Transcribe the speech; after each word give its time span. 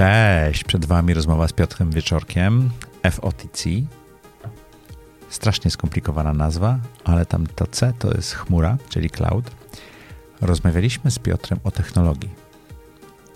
Cześć, 0.00 0.64
przed 0.64 0.84
Wami 0.84 1.14
rozmowa 1.14 1.48
z 1.48 1.52
Piotrem 1.52 1.90
Wieczorkiem, 1.90 2.70
FOTC. 3.10 3.64
Strasznie 5.28 5.70
skomplikowana 5.70 6.32
nazwa, 6.34 6.78
ale 7.04 7.26
tam 7.26 7.46
to 7.46 7.66
C 7.66 7.92
to 7.98 8.14
jest 8.14 8.34
chmura, 8.34 8.78
czyli 8.88 9.10
cloud. 9.10 9.50
Rozmawialiśmy 10.40 11.10
z 11.10 11.18
Piotrem 11.18 11.60
o 11.64 11.70
technologii. 11.70 12.30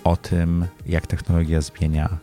O 0.05 0.17
tym, 0.17 0.67
jak 0.87 1.07
technologia 1.07 1.61
zmienia 1.61 2.19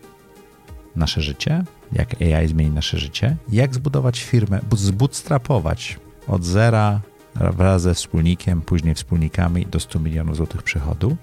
nasze 0.96 1.22
życie, 1.22 1.64
jak 1.92 2.16
AI 2.22 2.48
zmieni 2.48 2.72
nasze 2.72 2.98
życie, 2.98 3.38
jak 3.50 3.76
zbudować 3.76 4.24
firmę, 4.24 4.60
zbootstrapować 4.72 6.00
od 6.28 6.44
zera 6.44 7.02
wraz 7.36 7.82
ze 7.82 7.94
wspólnikiem, 7.94 8.62
później 8.62 8.96
wspólnikami 8.96 9.66
do 9.66 9.80
100 9.80 10.00
milionów 10.00 10.36
złotych 10.36 10.64
przychodu. 10.64 11.18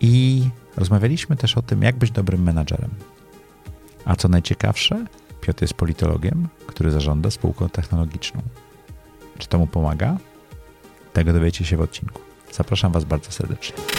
I 0.00 0.48
rozmawialiśmy 0.76 1.36
też 1.36 1.56
o 1.56 1.62
tym, 1.62 1.82
jak 1.82 1.96
być 1.96 2.10
dobrym 2.10 2.42
menadżerem. 2.42 2.90
A 4.04 4.16
co 4.16 4.28
najciekawsze, 4.28 5.06
Piotr 5.40 5.62
jest 5.62 5.74
politologiem, 5.74 6.48
który 6.66 6.90
zarządza 6.90 7.30
spółką 7.30 7.68
technologiczną. 7.68 8.42
Czy 9.38 9.48
to 9.48 9.58
mu 9.58 9.66
pomaga? 9.66 10.16
Tego 11.12 11.32
dowiecie 11.32 11.64
się 11.64 11.76
w 11.76 11.80
odcinku. 11.80 12.20
Zapraszam 12.52 12.92
Was 12.92 13.04
bardzo 13.04 13.30
serdecznie. 13.30 13.95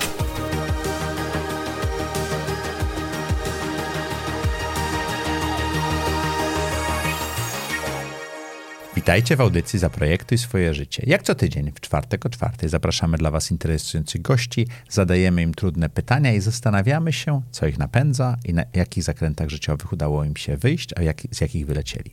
Witajcie 9.07 9.35
w 9.35 9.41
audycji 9.41 9.79
Zaprojektuj 9.79 10.37
swoje 10.37 10.73
życie. 10.73 11.03
Jak 11.05 11.23
co 11.23 11.35
tydzień, 11.35 11.71
w 11.75 11.79
czwartek 11.79 12.25
o 12.25 12.29
czwartej 12.29 12.69
zapraszamy 12.69 13.17
dla 13.17 13.31
Was 13.31 13.51
interesujących 13.51 14.21
gości, 14.21 14.67
zadajemy 14.89 15.41
im 15.41 15.53
trudne 15.53 15.89
pytania 15.89 16.33
i 16.33 16.39
zastanawiamy 16.41 17.13
się, 17.13 17.41
co 17.51 17.67
ich 17.67 17.77
napędza 17.77 18.37
i 18.45 18.53
na 18.53 18.63
jakich 18.73 19.03
zakrętach 19.03 19.49
życiowych 19.49 19.93
udało 19.93 20.23
im 20.23 20.35
się 20.35 20.57
wyjść, 20.57 20.89
a 20.97 21.01
jak, 21.01 21.21
z 21.31 21.41
jakich 21.41 21.65
wylecieli. 21.65 22.11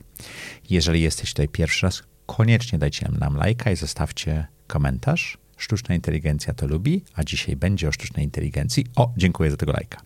Jeżeli 0.69 1.01
jesteś 1.01 1.29
tutaj 1.29 1.47
pierwszy 1.47 1.85
raz, 1.85 2.03
koniecznie 2.25 2.79
dajcie 2.79 3.09
nam 3.19 3.35
lajka 3.35 3.71
i 3.71 3.75
zostawcie 3.75 4.47
komentarz. 4.67 5.37
Sztuczna 5.57 5.95
inteligencja 5.95 6.53
to 6.53 6.67
lubi, 6.67 7.03
a 7.15 7.23
dzisiaj 7.23 7.55
będzie 7.55 7.87
o 7.87 7.91
sztucznej 7.91 8.25
inteligencji. 8.25 8.85
O, 8.95 9.13
dziękuję 9.17 9.51
za 9.51 9.57
tego 9.57 9.71
lajka. 9.71 10.01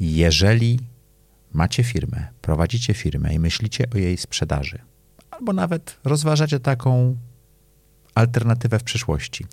Jeżeli 0.00 0.80
macie 1.52 1.84
firmę, 1.84 2.28
prowadzicie 2.42 2.94
firmę 2.94 3.34
i 3.34 3.38
myślicie 3.38 3.84
o 3.94 3.98
jej 3.98 4.16
sprzedaży, 4.16 4.89
albo 5.40 5.52
nawet 5.52 6.00
rozważacie 6.04 6.60
taką 6.60 7.16
alternatywę 8.14 8.78
w 8.78 8.82
przyszłości, 8.82 9.46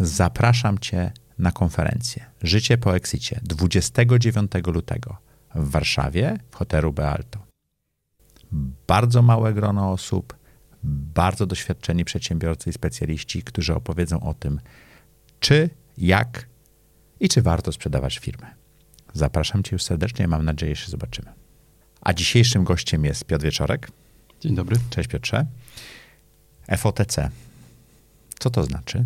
zapraszam 0.00 0.78
Cię 0.78 1.12
na 1.38 1.52
konferencję 1.52 2.24
Życie 2.42 2.78
po 2.78 2.96
Exicie 2.96 3.40
29 3.42 4.52
lutego 4.66 5.16
w 5.54 5.70
Warszawie 5.70 6.38
w 6.50 6.56
hotelu 6.56 6.92
Bealto. 6.92 7.46
Bardzo 8.86 9.22
małe 9.22 9.54
grono 9.54 9.92
osób, 9.92 10.36
bardzo 11.14 11.46
doświadczeni 11.46 12.04
przedsiębiorcy 12.04 12.70
i 12.70 12.72
specjaliści, 12.72 13.42
którzy 13.42 13.74
opowiedzą 13.74 14.20
o 14.20 14.34
tym, 14.34 14.60
czy, 15.40 15.70
jak 15.98 16.46
i 17.20 17.28
czy 17.28 17.42
warto 17.42 17.72
sprzedawać 17.72 18.18
firmę. 18.18 18.46
Zapraszam 19.14 19.62
Cię 19.62 19.70
już 19.72 19.82
serdecznie, 19.82 20.28
mam 20.28 20.44
nadzieję, 20.44 20.76
że 20.76 20.82
się 20.82 20.90
zobaczymy. 20.90 21.32
A 22.00 22.12
dzisiejszym 22.12 22.64
gościem 22.64 23.04
jest 23.04 23.24
Piotr 23.24 23.44
Wieczorek. 23.44 23.90
Dzień 24.40 24.54
dobry. 24.54 24.76
Cześć 24.90 25.08
Piotrze. 25.08 25.46
FOTC. 26.76 27.30
Co 28.38 28.50
to 28.50 28.64
znaczy? 28.64 29.04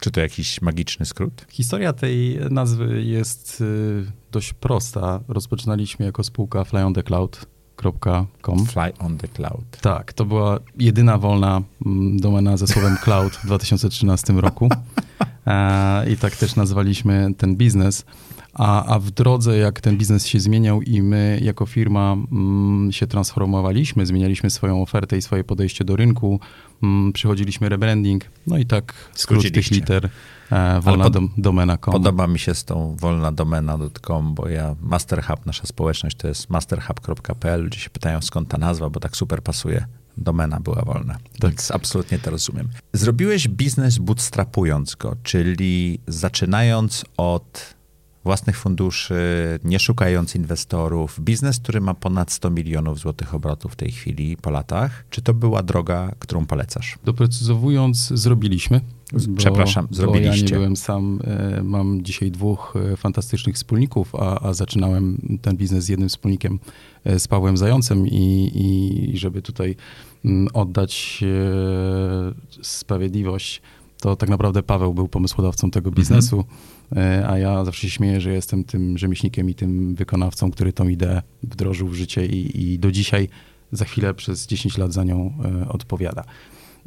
Czy 0.00 0.10
to 0.10 0.20
jakiś 0.20 0.62
magiczny 0.62 1.06
skrót? 1.06 1.46
Historia 1.50 1.92
tej 1.92 2.38
nazwy 2.50 3.02
jest 3.02 3.60
y, 3.60 4.04
dość 4.32 4.52
prosta. 4.52 5.20
Rozpoczynaliśmy 5.28 6.06
jako 6.06 6.24
spółka 6.24 6.64
Fly 6.64 6.84
on 6.84 6.94
the 6.94 7.02
Cloud. 7.02 7.46
Fly 8.66 8.92
on 8.98 9.18
the 9.18 9.28
cloud. 9.28 9.80
Tak, 9.80 10.12
to 10.12 10.24
była 10.24 10.58
jedyna 10.78 11.18
wolna 11.18 11.62
mm, 11.86 12.20
domena 12.20 12.56
ze 12.56 12.66
słowem 12.66 12.96
cloud 13.04 13.36
w 13.36 13.46
2013 13.46 14.32
roku. 14.32 14.68
E, 15.46 16.10
I 16.10 16.16
tak 16.16 16.36
też 16.36 16.56
nazwaliśmy 16.56 17.34
ten 17.38 17.56
biznes. 17.56 18.04
A, 18.58 18.84
a 18.84 18.98
w 18.98 19.10
drodze, 19.10 19.58
jak 19.58 19.80
ten 19.80 19.96
biznes 19.96 20.26
się 20.26 20.40
zmieniał 20.40 20.82
i 20.82 21.02
my 21.02 21.38
jako 21.42 21.66
firma 21.66 22.12
mm, 22.12 22.92
się 22.92 23.06
transformowaliśmy, 23.06 24.06
zmienialiśmy 24.06 24.50
swoją 24.50 24.82
ofertę 24.82 25.16
i 25.16 25.22
swoje 25.22 25.44
podejście 25.44 25.84
do 25.84 25.96
rynku, 25.96 26.40
mm, 26.82 27.12
przychodziliśmy 27.12 27.68
rebranding, 27.68 28.24
no 28.46 28.58
i 28.58 28.66
tak 28.66 28.94
skrót 29.14 29.52
tych 29.52 29.70
liter 29.70 30.08
e, 30.50 30.80
wolna 30.80 31.04
pod, 31.04 31.12
dom, 31.12 31.30
domena.com. 31.38 31.92
Podoba 31.92 32.26
mi 32.26 32.38
się 32.38 32.54
z 32.54 32.64
tą 32.64 32.96
wolna 33.00 33.32
domena.com, 33.32 34.34
bo 34.34 34.48
ja 34.48 34.76
Masterhub, 34.80 35.46
nasza 35.46 35.66
społeczność 35.66 36.16
to 36.16 36.28
jest 36.28 36.50
masterhub.pl, 36.50 37.62
ludzie 37.62 37.80
się 37.80 37.90
pytają 37.90 38.22
skąd 38.22 38.48
ta 38.48 38.58
nazwa, 38.58 38.90
bo 38.90 39.00
tak 39.00 39.16
super 39.16 39.42
pasuje 39.42 39.86
domena 40.18 40.60
była 40.60 40.82
wolna. 40.82 41.14
Tak. 41.14 41.50
Więc 41.50 41.70
absolutnie 41.70 42.18
to 42.18 42.30
rozumiem. 42.30 42.68
Zrobiłeś 42.92 43.48
biznes 43.48 43.98
bootstrapując 43.98 44.94
go, 44.94 45.16
czyli 45.22 46.00
zaczynając 46.06 47.04
od 47.16 47.75
własnych 48.26 48.58
funduszy, 48.58 49.14
nie 49.64 49.78
szukając 49.78 50.34
inwestorów, 50.34 51.20
biznes, 51.20 51.58
który 51.58 51.80
ma 51.80 51.94
ponad 51.94 52.32
100 52.32 52.50
milionów 52.50 52.98
złotych 52.98 53.34
obrotów 53.34 53.72
w 53.72 53.76
tej 53.76 53.90
chwili 53.90 54.36
po 54.36 54.50
latach. 54.50 55.04
Czy 55.10 55.22
to 55.22 55.34
była 55.34 55.62
droga, 55.62 56.12
którą 56.18 56.46
polecasz? 56.46 56.98
Doprecyzowując, 57.04 58.08
zrobiliśmy. 58.08 58.80
Przepraszam, 59.36 59.86
bo, 59.86 59.94
zrobiliście. 59.94 60.44
Bo 60.44 60.50
ja 60.50 60.50
nie 60.50 60.56
byłem 60.56 60.76
sam, 60.76 61.20
e, 61.24 61.62
mam 61.62 62.02
dzisiaj 62.02 62.30
dwóch 62.30 62.74
e, 62.92 62.96
fantastycznych 62.96 63.54
wspólników, 63.54 64.14
a, 64.14 64.40
a 64.40 64.54
zaczynałem 64.54 65.18
ten 65.42 65.56
biznes 65.56 65.84
z 65.84 65.88
jednym 65.88 66.08
wspólnikiem, 66.08 66.58
e, 67.04 67.18
z 67.18 67.28
Pawłem 67.28 67.56
Zającem 67.56 68.06
i, 68.06 68.52
i 68.54 69.18
żeby 69.18 69.42
tutaj 69.42 69.76
mm, 70.24 70.48
oddać 70.52 71.24
sprawiedliwość, 72.62 73.62
to 74.00 74.16
tak 74.16 74.28
naprawdę 74.28 74.62
Paweł 74.62 74.94
był 74.94 75.08
pomysłodawcą 75.08 75.70
tego 75.70 75.88
mhm. 75.88 76.02
biznesu. 76.02 76.36
Mhm 76.36 76.75
a 77.26 77.38
ja 77.38 77.64
zawsze 77.64 77.82
się 77.82 77.90
śmieję, 77.90 78.20
że 78.20 78.32
jestem 78.32 78.64
tym 78.64 78.98
rzemieślnikiem 78.98 79.50
i 79.50 79.54
tym 79.54 79.94
wykonawcą, 79.94 80.50
który 80.50 80.72
tą 80.72 80.88
ideę 80.88 81.22
wdrożył 81.42 81.88
w 81.88 81.94
życie 81.94 82.26
i, 82.26 82.72
i 82.72 82.78
do 82.78 82.92
dzisiaj 82.92 83.28
za 83.72 83.84
chwilę 83.84 84.14
przez 84.14 84.46
10 84.46 84.78
lat 84.78 84.92
za 84.92 85.04
nią 85.04 85.38
e, 85.44 85.68
odpowiada. 85.68 86.24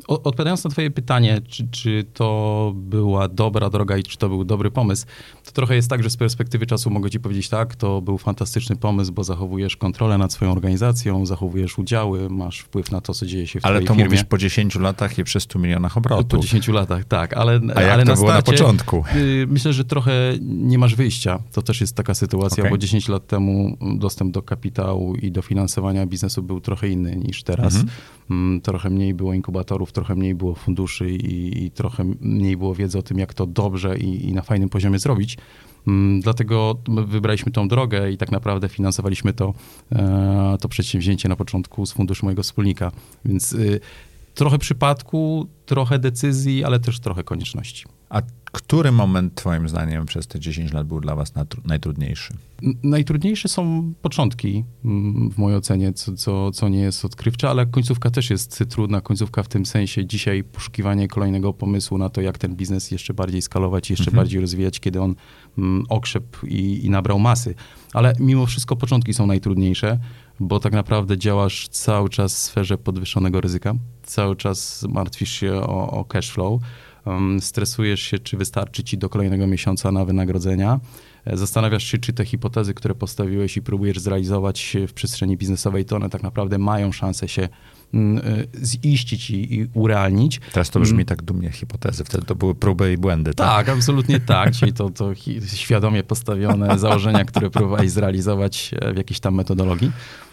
Odpowiadając 0.08 0.64
na 0.64 0.70
Twoje 0.70 0.92
pytanie, 0.92 1.42
czy, 1.48 1.68
czy 1.72 2.06
to 2.14 2.72
była 2.76 3.28
dobra 3.28 3.70
droga 3.70 3.98
i 3.98 4.04
czy 4.04 4.18
to 4.18 4.30
był 4.30 4.44
dobry 4.44 4.72
pomysł, 4.72 5.06
to 5.46 5.52
trochę 5.52 5.76
jest 5.76 5.90
tak, 5.90 6.04
że 6.04 6.10
z 6.10 6.18
perspektywy 6.18 6.66
czasu 6.66 6.90
mogę 6.90 7.10
Ci 7.10 7.20
powiedzieć 7.20 7.50
tak, 7.50 7.76
to 7.76 8.02
był 8.02 8.18
fantastyczny 8.18 8.76
pomysł, 8.76 9.12
bo 9.14 9.24
zachowujesz 9.24 9.78
kontrolę 9.78 10.18
nad 10.18 10.34
swoją 10.34 10.52
organizacją, 10.52 11.26
zachowujesz 11.26 11.78
udziały, 11.78 12.30
masz 12.30 12.60
wpływ 12.60 12.92
na 12.92 13.02
to, 13.02 13.14
co 13.14 13.26
dzieje 13.26 13.48
się 13.48 13.60
w 13.60 13.66
ale 13.66 13.74
Twojej 13.74 13.88
firmie. 13.88 14.04
Ale 14.04 14.10
to 14.10 14.10
mówisz 14.10 14.24
po 14.24 14.38
10 14.38 14.76
latach 14.76 15.18
i 15.18 15.24
przy 15.24 15.40
100 15.40 15.60
milionach 15.60 15.98
obrotów. 15.98 16.28
Po 16.30 16.38
10 16.38 16.68
latach, 16.68 17.06
tak. 17.06 17.34
Ale, 17.34 17.60
A 17.76 17.82
jak 17.82 17.92
ale 17.92 18.04
to 18.04 18.10
na 18.10 18.16
było 18.16 18.28
starcie, 18.28 18.52
na 18.52 18.58
początku? 18.58 19.04
Y, 19.16 19.48
myślę, 19.50 19.74
że 19.74 19.86
trochę 19.86 20.12
nie 20.42 20.78
masz 20.78 20.96
wyjścia. 20.96 21.40
To 21.52 21.62
też 21.62 21.82
jest 21.82 21.96
taka 21.96 22.14
sytuacja, 22.14 22.64
okay. 22.64 22.72
bo 22.72 22.78
10 22.78 23.08
lat 23.08 23.28
temu 23.28 23.78
dostęp 23.98 24.34
do 24.34 24.42
kapitału 24.42 25.16
i 25.16 25.32
do 25.32 25.42
finansowania 25.42 26.06
biznesu 26.06 26.44
był 26.44 26.62
trochę 26.62 26.88
inny 26.88 27.16
niż 27.16 27.44
teraz. 27.44 27.76
Mhm. 27.76 27.92
Mm, 28.30 28.62
trochę 28.62 28.90
mniej 28.90 29.14
było 29.14 29.34
inkubatorów, 29.34 29.89
trochę 29.92 30.16
mniej 30.16 30.36
było 30.36 30.56
funduszy 30.56 31.10
i, 31.12 31.64
i 31.64 31.72
trochę 31.72 32.04
mniej 32.22 32.58
było 32.58 32.76
wiedzy 32.76 32.98
o 32.98 33.02
tym, 33.02 33.20
jak 33.20 33.34
to 33.34 33.46
dobrze 33.46 33.98
i, 33.98 34.30
i 34.30 34.34
na 34.34 34.42
fajnym 34.42 34.70
poziomie 34.70 35.00
zrobić. 35.00 35.38
Mm, 35.88 36.22
dlatego 36.22 36.78
wybraliśmy 37.08 37.52
tą 37.52 37.68
drogę 37.68 38.12
i 38.12 38.18
tak 38.18 38.32
naprawdę 38.32 38.70
finansowaliśmy 38.70 39.34
to, 39.34 39.54
e, 39.92 40.58
to 40.62 40.70
przedsięwzięcie 40.70 41.30
na 41.30 41.36
początku 41.36 41.86
z 41.86 41.92
funduszu 41.92 42.26
mojego 42.26 42.44
wspólnika. 42.44 42.92
Więc 43.26 43.54
y, 43.54 43.80
trochę 44.34 44.58
przypadku, 44.58 45.48
trochę 45.66 46.00
decyzji, 46.00 46.64
ale 46.64 46.80
też 46.80 47.00
trochę 47.00 47.24
konieczności. 47.24 47.86
A 48.10 48.22
który 48.52 48.92
moment, 48.92 49.36
Twoim 49.36 49.70
zdaniem, 49.70 50.06
przez 50.06 50.28
te 50.28 50.40
10 50.40 50.74
lat 50.74 50.88
był 50.88 51.02
dla 51.02 51.16
Was 51.16 51.34
najtrudniejszy? 51.66 52.34
Najtrudniejsze 52.84 53.48
są 53.48 53.94
początki, 54.02 54.64
mm, 54.86 55.32
w 55.32 55.38
mojej 55.38 55.58
ocenie, 55.58 55.94
co, 55.94 56.14
co, 56.14 56.52
co 56.52 56.70
nie 56.70 56.80
jest 56.80 57.06
odkrywcze, 57.06 57.50
ale 57.50 57.66
końcówka 57.66 58.10
też 58.10 58.30
jest 58.30 58.64
trudna. 58.70 59.02
Końcówka 59.02 59.44
w 59.44 59.48
tym 59.48 59.66
sensie 59.66 60.06
dzisiaj 60.06 60.44
poszukiwanie 60.44 61.08
kolejnego 61.08 61.54
pomysłu 61.54 61.98
na 61.98 62.10
to, 62.10 62.22
jak 62.22 62.38
ten 62.38 62.56
biznes 62.56 62.92
jeszcze 62.92 63.14
bardziej 63.14 63.42
skalować, 63.42 63.90
jeszcze 63.90 64.06
mhm. 64.06 64.16
bardziej 64.18 64.42
rozwijać, 64.42 64.80
kiedy 64.80 65.02
on 65.02 65.16
mm, 65.58 65.86
okrzep 65.90 66.38
i, 66.44 66.86
i 66.86 66.90
nabrał 66.90 67.20
masy. 67.20 67.56
Ale 67.94 68.14
mimo 68.20 68.46
wszystko 68.46 68.76
początki 68.76 69.14
są 69.14 69.28
najtrudniejsze, 69.28 70.00
bo 70.40 70.60
tak 70.60 70.74
naprawdę 70.74 71.18
działasz 71.18 71.68
cały 71.68 72.10
czas 72.10 72.36
w 72.36 72.38
sferze 72.38 72.78
podwyższonego 72.78 73.42
ryzyka, 73.42 73.74
cały 74.04 74.36
czas 74.36 74.86
martwisz 74.90 75.32
się 75.32 75.54
o, 75.54 75.92
o 75.92 76.06
cash 76.06 76.32
flow 76.32 76.62
um, 77.10 77.42
stresujesz 77.42 78.02
się, 78.02 78.20
czy 78.20 78.38
wystarczy 78.38 78.84
ci 78.84 78.98
do 78.98 79.10
kolejnego 79.10 79.48
miesiąca 79.48 79.92
na 79.92 80.06
wynagrodzenia. 80.06 80.80
zastanawiasz 81.34 81.84
się, 81.84 81.98
czy 81.98 82.14
te 82.14 82.26
hipotezy, 82.26 82.74
które 82.74 82.96
postawiłeś 82.96 83.58
i 83.58 83.62
próbujesz 83.62 84.00
zrealizować 84.00 84.78
w 84.88 84.94
przestrzeni 84.94 85.38
biznesowej, 85.38 85.86
to 85.86 85.96
one 85.96 86.10
tak 86.10 86.24
naprawdę 86.24 86.58
mają 86.58 86.92
szansę 86.92 87.28
się 87.28 87.50
Mm, 87.94 88.18
e, 88.18 88.66
ziścić 88.66 89.30
i, 89.30 89.54
i 89.54 89.68
urealnić. 89.74 90.40
Teraz 90.54 90.70
to 90.70 90.80
brzmi 90.80 90.96
mm. 90.96 91.06
tak 91.06 91.22
dumnie 91.22 91.52
hipotezy, 91.52 92.04
wtedy 92.04 92.26
to 92.26 92.36
były 92.36 92.56
próby 92.56 92.94
i 92.94 92.98
błędy. 92.98 93.34
Tak, 93.34 93.66
tak 93.66 93.76
absolutnie 93.76 94.20
tak. 94.36 94.52
Czyli 94.52 94.74
to, 94.74 94.90
to 94.90 95.12
świadomie 95.56 96.04
postawione 96.04 96.80
założenia, 96.80 97.26
które 97.26 97.50
próbowałeś 97.50 97.92
zrealizować 97.92 98.72
e, 98.82 98.94
w 98.94 98.98
jakiejś 98.98 99.20
tam 99.20 99.36
metodologii. 99.36 99.92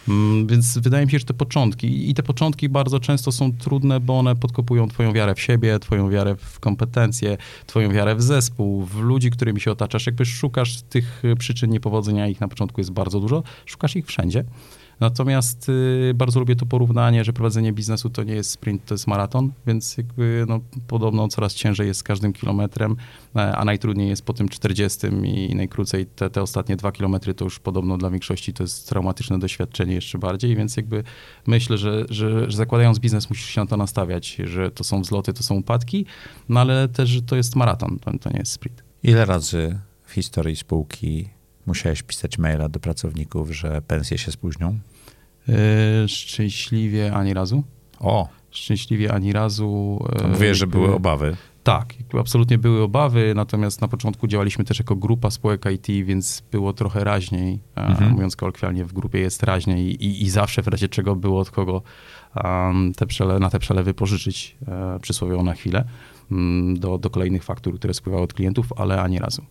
Mm, 0.09 0.47
więc 0.47 0.79
wydaje 0.79 1.07
mi 1.07 1.13
się, 1.13 1.19
że 1.19 1.25
te 1.25 1.35
początki, 1.35 2.11
i 2.11 2.15
te 2.15 2.23
początki 2.23 2.69
bardzo 2.69 3.01
często 3.01 3.33
są 3.33 3.53
trudne, 3.53 4.01
bo 4.01 4.19
one 4.19 4.37
podkopują 4.37 4.89
twoją 4.89 5.13
wiarę 5.13 5.35
w 5.35 5.41
siebie, 5.41 5.79
twoją 5.79 6.11
wiarę 6.11 6.37
w 6.37 6.61
kompetencje, 6.61 7.37
twoją 7.67 7.93
wiarę 7.93 8.15
w 8.15 8.23
zespół, 8.23 8.85
w 8.85 9.01
ludzi, 9.01 9.31
którymi 9.31 9.61
się 9.61 9.71
otaczasz. 9.71 10.07
Jakby 10.07 10.25
szukasz 10.25 10.83
tych 10.83 11.23
przyczyn 11.39 11.71
niepowodzenia, 11.71 12.29
ich 12.29 12.41
na 12.41 12.49
początku 12.49 12.81
jest 12.81 12.91
bardzo 12.91 13.21
dużo, 13.21 13.43
szukasz 13.67 13.97
ich 13.97 14.07
wszędzie. 14.07 14.45
Natomiast 15.01 15.69
y, 15.69 16.13
bardzo 16.15 16.41
lubię 16.41 16.57
to 16.57 16.67
porównanie, 16.67 17.25
że 17.25 17.33
prowadzenie 17.33 17.73
biznesu 17.73 18.11
to 18.11 18.23
nie 18.23 18.35
jest 18.35 18.51
sprint, 18.51 18.85
to 18.85 18.95
jest 18.95 19.07
maraton, 19.07 19.53
więc 19.67 19.97
jakby 19.97 20.45
no, 20.49 20.61
podobno 20.87 21.29
coraz 21.29 21.55
ciężej 21.55 21.87
jest 21.87 22.01
z 22.01 22.03
każdym 22.03 22.33
kilometrem, 22.33 22.97
e, 23.37 23.57
a 23.57 23.65
najtrudniej 23.65 24.09
jest 24.09 24.25
po 24.25 24.33
tym 24.33 24.49
40 24.49 25.07
i 25.25 25.55
najkrócej 25.55 26.07
te, 26.07 26.31
te 26.31 26.43
ostatnie 26.43 26.77
dwa 26.77 26.93
kilometry 26.93 27.35
to 27.35 27.45
już 27.45 27.59
podobno 27.59 27.99
dla 27.99 28.11
większości 28.11 28.53
to 28.53 28.63
jest 28.63 28.89
traumatyczne 28.89 29.39
doświadczenie 29.39 29.95
jeszcze 29.95 30.19
bardziej, 30.19 30.57
więc 30.57 30.77
jakby 30.77 31.05
myślę, 31.47 31.79
że, 31.79 32.05
że, 32.11 32.51
że 32.51 32.57
zakładając 32.57 32.99
biznes 32.99 33.31
musisz 33.31 33.47
się 33.47 33.61
na 33.61 33.67
to 33.67 33.77
nastawiać, 33.77 34.37
że 34.45 34.71
to 34.71 34.85
są 34.85 35.03
wzloty, 35.03 35.33
to 35.33 35.43
są 35.43 35.55
upadki, 35.55 36.07
no 36.49 36.61
ale 36.61 36.89
też, 36.89 37.09
że 37.09 37.23
to 37.23 37.37
jest 37.37 37.57
maraton, 37.57 37.99
to, 37.99 38.19
to 38.19 38.31
nie 38.31 38.39
jest 38.39 38.53
sprint. 38.53 38.85
Ile 39.03 39.25
razy 39.25 39.79
w 40.05 40.13
historii 40.13 40.57
spółki 40.57 41.36
Musiałeś 41.67 42.03
pisać 42.03 42.39
maila 42.39 42.69
do 42.69 42.81
pracowników, 42.81 43.51
że 43.51 43.83
pensje 43.83 44.19
się 44.19 44.33
spóźnią? 44.33 44.79
Yy, 45.49 45.55
szczęśliwie 46.09 47.15
ani 47.15 47.35
razu. 47.35 47.65
O! 48.01 48.29
Szczęśliwie 48.51 49.13
ani 49.13 49.33
razu. 49.33 49.99
Yy, 50.33 50.39
Wiesz, 50.39 50.59
że 50.59 50.67
były 50.67 50.95
obawy. 50.95 51.37
Tak, 51.67 51.95
absolutnie 52.21 52.59
były 52.59 52.83
obawy, 52.83 53.33
natomiast 53.37 53.81
na 53.81 53.89
początku 53.89 54.27
działaliśmy 54.27 54.65
też 54.65 54.79
jako 54.79 54.97
grupa 54.97 55.31
spółek 55.31 55.65
IT, 55.75 56.07
więc 56.07 56.43
było 56.53 56.73
trochę 56.73 57.05
raźniej. 57.05 57.61
Mhm. 57.77 58.13
Mówiąc 58.13 58.37
kolokwialnie, 58.37 58.85
w 58.85 58.93
grupie 58.93 59.19
jest 59.19 59.43
raźniej 59.43 60.05
i, 60.05 60.23
i 60.23 60.31
zawsze 60.31 60.63
w 60.63 60.69
razie 60.69 60.89
czego 60.89 61.17
było 61.17 61.41
od 61.41 61.51
kogo 61.51 61.83
um, 62.45 62.93
te 62.95 63.07
przele, 63.07 63.39
na 63.39 63.51
te 63.51 63.59
przelewy 63.59 63.95
pożyczyć 63.95 64.57
e, 64.69 64.99
przysłowiowo 65.01 65.43
na 65.43 65.55
chwilę 65.55 65.85
um, 66.31 66.79
do, 66.79 66.99
do 66.99 67.11
kolejnych 67.11 67.45
faktur, 67.45 67.79
które 67.79 67.95
spływały 67.95 68.25
od 68.25 68.35
klientów, 68.35 68.73
ale 68.77 69.03
ani 69.03 69.19
razu. 69.19 69.43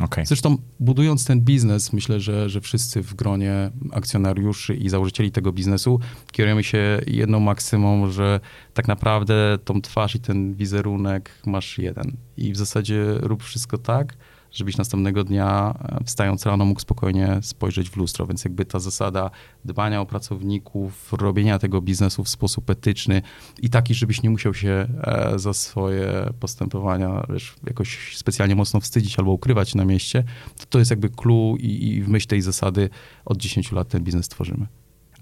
Okay. 0.00 0.26
Zresztą 0.26 0.56
budując 0.80 1.24
ten 1.24 1.40
biznes, 1.40 1.92
myślę, 1.92 2.20
że, 2.20 2.48
że 2.48 2.60
wszyscy 2.60 3.02
w 3.02 3.14
gronie 3.14 3.70
akcjonariuszy 3.92 4.74
i 4.74 4.88
założycieli 4.88 5.30
tego 5.30 5.52
biznesu 5.52 6.00
kierujemy 6.32 6.64
się 6.64 7.00
jedną 7.06 7.40
maksymą, 7.40 8.10
że 8.10 8.40
tak 8.74 8.88
naprawdę 8.88 9.58
tą 9.64 9.82
twarz 9.82 10.14
i 10.14 10.20
ten 10.20 10.54
wizerunek 10.54 11.30
masz 11.46 11.78
jeden. 11.78 12.16
I 12.36 12.52
w 12.52 12.56
zasadzie 12.56 13.04
rób 13.20 13.42
wszystko 13.42 13.78
tak, 13.78 14.14
żebyś 14.54 14.76
następnego 14.76 15.24
dnia 15.24 15.74
e, 16.00 16.04
wstając 16.04 16.46
rano 16.46 16.64
mógł 16.64 16.80
spokojnie 16.80 17.38
spojrzeć 17.42 17.90
w 17.90 17.96
lustro. 17.96 18.26
Więc 18.26 18.44
jakby 18.44 18.64
ta 18.64 18.78
zasada 18.80 19.30
dbania 19.64 20.00
o 20.00 20.06
pracowników, 20.06 21.12
robienia 21.12 21.58
tego 21.58 21.80
biznesu 21.80 22.24
w 22.24 22.28
sposób 22.28 22.70
etyczny 22.70 23.22
i 23.62 23.70
taki, 23.70 23.94
żebyś 23.94 24.22
nie 24.22 24.30
musiał 24.30 24.54
się 24.54 24.86
e, 25.02 25.32
za 25.36 25.54
swoje 25.54 26.30
postępowania 26.40 27.26
wiesz, 27.28 27.54
jakoś 27.66 28.16
specjalnie 28.16 28.54
mocno 28.54 28.80
wstydzić 28.80 29.18
albo 29.18 29.32
ukrywać 29.32 29.74
na 29.74 29.84
mieście, 29.84 30.24
to, 30.58 30.66
to 30.68 30.78
jest 30.78 30.90
jakby 30.90 31.08
clue 31.08 31.56
i, 31.58 31.88
i 31.88 32.02
w 32.02 32.08
myśl 32.08 32.26
tej 32.26 32.42
zasady 32.42 32.90
od 33.24 33.38
10 33.38 33.72
lat 33.72 33.88
ten 33.88 34.04
biznes 34.04 34.28
tworzymy. 34.28 34.66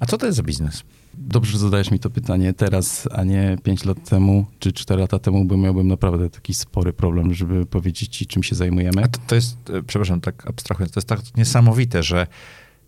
A 0.01 0.07
co 0.07 0.19
to 0.19 0.27
jest 0.27 0.37
za 0.37 0.43
biznes? 0.43 0.85
Dobrze, 1.15 1.53
że 1.53 1.59
zadajesz 1.59 1.91
mi 1.91 1.99
to 1.99 2.11
pytanie 2.11 2.53
teraz, 2.53 3.09
a 3.13 3.25
nie 3.25 3.57
5 3.63 3.85
lat 3.85 4.09
temu 4.09 4.47
czy 4.59 4.73
4 4.73 5.01
lata 5.01 5.19
temu, 5.19 5.45
bo 5.45 5.57
miałbym 5.57 5.89
naprawdę 5.89 6.31
taki 6.31 6.55
spory 6.55 6.93
problem, 6.93 7.35
żeby 7.35 7.67
powiedzieć 7.67 8.17
ci, 8.17 8.27
czym 8.27 8.43
się 8.43 8.55
zajmujemy. 8.55 9.03
To, 9.03 9.19
to 9.27 9.35
jest, 9.35 9.57
e, 9.71 9.83
przepraszam, 9.83 10.21
tak 10.21 10.47
abstrahując, 10.47 10.93
to 10.93 10.99
jest 10.99 11.09
tak 11.09 11.21
niesamowite, 11.37 12.03
że 12.03 12.27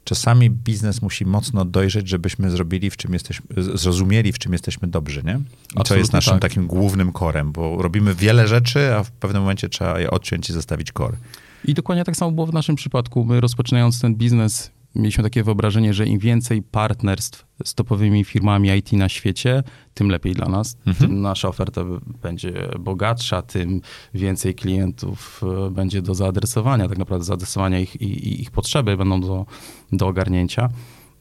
czasami 0.05 0.51
biznes 0.51 1.03
musi 1.03 1.27
mocno 1.27 1.65
dojrzeć, 1.65 2.09
żebyśmy 2.09 2.51
zrobili, 2.51 2.91
w 2.91 2.97
czym 2.97 3.13
jesteśmy, 3.13 3.47
zrozumieli, 3.57 4.33
w 4.33 4.39
czym 4.39 4.53
jesteśmy 4.53 4.89
dobrzy, 4.89 5.23
nie? 5.25 5.41
I 5.81 5.85
to 5.85 5.97
jest 5.97 6.13
naszym 6.13 6.33
tak. 6.33 6.43
takim 6.43 6.67
głównym 6.67 7.13
korem, 7.13 7.53
bo 7.53 7.83
robimy 7.83 8.15
wiele 8.15 8.49
rzeczy, 8.49 8.95
a 8.95 9.05
w 9.05 9.11
pewnym 9.11 9.43
momencie 9.43 9.69
trzeba 9.69 10.01
je 10.01 10.11
odciąć 10.11 10.51
i 10.51 10.53
zostawić 10.53 10.93
kor. 10.93 11.17
I 11.65 11.75
dokładnie 11.75 12.05
tak 12.05 12.17
samo 12.17 12.33
było 12.33 12.47
w 12.47 12.53
naszym 12.53 12.77
przypadku. 12.77 13.25
My 13.25 13.41
rozpoczynając 13.41 14.01
ten 14.01 14.15
biznes, 14.15 14.71
mieliśmy 14.95 15.25
takie 15.25 15.43
wyobrażenie, 15.43 15.95
że 15.95 16.07
im 16.07 16.19
więcej 16.19 16.63
partnerstw 16.63 17.47
z 17.65 17.75
topowymi 17.75 18.25
firmami 18.25 18.69
IT 18.69 18.93
na 18.93 19.09
świecie, 19.09 19.63
tym 19.95 20.09
lepiej 20.09 20.35
dla 20.35 20.49
nas. 20.49 20.77
Mhm. 20.87 21.11
Tym 21.11 21.21
nasza 21.21 21.49
oferta 21.49 21.85
będzie 22.23 22.53
bogatsza, 22.81 23.43
tym 23.43 23.81
więcej 24.15 24.55
klientów 24.55 25.41
e, 25.67 25.71
będzie 25.71 26.03
do 26.03 26.15
zaadresowania, 26.15 26.89
tak 26.89 26.99
naprawdę 26.99 27.25
zaadresowania 27.25 27.81
ich, 27.81 28.03
i 28.03 28.41
ich 28.43 28.51
potrzeby 28.51 28.97
będą 28.97 29.21
do, 29.21 29.47
do 29.93 30.07
ogarnięcia. 30.07 30.69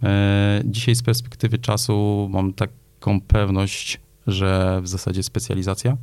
E, 0.03 0.61
dzisiaj 0.65 0.95
z 0.95 1.03
perspektywy 1.03 1.57
czasu 1.57 2.27
mam 2.31 2.53
taką 2.53 3.21
pewność, 3.21 3.99
że 4.27 4.79
w 4.81 4.87
zasadzie 4.87 5.23
specjalizacja 5.23 5.97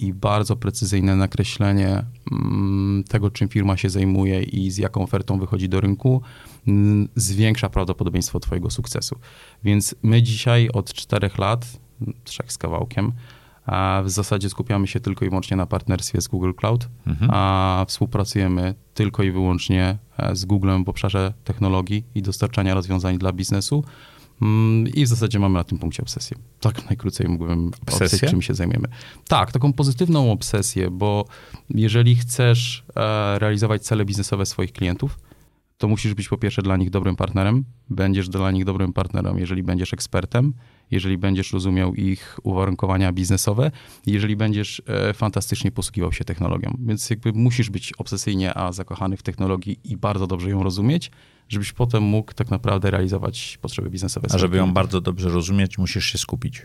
i 0.00 0.12
bardzo 0.12 0.56
precyzyjne 0.56 1.16
nakreślenie 1.16 2.04
mm, 2.32 3.04
tego, 3.08 3.30
czym 3.30 3.48
firma 3.48 3.76
się 3.76 3.90
zajmuje 3.90 4.42
i 4.42 4.70
z 4.70 4.78
jaką 4.78 5.02
ofertą 5.02 5.38
wychodzi 5.38 5.68
do 5.68 5.80
rynku, 5.80 6.22
zwiększa 7.16 7.68
prawdopodobieństwo 7.68 8.40
Twojego 8.40 8.70
sukcesu. 8.70 9.18
Więc 9.64 9.94
my 10.02 10.22
dzisiaj 10.22 10.68
od 10.72 10.92
czterech 10.92 11.38
lat, 11.38 11.66
trzech 12.24 12.52
z 12.52 12.58
kawałkiem, 12.58 13.12
a 13.66 14.02
w 14.04 14.10
zasadzie 14.10 14.50
skupiamy 14.50 14.86
się 14.86 15.00
tylko 15.00 15.24
i 15.24 15.28
wyłącznie 15.28 15.56
na 15.56 15.66
partnerstwie 15.66 16.20
z 16.20 16.28
Google 16.28 16.52
Cloud, 16.56 16.88
mhm. 17.06 17.30
a 17.34 17.84
współpracujemy 17.88 18.74
tylko 18.94 19.22
i 19.22 19.30
wyłącznie 19.30 19.98
e, 20.18 20.36
z 20.36 20.44
Googlem 20.44 20.84
w 20.84 20.88
obszarze 20.88 21.32
technologii 21.44 22.04
i 22.14 22.22
dostarczania 22.22 22.74
rozwiązań 22.74 23.18
dla 23.18 23.32
biznesu. 23.32 23.84
Mm, 24.42 24.88
I 24.88 25.04
w 25.04 25.08
zasadzie 25.08 25.38
mamy 25.38 25.54
na 25.54 25.64
tym 25.64 25.78
punkcie 25.78 26.02
obsesję. 26.02 26.36
Tak 26.60 26.86
najkrócej 26.86 27.28
mógłbym 27.28 27.70
obsesję, 27.82 28.28
czym 28.28 28.42
się 28.42 28.54
zajmiemy. 28.54 28.88
Tak, 29.28 29.52
taką 29.52 29.72
pozytywną 29.72 30.32
obsesję, 30.32 30.90
bo 30.90 31.24
jeżeli 31.70 32.16
chcesz 32.16 32.84
e, 32.96 33.38
realizować 33.38 33.82
cele 33.82 34.04
biznesowe 34.04 34.46
swoich 34.46 34.72
klientów, 34.72 35.18
to 35.78 35.88
musisz 35.88 36.14
być 36.14 36.28
po 36.28 36.38
pierwsze 36.38 36.62
dla 36.62 36.76
nich 36.76 36.90
dobrym 36.90 37.16
partnerem. 37.16 37.64
Będziesz 37.90 38.28
dla 38.28 38.50
nich 38.50 38.64
dobrym 38.64 38.92
partnerem, 38.92 39.38
jeżeli 39.38 39.62
będziesz 39.62 39.92
ekspertem, 39.92 40.54
jeżeli 40.90 41.18
będziesz 41.18 41.52
rozumiał 41.52 41.94
ich 41.94 42.38
uwarunkowania 42.42 43.12
biznesowe, 43.12 43.70
jeżeli 44.06 44.36
będziesz 44.36 44.82
e, 44.86 45.14
fantastycznie 45.14 45.72
posługiwał 45.72 46.12
się 46.12 46.24
technologią. 46.24 46.78
Więc 46.80 47.10
jakby 47.10 47.32
musisz 47.32 47.70
być 47.70 47.92
obsesyjnie 47.92 48.54
a 48.54 48.72
zakochany 48.72 49.16
w 49.16 49.22
technologii 49.22 49.78
i 49.84 49.96
bardzo 49.96 50.26
dobrze 50.26 50.50
ją 50.50 50.62
rozumieć, 50.62 51.10
żebyś 51.48 51.72
potem 51.72 52.02
mógł 52.02 52.34
tak 52.34 52.50
naprawdę 52.50 52.90
realizować 52.90 53.58
potrzeby 53.62 53.90
biznesowe. 53.90 54.28
A 54.32 54.38
żeby 54.38 54.56
ją 54.56 54.72
bardzo 54.72 55.00
dobrze 55.00 55.28
rozumieć, 55.28 55.78
musisz 55.78 56.06
się 56.06 56.18
skupić. 56.18 56.62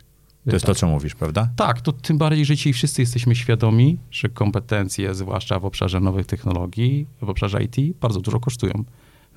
To 0.50 0.56
jest 0.56 0.65
tak. 0.65 0.75
to, 0.75 0.79
co 0.79 0.88
mówisz, 0.88 1.15
prawda? 1.15 1.50
Tak, 1.56 1.82
to 1.82 1.91
tym 1.91 2.18
bardziej, 2.18 2.46
że 2.46 2.56
dzisiaj 2.56 2.74
wszyscy 2.74 3.01
jesteśmy 3.01 3.36
świadomi, 3.36 3.98
że 4.12 4.29
kompetencje, 4.29 5.15
zwłaszcza 5.15 5.60
w 5.60 5.65
obszarze 5.65 6.00
nowych 6.00 6.25
technologii, 6.25 7.08
w 7.22 7.29
obszarze 7.29 7.63
IT, 7.63 7.98
bardzo 8.01 8.22
dużo 8.22 8.39
kosztują. 8.39 8.74
Mhm. 8.74 8.88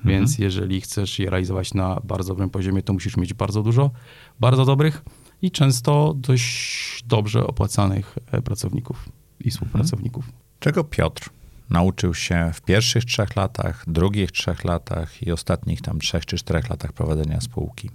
Więc 0.05 0.39
jeżeli 0.39 0.81
chcesz 0.81 1.19
je 1.19 1.29
realizować 1.29 1.73
na 1.73 1.99
bardzo 2.03 2.29
dobrym 2.29 2.49
poziomie, 2.49 2.81
to 2.81 2.93
musisz 2.93 3.17
mieć 3.17 3.33
bardzo 3.33 3.63
dużo 3.63 3.91
bardzo 4.39 4.65
dobrych 4.65 5.03
i 5.41 5.51
często 5.51 6.13
dość 6.17 7.03
dobrze 7.05 7.47
opłacanych 7.47 8.17
e, 8.31 8.41
pracowników 8.41 9.09
i 9.39 9.51
współpracowników. 9.51 10.25
Mhm. 10.25 10.43
Czego 10.59 10.83
Piotr 10.83 11.29
nauczył 11.69 12.13
się 12.13 12.51
w 12.53 12.61
pierwszych 12.61 13.05
trzech 13.05 13.35
latach, 13.35 13.83
drugich 13.87 14.31
trzech 14.31 14.63
latach 14.63 15.23
i 15.23 15.31
ostatnich 15.31 15.81
tam 15.81 15.99
trzech 15.99 16.25
czy 16.25 16.37
czterech 16.37 16.69
latach 16.69 16.93
prowadzenia 16.93 17.41
spółki? 17.41 17.89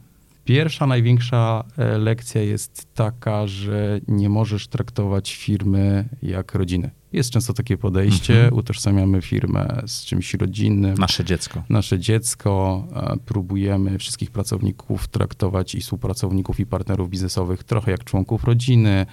Pierwsza, 0.48 0.86
największa 0.86 1.64
e, 1.76 1.98
lekcja 1.98 2.42
jest 2.42 2.94
taka, 2.94 3.46
że 3.46 4.00
nie 4.08 4.28
możesz 4.28 4.68
traktować 4.68 5.36
firmy 5.36 6.08
jak 6.22 6.54
rodziny. 6.54 6.90
Jest 7.12 7.30
często 7.30 7.52
takie 7.52 7.76
podejście, 7.76 8.34
mhm. 8.34 8.54
utożsamiamy 8.54 9.22
firmę 9.22 9.82
z 9.86 10.04
czymś 10.04 10.34
rodzinnym. 10.34 10.94
Nasze 10.94 11.24
dziecko. 11.24 11.62
Nasze 11.68 11.98
dziecko. 11.98 12.84
Próbujemy 13.24 13.98
wszystkich 13.98 14.30
pracowników 14.30 15.08
traktować 15.08 15.74
i 15.74 15.80
współpracowników 15.80 16.60
i 16.60 16.66
partnerów 16.66 17.10
biznesowych 17.10 17.64
trochę 17.64 17.90
jak 17.90 18.04
członków 18.04 18.44
rodziny 18.44 19.06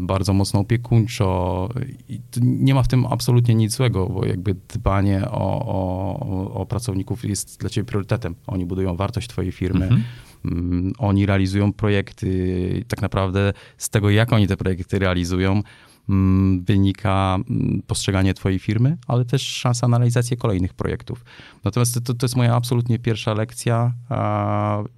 bardzo 0.00 0.32
mocno 0.32 0.60
opiekuńczo. 0.60 1.68
I 2.08 2.20
nie 2.42 2.74
ma 2.74 2.82
w 2.82 2.88
tym 2.88 3.06
absolutnie 3.06 3.54
nic 3.54 3.76
złego, 3.76 4.06
bo 4.06 4.26
jakby 4.26 4.56
dbanie 4.68 5.22
o, 5.30 5.66
o, 5.66 6.54
o 6.54 6.66
pracowników 6.66 7.24
jest 7.24 7.60
dla 7.60 7.70
ciebie 7.70 7.84
priorytetem. 7.84 8.34
Oni 8.46 8.66
budują 8.66 8.96
wartość 8.96 9.28
twojej 9.28 9.52
firmy. 9.52 9.84
Mhm. 9.84 10.02
Mm, 10.44 10.92
oni 10.98 11.26
realizują 11.26 11.72
projekty. 11.72 12.84
Tak 12.88 13.02
naprawdę 13.02 13.52
z 13.78 13.90
tego, 13.90 14.10
jak 14.10 14.32
oni 14.32 14.46
te 14.46 14.56
projekty 14.56 14.98
realizują, 14.98 15.62
mm, 16.08 16.64
wynika 16.64 17.38
mm, 17.50 17.82
postrzeganie 17.86 18.34
twojej 18.34 18.58
firmy, 18.58 18.96
ale 19.06 19.24
też 19.24 19.42
szansa 19.42 19.88
na 19.88 19.98
realizację 19.98 20.36
kolejnych 20.36 20.74
projektów. 20.74 21.24
Natomiast 21.64 22.04
to, 22.04 22.14
to 22.14 22.24
jest 22.24 22.36
moja 22.36 22.54
absolutnie 22.54 22.98
pierwsza 22.98 23.34
lekcja. 23.34 23.92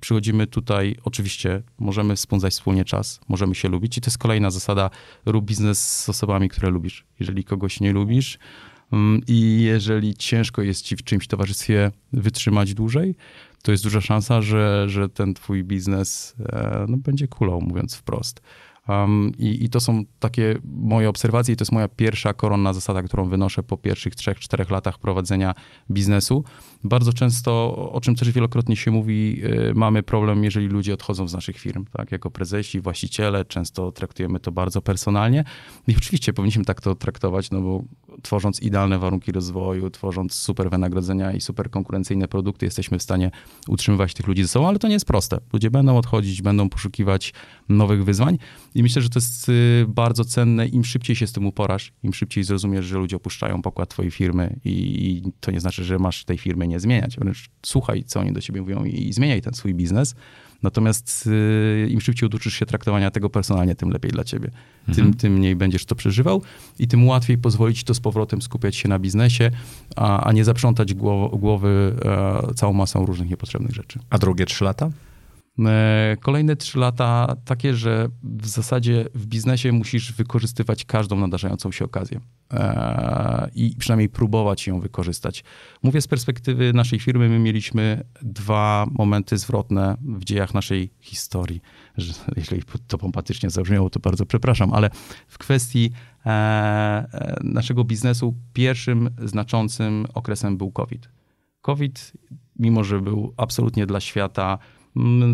Przychodzimy 0.01 0.47
tutaj, 0.47 0.97
oczywiście 1.05 1.63
możemy 1.79 2.17
spędzać 2.17 2.53
wspólnie 2.53 2.85
czas, 2.85 3.21
możemy 3.29 3.55
się 3.55 3.69
lubić 3.69 3.99
i 3.99 4.01
to 4.01 4.07
jest 4.07 4.19
kolejna 4.19 4.51
zasada, 4.51 4.91
rób 5.27 5.45
biznes 5.45 6.01
z 6.01 6.09
osobami, 6.09 6.49
które 6.49 6.71
lubisz. 6.71 7.05
Jeżeli 7.21 7.45
kogoś 7.45 7.81
nie 7.81 7.93
lubisz, 7.93 8.39
i 9.27 9.63
jeżeli 9.63 10.15
ciężko 10.15 10.63
jest 10.63 10.83
ci 10.83 10.97
w 10.97 11.05
czymś 11.05 11.27
towarzystwie 11.27 11.91
wytrzymać 12.13 12.75
dłużej, 12.75 13.15
to 13.63 13.73
jest 13.73 13.85
duża 13.85 14.01
szansa, 14.01 14.43
że, 14.43 14.85
że 14.89 15.09
ten 15.09 15.35
twój 15.35 15.65
biznes 15.65 16.37
e, 16.39 16.85
no, 16.89 16.97
będzie 16.97 17.29
kulał, 17.29 17.61
mówiąc 17.61 17.95
wprost. 17.95 18.41
Um, 18.89 19.33
i, 19.39 19.65
I 19.65 19.69
to 19.69 19.81
są 19.81 20.05
takie 20.19 20.59
moje 20.65 21.09
obserwacje, 21.09 21.55
i 21.55 21.57
to 21.57 21.63
jest 21.63 21.73
moja 21.73 21.89
pierwsza 21.89 22.35
koronna 22.35 22.73
zasada, 22.73 23.03
którą 23.03 23.29
wynoszę 23.29 23.63
po 23.63 23.77
pierwszych 23.77 24.15
trzech, 24.15 24.39
czterech 24.39 24.71
latach 24.71 24.99
prowadzenia 24.99 25.55
biznesu. 25.91 26.45
Bardzo 26.85 27.13
często, 27.13 27.75
o 27.93 28.01
czym 28.01 28.15
też 28.15 28.31
wielokrotnie 28.31 28.77
się 28.77 28.91
mówi, 28.91 29.43
y, 29.45 29.75
mamy 29.75 30.03
problem, 30.03 30.45
jeżeli 30.45 30.67
ludzie 30.67 30.95
odchodzą 30.95 31.29
z 31.29 31.33
naszych 31.33 31.59
firm. 31.59 31.85
Tak? 31.93 32.13
Jako 32.13 32.31
prezesi, 32.31 32.81
właściciele, 32.81 33.45
często 33.45 33.93
traktujemy 33.93 34.41
to 34.41 34.53
bardzo 34.53 34.83
personalnie. 34.83 35.45
I 35.89 35.97
oczywiście 35.97 36.33
powinniśmy 36.33 36.65
tak 36.65 36.81
to 36.81 36.95
traktować, 36.95 37.51
no 37.51 37.61
bo 37.61 37.83
tworząc 38.23 38.63
idealne 38.63 38.99
warunki 38.99 39.33
rozwoju, 39.33 39.91
tworząc 39.91 40.35
super 40.35 40.71
wynagrodzenia 40.71 41.33
i 41.33 41.41
super 41.41 41.71
konkurencyjne 41.71 42.29
produkty, 42.29 42.67
jesteśmy 42.67 42.99
w 42.99 43.03
stanie 43.03 43.31
utrzymywać 43.69 44.15
tych 44.15 44.27
ludzi 44.27 44.43
ze 44.43 44.49
sobą, 44.49 44.69
ale 44.69 44.79
to 44.79 44.89
nie 44.89 44.95
jest 44.95 45.07
proste. 45.07 45.39
Ludzie 45.53 45.71
będą 45.71 45.97
odchodzić, 45.97 46.43
będą 46.43 46.69
poszukiwać 46.69 47.33
nowych 47.69 48.05
wyzwań 48.05 48.39
i 48.75 48.83
myślę, 48.83 49.03
że 49.03 49.09
to 49.09 49.19
jest 49.19 49.49
y, 49.49 49.87
bardzo 49.89 50.25
cenne. 50.25 50.69
Im 50.69 50.85
szybciej 50.85 51.17
się 51.17 51.27
z 51.27 51.33
tym 51.33 51.47
uporasz, 51.47 51.93
im 52.03 52.15
szybciej 52.15 52.45
zrozumiesz, 52.45 52.85
że 52.85 52.99
ludzie 52.99 53.17
opuszczają 53.17 53.63
pokład 53.63 53.89
twojej 53.89 54.11
firmy 54.11 54.57
i 54.65 55.23
to 55.41 55.51
nie 55.51 55.61
znaczy, 55.61 55.85
że 55.85 55.99
masz 55.99 56.25
tej 56.25 56.39
firmy 56.39 56.70
nie 56.71 56.81
zmieniać. 56.81 57.17
Wręcz 57.17 57.51
słuchaj, 57.63 58.05
co 58.05 58.21
oni 58.21 58.33
do 58.33 58.41
ciebie 58.41 58.61
mówią 58.61 58.85
i, 58.85 59.09
i 59.09 59.13
zmieniaj 59.13 59.43
ten 59.43 59.55
swój 59.55 59.75
biznes. 59.75 60.15
Natomiast 60.63 61.27
y, 61.27 61.89
im 61.91 62.01
szybciej 62.01 62.27
oduczysz 62.27 62.55
się 62.55 62.67
traktowania 62.67 63.11
tego 63.11 63.31
personalnie, 63.31 63.75
tym 63.75 63.91
lepiej 63.91 64.11
dla 64.11 64.25
ciebie. 64.25 64.51
Mhm. 64.89 64.97
Tym, 64.97 65.15
tym 65.15 65.33
mniej 65.33 65.57
będziesz 65.57 65.85
to 65.85 65.95
przeżywał 65.95 66.43
i 66.79 66.89
tym 66.89 67.07
łatwiej 67.07 67.39
pozwolić 67.39 67.85
to 67.85 67.95
z 67.95 68.01
powrotem 68.01 68.43
skupiać 68.43 68.77
się 68.77 68.89
na 68.89 68.99
biznesie, 68.99 69.51
a, 69.97 70.25
a 70.25 70.33
nie 70.33 70.45
zaprzątać 70.45 70.95
głow, 70.95 71.41
głowy 71.41 71.97
e, 72.05 72.55
całą 72.55 72.73
masą 72.73 73.07
różnych 73.07 73.31
niepotrzebnych 73.31 73.73
rzeczy. 73.73 73.99
A 74.11 74.19
drugie 74.19 74.47
trzy 74.47 74.65
lata? 74.65 74.91
E, 75.67 76.17
kolejne 76.21 76.57
trzy 76.57 76.79
lata 76.79 77.37
takie, 77.45 77.75
że 77.75 78.09
w 78.23 78.47
zasadzie 78.47 79.05
w 79.15 79.27
biznesie 79.27 79.73
musisz 79.73 80.13
wykorzystywać 80.13 80.85
każdą 80.85 81.17
nadarzającą 81.17 81.73
się 81.73 81.85
okazję 81.85 82.21
e, 82.53 83.51
i 83.55 83.77
przynajmniej 83.79 84.09
próbować 84.09 84.67
ją 84.67 84.81
wykorzystać. 84.81 85.45
Mówię 85.83 86.01
z 86.01 86.09
perspektywy 86.09 86.73
naszej 86.73 86.99
firmy, 86.99 87.29
my 87.29 87.39
mieliśmy 87.39 88.05
dwa 88.23 88.87
momenty 88.91 89.39
zwrotne 89.39 89.97
w 90.03 90.25
dziejach 90.25 90.55
naszej 90.55 90.91
historii. 91.01 91.61
Że, 91.97 92.13
jeśli 92.37 92.63
to 92.87 92.99
pompatycznie 92.99 93.51
zabrzmiało, 93.51 93.91
to 93.91 94.01
bardzo 94.01 94.27
przepraszam, 94.27 94.75
ale 94.75 94.91
w 95.29 95.39
kwestii 95.39 95.91
e, 96.27 97.37
naszego 97.45 97.85
biznesu 97.85 98.35
pierwszym 98.53 99.11
znaczącym 99.25 100.07
okresem 100.15 100.57
był 100.57 100.71
COVID. 100.71 101.09
COVID, 101.63 102.13
mimo 102.59 102.85
że 102.85 103.01
był 103.01 103.35
absolutnie 103.37 103.87
dla 103.87 104.01
świata 104.01 104.59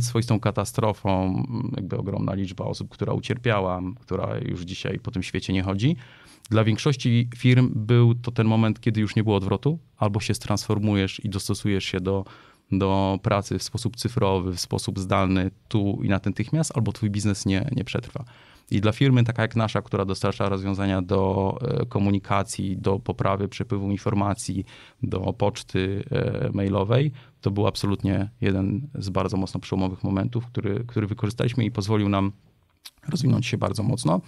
swoistą 0.01 0.41
katastrofą, 0.41 1.25
mm, 1.25 1.73
jakby 1.77 1.97
ogromna 1.97 2.35
liczba 2.35 2.65
osób, 2.65 2.89
która 2.89 3.13
ucierpiała, 3.13 3.81
która 4.01 4.39
już 4.39 4.61
dzisiaj 4.61 4.99
po 4.99 5.11
tym 5.11 5.23
świecie 5.23 5.53
nie 5.53 5.63
chodzi. 5.63 5.97
Dla 6.51 6.65
większości 6.65 7.29
firm 7.37 7.73
był 7.75 8.15
to 8.15 8.31
ten 8.31 8.47
moment, 8.47 8.81
kiedy 8.81 9.01
już 9.01 9.17
nie 9.17 9.25
było 9.25 9.37
odwrotu, 9.37 9.79
albo 9.97 10.21
się 10.21 10.35
transformujesz 10.35 11.25
i 11.25 11.29
dostosujesz 11.29 11.85
się 11.85 12.01
do, 12.01 12.25
do 12.73 13.19
pracy 13.23 13.59
w 13.59 13.63
sposób 13.63 13.97
cyfrowy, 13.97 14.53
w 14.53 14.61
sposób 14.61 14.99
zdalny 14.99 15.51
tu 15.69 16.01
i 16.03 16.09
natychmiast, 16.09 16.73
albo 16.77 16.93
twój 16.93 17.11
biznes 17.11 17.47
nie, 17.47 17.69
nie 17.77 17.85
przetrwa. 17.85 18.25
I 18.71 18.81
dla 18.81 18.93
firmy 18.93 19.25
taka 19.25 19.43
jak 19.43 19.57
nasza, 19.57 19.83
która 19.83 20.05
dostarcza 20.05 20.49
rozwiązania 20.49 21.03
do 21.03 21.55
e, 21.61 21.87
komunikacji, 21.87 22.77
do 22.79 22.99
poprawy 22.99 23.49
przepływu 23.49 23.91
informacji, 23.91 24.65
do 25.03 25.33
poczty 25.33 26.05
e, 26.11 26.51
mailowej, 26.53 27.13
to 27.41 27.51
był 27.51 27.67
absolutnie 27.67 28.31
jeden 28.41 28.89
z 28.95 29.09
bardzo 29.09 29.37
mocno 29.37 29.61
przełomowych 29.61 30.05
momentów, 30.05 30.47
który, 30.47 30.85
który 30.87 31.07
wykorzystaliśmy 31.07 31.65
i 31.65 31.71
pozwolił 31.71 32.09
nam 32.09 32.33
rozwinąć 33.09 33.47
się 33.47 33.59
bardzo 33.59 33.83
mocno. 33.83 34.21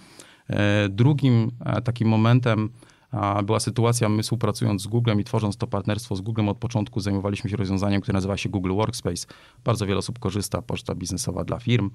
E, 0.49 0.89
drugim 0.89 1.51
takim 1.83 2.07
momentem, 2.07 2.69
była 3.43 3.59
sytuacja, 3.59 4.09
my 4.09 4.23
współpracując 4.23 4.81
z 4.81 4.87
Googlem 4.87 5.21
i 5.21 5.23
tworząc 5.23 5.57
to 5.57 5.67
partnerstwo 5.67 6.15
z 6.15 6.21
Googlem 6.21 6.49
od 6.49 6.57
początku 6.57 6.99
zajmowaliśmy 6.99 7.49
się 7.49 7.57
rozwiązaniem, 7.57 8.01
które 8.01 8.13
nazywa 8.13 8.37
się 8.37 8.49
Google 8.49 8.73
Workspace. 8.73 9.27
Bardzo 9.63 9.85
wiele 9.85 9.97
osób 9.97 10.19
korzysta, 10.19 10.61
poczta 10.61 10.95
biznesowa 10.95 11.43
dla 11.43 11.59
firm. 11.59 11.89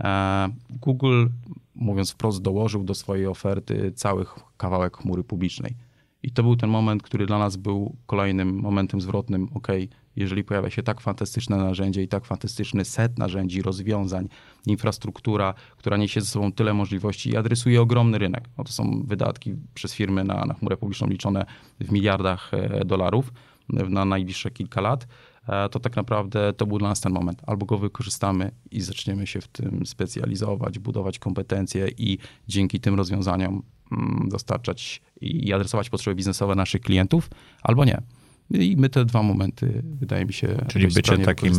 E, 0.00 0.48
Google, 0.70 1.26
mówiąc 1.74 2.10
wprost, 2.10 2.42
dołożył 2.42 2.84
do 2.84 2.94
swojej 2.94 3.26
oferty 3.26 3.92
cały 3.94 4.26
kawałek 4.56 4.96
chmury 4.96 5.24
publicznej. 5.24 5.74
I 6.22 6.30
to 6.30 6.42
był 6.42 6.56
ten 6.56 6.70
moment, 6.70 7.02
który 7.02 7.26
dla 7.26 7.38
nas 7.38 7.56
był 7.56 7.96
kolejnym 8.06 8.60
momentem 8.60 9.00
zwrotnym. 9.00 9.48
OK, 9.54 9.68
jeżeli 10.16 10.44
pojawia 10.44 10.70
się 10.70 10.82
tak 10.82 11.00
fantastyczne 11.00 11.56
narzędzie 11.56 12.02
i 12.02 12.08
tak 12.08 12.24
fantastyczny 12.24 12.84
set 12.84 13.18
narzędzi, 13.18 13.62
rozwiązań, 13.62 14.28
infrastruktura, 14.66 15.54
która 15.76 15.96
niesie 15.96 16.20
ze 16.20 16.26
sobą 16.26 16.52
tyle 16.52 16.74
możliwości 16.74 17.30
i 17.30 17.36
adresuje 17.36 17.80
ogromny 17.80 18.18
rynek. 18.18 18.44
No 18.58 18.64
to 18.64 18.72
są 18.72 19.02
wydatki 19.06 19.54
przez 19.74 19.94
firmy 19.94 20.24
na, 20.24 20.44
na 20.44 20.54
chmurę 20.54 20.76
publiczną 20.76 21.08
liczone 21.08 21.46
w 21.80 21.92
miliardach 21.92 22.54
e, 22.54 22.84
dolarów 22.84 23.32
na 23.72 24.04
najbliższe 24.04 24.50
kilka 24.50 24.80
lat, 24.80 25.06
e, 25.48 25.68
to 25.68 25.80
tak 25.80 25.96
naprawdę 25.96 26.52
to 26.52 26.66
był 26.66 26.78
dla 26.78 26.88
nas 26.88 27.00
ten 27.00 27.12
moment. 27.12 27.42
Albo 27.46 27.66
go 27.66 27.78
wykorzystamy 27.78 28.50
i 28.70 28.80
zaczniemy 28.80 29.26
się 29.26 29.40
w 29.40 29.48
tym 29.48 29.86
specjalizować, 29.86 30.78
budować 30.78 31.18
kompetencje 31.18 31.88
i 31.98 32.18
dzięki 32.48 32.80
tym 32.80 32.94
rozwiązaniom 32.94 33.62
mm, 33.92 34.28
dostarczać 34.28 35.02
i 35.20 35.52
adresować 35.52 35.90
potrzeby 35.90 36.14
biznesowe 36.14 36.54
naszych 36.54 36.80
klientów, 36.80 37.30
albo 37.62 37.84
nie. 37.84 38.02
I 38.50 38.76
my 38.76 38.88
te 38.88 39.04
dwa 39.04 39.22
momenty, 39.22 39.82
wydaje 40.00 40.24
mi 40.24 40.32
się, 40.32 40.48
Czyli 40.68 40.88
bycie 40.88 41.18
takim, 41.18 41.52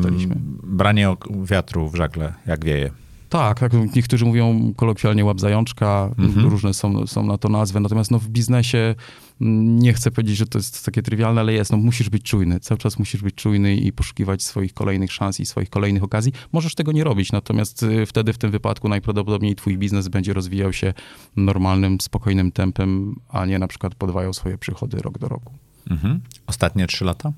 branie 0.63 1.15
wiatru 1.43 1.89
w 1.89 1.95
żagle, 1.95 2.33
jak 2.45 2.65
wieje. 2.65 2.91
Tak, 3.31 3.59
tak, 3.59 3.71
niektórzy 3.95 4.25
mówią 4.25 4.73
kolokwialnie 4.75 5.25
łap 5.25 5.39
zajączka, 5.39 6.09
mhm. 6.17 6.47
różne 6.47 6.73
są, 6.73 7.07
są 7.07 7.25
na 7.25 7.37
to 7.37 7.49
nazwy, 7.49 7.79
natomiast 7.79 8.11
no, 8.11 8.19
w 8.19 8.27
biznesie 8.27 8.95
mm, 9.41 9.79
nie 9.79 9.93
chcę 9.93 10.11
powiedzieć, 10.11 10.37
że 10.37 10.45
to 10.45 10.59
jest 10.59 10.85
takie 10.85 11.01
trywialne, 11.01 11.41
ale 11.41 11.53
jest, 11.53 11.71
no 11.71 11.77
musisz 11.77 12.09
być 12.09 12.23
czujny, 12.23 12.59
cały 12.59 12.77
czas 12.77 12.99
musisz 12.99 13.21
być 13.21 13.35
czujny 13.35 13.75
i 13.75 13.91
poszukiwać 13.91 14.43
swoich 14.43 14.73
kolejnych 14.73 15.11
szans 15.11 15.39
i 15.39 15.45
swoich 15.45 15.69
kolejnych 15.69 16.03
okazji. 16.03 16.33
Możesz 16.51 16.75
tego 16.75 16.91
nie 16.91 17.03
robić, 17.03 17.31
natomiast 17.31 17.83
y, 17.83 18.05
wtedy 18.05 18.33
w 18.33 18.37
tym 18.37 18.51
wypadku 18.51 18.89
najprawdopodobniej 18.89 19.55
twój 19.55 19.77
biznes 19.77 20.07
będzie 20.07 20.33
rozwijał 20.33 20.73
się 20.73 20.93
normalnym, 21.35 22.01
spokojnym 22.01 22.51
tempem, 22.51 23.15
a 23.29 23.45
nie 23.45 23.59
na 23.59 23.67
przykład 23.67 23.95
podwajał 23.95 24.33
swoje 24.33 24.57
przychody 24.57 24.97
rok 24.97 25.19
do 25.19 25.27
roku. 25.27 25.53
Mhm. 25.89 26.21
Ostatnie 26.47 26.87
trzy 26.87 27.05
lata? 27.05 27.31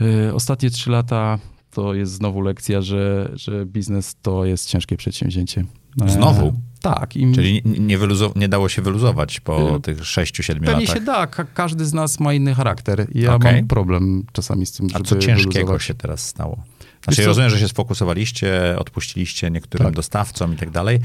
Y, 0.00 0.34
ostatnie 0.34 0.70
trzy 0.70 0.90
lata 0.90 1.38
to 1.70 1.94
jest 1.94 2.12
znowu 2.12 2.40
lekcja, 2.40 2.82
że, 2.82 3.30
że 3.34 3.66
biznes 3.66 4.16
to 4.22 4.44
jest 4.44 4.68
ciężkie 4.68 4.96
przedsięwzięcie. 4.96 5.64
Znowu? 6.06 6.46
E, 6.46 6.52
tak. 6.80 7.16
Im... 7.16 7.34
Czyli 7.34 7.62
nie, 7.64 7.98
wyluzo- 7.98 8.36
nie 8.36 8.48
dało 8.48 8.68
się 8.68 8.82
wyluzować 8.82 9.40
po 9.40 9.76
y, 9.76 9.80
tych 9.80 10.06
sześciu, 10.06 10.42
siedmiu 10.42 10.66
latach? 10.66 10.80
Pewnie 10.80 10.94
się 10.94 11.00
da. 11.00 11.26
Ka- 11.26 11.44
każdy 11.44 11.86
z 11.86 11.92
nas 11.92 12.20
ma 12.20 12.34
inny 12.34 12.54
charakter. 12.54 13.06
Ja 13.14 13.34
okay. 13.34 13.52
mam 13.52 13.66
problem 13.66 14.24
czasami 14.32 14.66
z 14.66 14.72
tym, 14.72 14.88
żeby 14.88 15.00
A 15.00 15.08
co 15.08 15.16
ciężkiego 15.16 15.52
wyluzować. 15.52 15.82
się 15.82 15.94
teraz 15.94 16.26
stało? 16.26 16.62
Znaczy, 17.04 17.20
ja 17.20 17.26
rozumiem, 17.26 17.50
że 17.50 17.58
się 17.58 17.68
sfokusowaliście, 17.68 18.76
odpuściliście 18.78 19.50
niektórym 19.50 19.86
tak. 19.86 19.94
dostawcom 19.94 20.54
i 20.54 20.56
tak 20.56 20.70
dalej, 20.70 20.98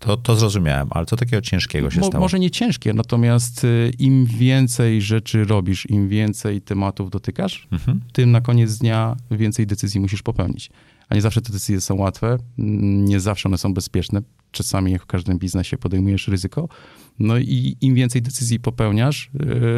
to, 0.00 0.16
to 0.16 0.36
zrozumiałem, 0.36 0.88
ale 0.90 1.06
co 1.06 1.16
takiego 1.16 1.42
ciężkiego 1.42 1.90
się 1.90 2.00
Mo, 2.00 2.06
stało? 2.06 2.24
Może 2.24 2.38
nie 2.38 2.50
ciężkie, 2.50 2.92
natomiast 2.92 3.64
y, 3.64 3.92
im 3.98 4.26
więcej 4.26 5.02
rzeczy 5.02 5.44
robisz, 5.44 5.90
im 5.90 6.08
więcej 6.08 6.62
tematów 6.62 7.10
dotykasz, 7.10 7.68
mhm. 7.72 8.00
tym 8.12 8.30
na 8.30 8.40
koniec 8.40 8.78
dnia 8.78 9.16
więcej 9.30 9.66
decyzji 9.66 10.00
musisz 10.00 10.22
popełnić. 10.22 10.70
A 11.08 11.14
nie 11.14 11.20
zawsze 11.20 11.42
te 11.42 11.52
decyzje 11.52 11.80
są 11.80 11.94
łatwe, 11.94 12.38
nie 12.58 13.20
zawsze 13.20 13.48
one 13.48 13.58
są 13.58 13.74
bezpieczne. 13.74 14.22
Czasami, 14.50 14.92
jak 14.92 15.02
w 15.02 15.06
każdym 15.06 15.38
biznesie, 15.38 15.78
podejmujesz 15.78 16.28
ryzyko. 16.28 16.68
No 17.18 17.38
i 17.38 17.76
im 17.80 17.94
więcej 17.94 18.22
decyzji 18.22 18.60
popełniasz, 18.60 19.30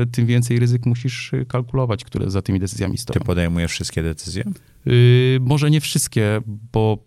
y, 0.03 0.07
tym 0.07 0.27
więcej 0.27 0.59
ryzyk 0.59 0.87
musisz 0.87 1.33
y, 1.33 1.47
kalkulować, 1.49 2.05
które 2.05 2.31
za 2.31 2.43
tymi 2.43 2.61
decyzjami 2.61 2.99
stoją. 2.99 3.21
Ty 3.21 3.27
podejmujesz 3.27 3.71
wszystkie 3.71 4.03
decyzje? 4.03 4.45
Yy, 4.87 4.95
może 5.41 5.71
nie 5.71 5.81
wszystkie, 5.81 6.41
bo 6.73 6.99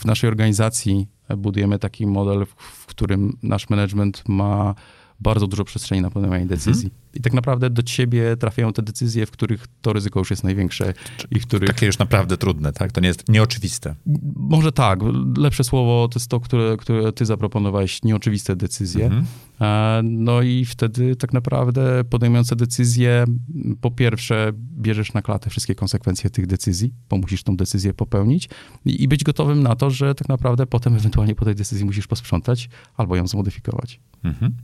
w 0.00 0.04
naszej 0.04 0.28
organizacji 0.28 1.06
budujemy 1.36 1.78
taki 1.78 2.06
model, 2.06 2.46
w 2.56 2.86
którym 2.86 3.36
nasz 3.42 3.70
management 3.70 4.24
ma 4.28 4.74
bardzo 5.20 5.46
dużo 5.46 5.64
przestrzeni 5.64 6.02
na 6.02 6.10
podejmowanie 6.10 6.42
mhm. 6.42 6.58
decyzji. 6.58 6.90
I 7.14 7.20
tak 7.20 7.32
naprawdę 7.32 7.70
do 7.70 7.82
ciebie 7.82 8.36
trafiają 8.36 8.72
te 8.72 8.82
decyzje, 8.82 9.26
w 9.26 9.30
których 9.30 9.66
to 9.82 9.92
ryzyko 9.92 10.18
już 10.18 10.30
jest 10.30 10.44
największe 10.44 10.94
i 11.30 11.40
których... 11.40 11.68
Takie 11.68 11.86
już 11.86 11.98
naprawdę 11.98 12.36
trudne, 12.36 12.72
tak? 12.72 12.92
To 12.92 13.00
nie 13.00 13.08
jest 13.08 13.28
nieoczywiste. 13.28 13.94
Może 14.36 14.72
tak. 14.72 15.00
Lepsze 15.36 15.64
słowo 15.64 16.08
to 16.08 16.18
jest 16.18 16.30
to, 16.30 16.40
które, 16.40 16.76
które 16.76 17.12
ty 17.12 17.26
zaproponowałeś, 17.26 18.02
nieoczywiste 18.02 18.56
decyzje. 18.56 19.04
Mhm. 19.04 19.26
E, 19.60 20.00
no 20.04 20.42
i 20.42 20.64
wtedy 20.64 21.16
tak 21.16 21.32
naprawdę 21.32 22.04
podejmując 22.04 22.48
te 22.48 22.56
decyzje, 22.56 23.24
po 23.80 23.90
pierwsze 23.90 24.52
bierzesz 24.54 25.12
na 25.12 25.22
klatę 25.22 25.50
wszystkie 25.50 25.74
konsekwencje 25.74 26.30
tych 26.30 26.46
decyzji, 26.46 26.94
bo 27.08 27.16
musisz 27.16 27.42
tą 27.42 27.56
decyzję 27.56 27.94
popełnić 27.94 28.48
i 28.84 29.08
być 29.08 29.24
gotowym 29.24 29.62
na 29.62 29.76
to, 29.76 29.90
że 29.90 30.14
tak 30.14 30.28
naprawdę 30.28 30.66
potem 30.66 30.94
ewentualnie 30.96 31.34
po 31.34 31.44
tej 31.44 31.54
decyzji 31.54 31.84
musisz 31.84 32.06
posprzątać 32.06 32.68
albo 32.96 33.16
ją 33.16 33.26
zmodyfikować. 33.26 34.00
Mhm. 34.24 34.54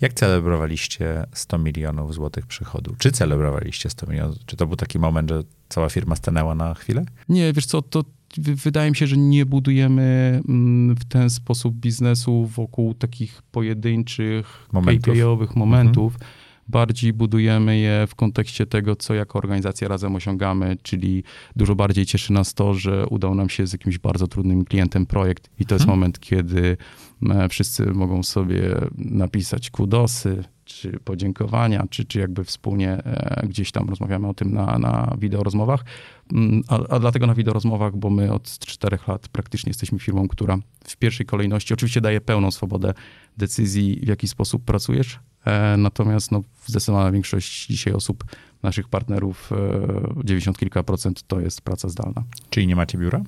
Jak 0.00 0.12
celebrowaliście 0.12 1.24
100 1.32 1.58
milionów 1.58 2.14
złotych 2.14 2.46
przychodu? 2.46 2.94
Czy 2.98 3.12
celebrowaliście 3.12 3.90
100 3.90 4.06
milionów? 4.06 4.36
Czy 4.46 4.56
to 4.56 4.66
był 4.66 4.76
taki 4.76 4.98
moment, 4.98 5.28
że 5.30 5.42
cała 5.68 5.88
firma 5.88 6.16
stanęła 6.16 6.54
na 6.54 6.74
chwilę? 6.74 7.04
Nie, 7.28 7.52
wiesz 7.52 7.66
co, 7.66 7.82
to 7.82 8.04
wydaje 8.38 8.90
mi 8.90 8.96
się, 8.96 9.06
że 9.06 9.16
nie 9.16 9.46
budujemy 9.46 10.40
mm, 10.48 10.96
w 10.96 11.04
ten 11.04 11.30
sposób 11.30 11.74
biznesu 11.74 12.46
wokół 12.46 12.94
takich 12.94 13.42
pojedynczych, 13.42 14.68
momentów. 14.72 15.14
KPI-owych 15.14 15.56
momentów. 15.56 16.14
Mhm 16.14 16.42
bardziej 16.68 17.12
budujemy 17.12 17.78
je 17.78 18.06
w 18.06 18.14
kontekście 18.14 18.66
tego, 18.66 18.96
co 18.96 19.14
jako 19.14 19.38
organizacja 19.38 19.88
razem 19.88 20.14
osiągamy, 20.14 20.76
czyli 20.82 21.24
dużo 21.56 21.74
bardziej 21.74 22.06
cieszy 22.06 22.32
nas 22.32 22.54
to, 22.54 22.74
że 22.74 23.06
udało 23.06 23.34
nam 23.34 23.48
się 23.48 23.66
z 23.66 23.72
jakimś 23.72 23.98
bardzo 23.98 24.28
trudnym 24.28 24.64
klientem 24.64 25.06
projekt 25.06 25.50
i 25.58 25.66
to 25.66 25.74
jest 25.74 25.84
hmm. 25.84 25.98
moment, 25.98 26.20
kiedy 26.20 26.76
e, 27.30 27.48
wszyscy 27.48 27.86
mogą 27.86 28.22
sobie 28.22 28.62
napisać 28.98 29.70
kudosy, 29.70 30.44
czy 30.64 30.92
podziękowania, 31.04 31.86
czy, 31.90 32.04
czy 32.04 32.18
jakby 32.18 32.44
wspólnie 32.44 32.90
e, 32.90 33.46
gdzieś 33.46 33.72
tam 33.72 33.88
rozmawiamy 33.88 34.28
o 34.28 34.34
tym 34.34 34.54
na, 34.54 34.78
na 34.78 35.16
wideorozmowach. 35.18 35.80
Mm, 35.80 35.88
a, 36.68 36.78
a 36.88 36.98
dlatego 36.98 37.26
na 37.26 37.34
wideorozmowach, 37.34 37.96
bo 37.96 38.10
my 38.10 38.32
od 38.32 38.58
czterech 38.58 39.08
lat 39.08 39.28
praktycznie 39.28 39.70
jesteśmy 39.70 39.98
firmą, 39.98 40.28
która 40.28 40.58
w 40.84 40.96
pierwszej 40.96 41.26
kolejności 41.26 41.74
oczywiście 41.74 42.00
daje 42.00 42.20
pełną 42.20 42.50
swobodę 42.50 42.94
decyzji, 43.36 44.00
w 44.02 44.08
jaki 44.08 44.28
sposób 44.28 44.64
pracujesz, 44.64 45.18
E, 45.44 45.76
natomiast 45.76 46.32
no, 46.32 46.42
zdecydowana 46.66 47.12
większość 47.12 47.66
dzisiaj 47.66 47.94
osób, 47.94 48.24
naszych 48.62 48.88
partnerów, 48.88 49.50
90 50.24 50.56
e, 50.56 50.60
kilka 50.60 50.82
procent 50.82 51.22
to 51.26 51.40
jest 51.40 51.60
praca 51.60 51.88
zdalna. 51.88 52.22
Czyli 52.50 52.66
nie 52.66 52.76
macie 52.76 52.98
biura? 52.98 53.22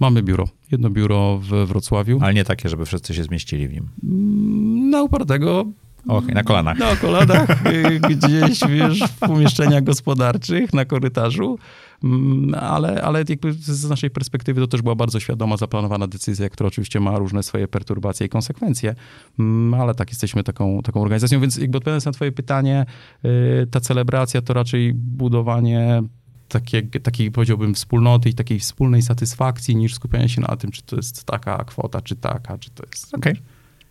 Mamy 0.00 0.22
biuro. 0.22 0.48
Jedno 0.72 0.90
biuro 0.90 1.38
w 1.38 1.66
Wrocławiu. 1.66 2.18
Ale 2.22 2.34
nie 2.34 2.44
takie, 2.44 2.68
żeby 2.68 2.86
wszyscy 2.86 3.14
się 3.14 3.24
zmieścili 3.24 3.68
w 3.68 3.72
nim. 3.72 3.88
Mm, 4.04 4.90
na 4.90 5.02
upartego. 5.02 5.66
Okay, 6.08 6.34
na 6.34 6.42
kolanach. 6.42 6.78
Na 6.78 6.96
kolanach, 6.96 7.66
y, 7.66 8.00
gdzieś, 8.00 8.60
wiesz, 8.68 9.00
w 9.00 9.18
pomieszczeniach 9.18 9.84
gospodarczych, 9.84 10.72
na 10.72 10.84
korytarzu. 10.84 11.58
Mm, 12.04 12.54
ale, 12.54 13.02
ale 13.02 13.24
jakby 13.28 13.52
z 13.52 13.88
naszej 13.88 14.10
perspektywy 14.10 14.60
to 14.60 14.66
też 14.66 14.82
była 14.82 14.94
bardzo 14.94 15.20
świadoma, 15.20 15.56
zaplanowana 15.56 16.06
decyzja, 16.06 16.48
która 16.48 16.68
oczywiście 16.68 17.00
ma 17.00 17.18
różne 17.18 17.42
swoje 17.42 17.68
perturbacje 17.68 18.26
i 18.26 18.28
konsekwencje, 18.28 18.94
mm, 19.38 19.74
ale 19.74 19.94
tak, 19.94 20.08
jesteśmy 20.08 20.44
taką, 20.44 20.82
taką 20.82 21.02
organizacją, 21.02 21.40
więc 21.40 21.56
jakby 21.56 21.78
odpowiadając 21.78 22.04
na 22.04 22.12
twoje 22.12 22.32
pytanie, 22.32 22.86
y, 23.24 23.66
ta 23.70 23.80
celebracja 23.80 24.42
to 24.42 24.54
raczej 24.54 24.94
budowanie 24.94 26.02
takiej, 26.48 26.88
takiej, 26.88 27.30
powiedziałbym, 27.30 27.74
wspólnoty 27.74 28.28
i 28.28 28.34
takiej 28.34 28.58
wspólnej 28.58 29.02
satysfakcji, 29.02 29.76
niż 29.76 29.94
skupianie 29.94 30.28
się 30.28 30.40
na 30.40 30.56
tym, 30.56 30.70
czy 30.70 30.82
to 30.82 30.96
jest 30.96 31.24
taka 31.24 31.64
kwota, 31.64 32.00
czy 32.00 32.16
taka, 32.16 32.58
czy 32.58 32.70
to 32.70 32.84
jest 32.92 33.14
okay. 33.14 33.36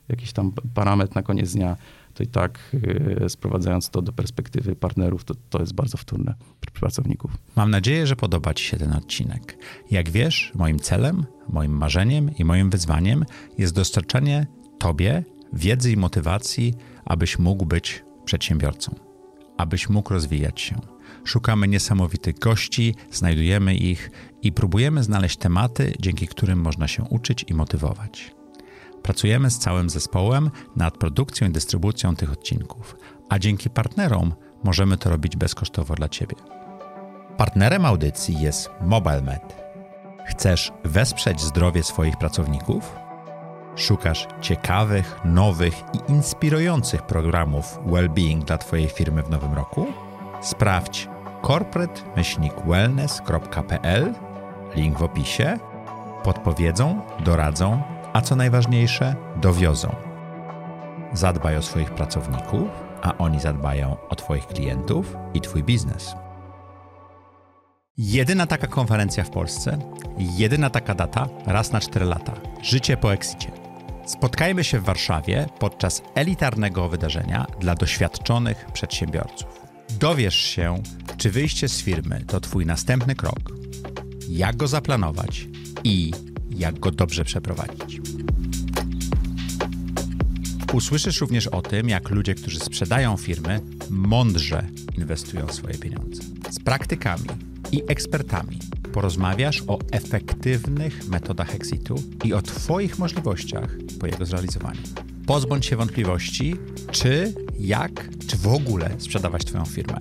jakiś 0.10 0.34
tam 0.34 0.52
parametr 0.74 1.16
na 1.16 1.24
koniec 1.24 1.54
dnia 1.54 1.76
to 2.20 2.24
i 2.24 2.28
tak 2.28 2.60
y, 3.26 3.30
sprowadzając 3.30 3.90
to 3.90 4.02
do 4.02 4.14
perspektywy 4.14 4.76
partnerów, 4.76 5.24
to, 5.24 5.34
to 5.50 5.60
jest 5.60 5.74
bardzo 5.74 5.98
wtórne 5.98 6.36
pracowników. 6.74 7.32
Mam 7.56 7.72
nadzieję, 7.72 8.08
że 8.08 8.16
podoba 8.16 8.54
Ci 8.54 8.64
się 8.66 8.78
ten 8.78 8.94
odcinek. 8.94 9.58
Jak 9.92 10.10
wiesz, 10.10 10.52
moim 10.56 10.80
celem, 10.80 11.26
moim 11.50 11.72
marzeniem 11.72 12.32
i 12.38 12.46
moim 12.46 12.70
wyzwaniem 12.70 13.26
jest 13.58 13.76
dostarczanie 13.76 14.48
Tobie 14.80 15.24
wiedzy 15.54 15.92
i 15.92 15.98
motywacji, 15.98 16.74
abyś 17.06 17.40
mógł 17.40 17.66
być 17.66 18.04
przedsiębiorcą, 18.26 18.96
abyś 19.58 19.90
mógł 19.90 20.14
rozwijać 20.14 20.62
się. 20.62 20.76
Szukamy 21.24 21.68
niesamowitych 21.68 22.40
gości, 22.40 22.96
znajdujemy 23.12 23.76
ich 23.76 24.12
i 24.42 24.52
próbujemy 24.52 25.04
znaleźć 25.04 25.38
tematy, 25.38 25.94
dzięki 26.00 26.28
którym 26.28 26.60
można 26.60 26.88
się 26.88 27.04
uczyć 27.04 27.46
i 27.48 27.54
motywować. 27.54 28.39
Pracujemy 29.10 29.50
z 29.50 29.60
całym 29.60 29.90
zespołem 29.90 30.52
nad 30.76 30.98
produkcją 30.98 31.48
i 31.48 31.52
dystrybucją 31.52 32.16
tych 32.16 32.32
odcinków, 32.32 32.96
a 33.30 33.40
dzięki 33.40 33.70
partnerom 33.70 34.34
możemy 34.64 34.98
to 34.98 35.10
robić 35.10 35.36
bezkosztowo 35.36 35.96
dla 35.96 36.10
Ciebie. 36.10 36.36
Partnerem 37.38 37.86
audycji 37.86 38.42
jest 38.42 38.70
MobileMed. 38.82 39.56
Chcesz 40.26 40.72
wesprzeć 40.84 41.42
zdrowie 41.42 41.84
swoich 41.84 42.18
pracowników? 42.18 42.96
Szukasz 43.76 44.28
ciekawych, 44.42 45.20
nowych 45.26 45.74
i 45.94 46.12
inspirujących 46.12 47.02
programów 47.02 47.80
well-being 47.86 48.44
dla 48.44 48.58
Twojej 48.58 48.88
firmy 48.88 49.24
w 49.24 49.30
nowym 49.30 49.54
roku? 49.54 49.88
Sprawdź 50.42 51.10
corporate-wellness.pl, 51.44 54.14
link 54.76 54.98
w 54.98 55.04
opisie. 55.04 55.60
Podpowiedzą, 56.24 57.02
doradzą 57.26 57.99
a 58.14 58.22
co 58.22 58.36
najważniejsze, 58.36 59.16
dowiozą. 59.42 59.96
Zadbaj 61.14 61.58
o 61.58 61.62
swoich 61.62 61.92
pracowników, 61.92 62.70
a 63.02 63.18
oni 63.18 63.40
zadbają 63.40 63.98
o 64.10 64.16
Twoich 64.16 64.48
klientów 64.48 65.16
i 65.34 65.42
Twój 65.42 65.64
biznes. 65.64 66.16
Jedyna 67.98 68.46
taka 68.46 68.68
konferencja 68.68 69.24
w 69.24 69.30
Polsce, 69.30 69.80
jedyna 70.18 70.70
taka 70.70 70.96
data 70.96 71.28
raz 71.46 71.72
na 71.72 71.80
4 71.80 72.06
lata. 72.06 72.34
Życie 72.62 72.98
po 72.98 73.14
exicie. 73.14 73.52
Spotkajmy 74.06 74.64
się 74.64 74.80
w 74.80 74.84
Warszawie 74.84 75.48
podczas 75.60 76.02
elitarnego 76.16 76.90
wydarzenia 76.90 77.46
dla 77.60 77.76
doświadczonych 77.76 78.66
przedsiębiorców. 78.74 79.62
Dowiesz 80.00 80.36
się, 80.36 80.76
czy 81.18 81.32
wyjście 81.32 81.70
z 81.70 81.82
firmy 81.82 82.24
to 82.28 82.40
Twój 82.40 82.66
następny 82.66 83.16
krok, 83.16 83.40
jak 84.30 84.58
go 84.58 84.68
zaplanować 84.68 85.48
i 85.84 86.12
jak 86.60 86.80
go 86.80 86.92
dobrze 86.92 87.26
przeprowadzić. 87.26 88.02
Usłyszysz 90.74 91.22
również 91.22 91.48
o 91.48 91.62
tym, 91.62 91.90
jak 91.90 92.10
ludzie, 92.10 92.36
którzy 92.36 92.60
sprzedają 92.60 93.18
firmy, 93.18 93.62
mądrze 93.90 94.66
inwestują 94.98 95.48
swoje 95.48 95.78
pieniądze. 95.78 96.24
Z 96.50 96.60
praktykami 96.60 97.28
i 97.72 97.84
ekspertami 97.88 98.60
porozmawiasz 98.94 99.64
o 99.68 99.80
efektywnych 99.92 101.08
metodach 101.08 101.56
exitu 101.56 102.04
i 102.24 102.34
o 102.34 102.42
Twoich 102.42 103.00
możliwościach 103.00 103.78
po 104.00 104.08
jego 104.08 104.26
zrealizowaniu. 104.26 104.82
Pozbądź 105.26 105.66
się 105.66 105.76
wątpliwości, 105.76 106.56
czy, 106.92 107.34
jak, 107.60 108.10
czy 108.28 108.38
w 108.38 108.48
ogóle 108.48 108.92
sprzedawać 108.98 109.46
Twoją 109.46 109.66
firmę. 109.66 110.00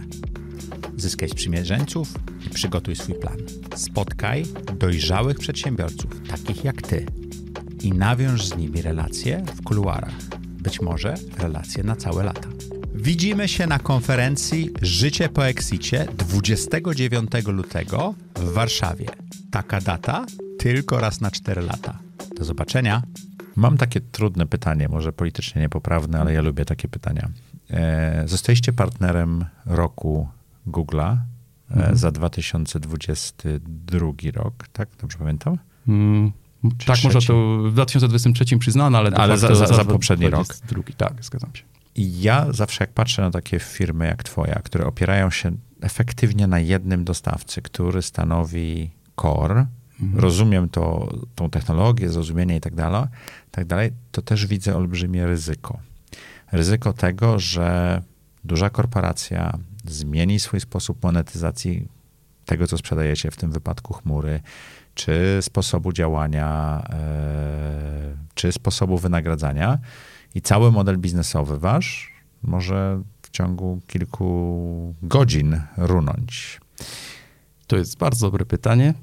Zyskaj 0.98 1.28
sprzymierzeńców 1.28 2.14
i 2.46 2.50
przygotuj 2.50 2.96
swój 2.96 3.14
plan. 3.14 3.36
Spotkaj 3.76 4.44
dojrzałych 4.78 5.38
przedsiębiorców, 5.38 6.28
takich 6.28 6.64
jak 6.64 6.82
Ty, 6.82 7.06
i 7.80 7.92
nawiąż 7.92 8.46
z 8.46 8.56
nimi 8.56 8.82
relacje 8.82 9.44
w 9.56 9.62
kuluarach. 9.62 10.14
Być 10.62 10.80
może 10.80 11.14
relacje 11.38 11.84
na 11.84 11.96
całe 11.96 12.24
lata. 12.24 12.48
Widzimy 12.94 13.48
się 13.48 13.66
na 13.66 13.78
konferencji 13.78 14.70
Życie 14.82 15.28
po 15.28 15.46
Exicie 15.46 16.06
29 16.16 17.30
lutego 17.46 18.14
w 18.36 18.52
Warszawie. 18.52 19.06
Taka 19.50 19.80
data 19.80 20.26
tylko 20.58 21.00
raz 21.00 21.20
na 21.20 21.30
4 21.30 21.62
lata. 21.62 21.98
Do 22.36 22.44
zobaczenia. 22.44 23.02
Mam 23.56 23.76
takie 23.76 24.00
trudne 24.00 24.46
pytanie, 24.46 24.88
może 24.88 25.12
politycznie 25.12 25.62
niepoprawne, 25.62 26.20
ale 26.20 26.32
ja 26.32 26.40
lubię 26.40 26.64
takie 26.64 26.88
pytania. 26.88 27.28
E, 27.70 28.22
zostaliście 28.26 28.72
partnerem 28.72 29.44
roku 29.66 30.28
Google'a 30.70 31.16
e, 31.70 31.74
mhm. 31.74 31.96
za 31.96 32.10
2022 32.10 34.00
rok, 34.34 34.68
tak? 34.72 34.88
Dobrze 35.00 35.18
pamiętam? 35.18 35.58
Mm, 35.88 36.32
tak, 36.86 37.04
może 37.04 37.20
to 37.20 37.58
w 37.58 37.72
2023 37.72 38.58
przyznano, 38.58 38.98
ale, 38.98 39.10
ale 39.10 39.38
za, 39.38 39.54
za, 39.54 39.66
za, 39.66 39.84
poprzedni 39.84 40.30
rok. 40.30 40.46
Drugi, 40.68 40.94
tak, 40.94 41.24
zgadzam 41.24 41.54
się. 41.54 41.62
I 41.94 42.22
ja 42.22 42.52
zawsze 42.52 42.84
jak 42.84 42.92
patrzę 42.92 43.22
na 43.22 43.30
takie 43.30 43.58
firmy 43.58 44.06
jak 44.06 44.22
twoja, 44.22 44.54
które 44.64 44.86
opierają 44.86 45.30
się 45.30 45.56
efektywnie 45.80 46.46
na 46.46 46.58
jednym 46.58 47.04
dostawcy, 47.04 47.62
który 47.62 48.02
stanowi 48.02 48.90
core, 49.20 49.66
mhm. 50.00 50.20
rozumiem 50.20 50.68
to, 50.68 51.14
tą 51.34 51.50
technologię, 51.50 52.08
zrozumienie 52.08 52.56
i 52.56 52.60
tak 52.60 52.74
dalej, 52.74 53.04
tak 53.50 53.64
dalej, 53.64 53.90
to 54.12 54.22
też 54.22 54.46
widzę 54.46 54.76
olbrzymie 54.76 55.26
ryzyko. 55.26 55.78
Ryzyko 56.52 56.92
tego, 56.92 57.38
że 57.38 58.02
duża 58.44 58.70
korporacja 58.70 59.58
zmieni 59.90 60.40
swój 60.40 60.60
sposób 60.60 61.04
monetyzacji 61.04 61.88
tego, 62.44 62.66
co 62.66 62.78
sprzedajecie, 62.78 63.30
w 63.30 63.36
tym 63.36 63.50
wypadku 63.50 63.94
chmury, 63.94 64.40
czy 64.94 65.38
sposobu 65.40 65.92
działania, 65.92 66.82
e, 66.90 68.16
czy 68.34 68.52
sposobu 68.52 68.98
wynagradzania 68.98 69.78
i 70.34 70.42
cały 70.42 70.72
model 70.72 70.98
biznesowy 70.98 71.58
wasz 71.58 72.12
może 72.42 73.02
w 73.22 73.30
ciągu 73.30 73.80
kilku 73.86 74.94
godzin 75.02 75.60
runąć? 75.76 76.60
To 77.66 77.76
jest 77.76 77.98
bardzo 77.98 78.26
dobre 78.26 78.44
pytanie. 78.44 78.94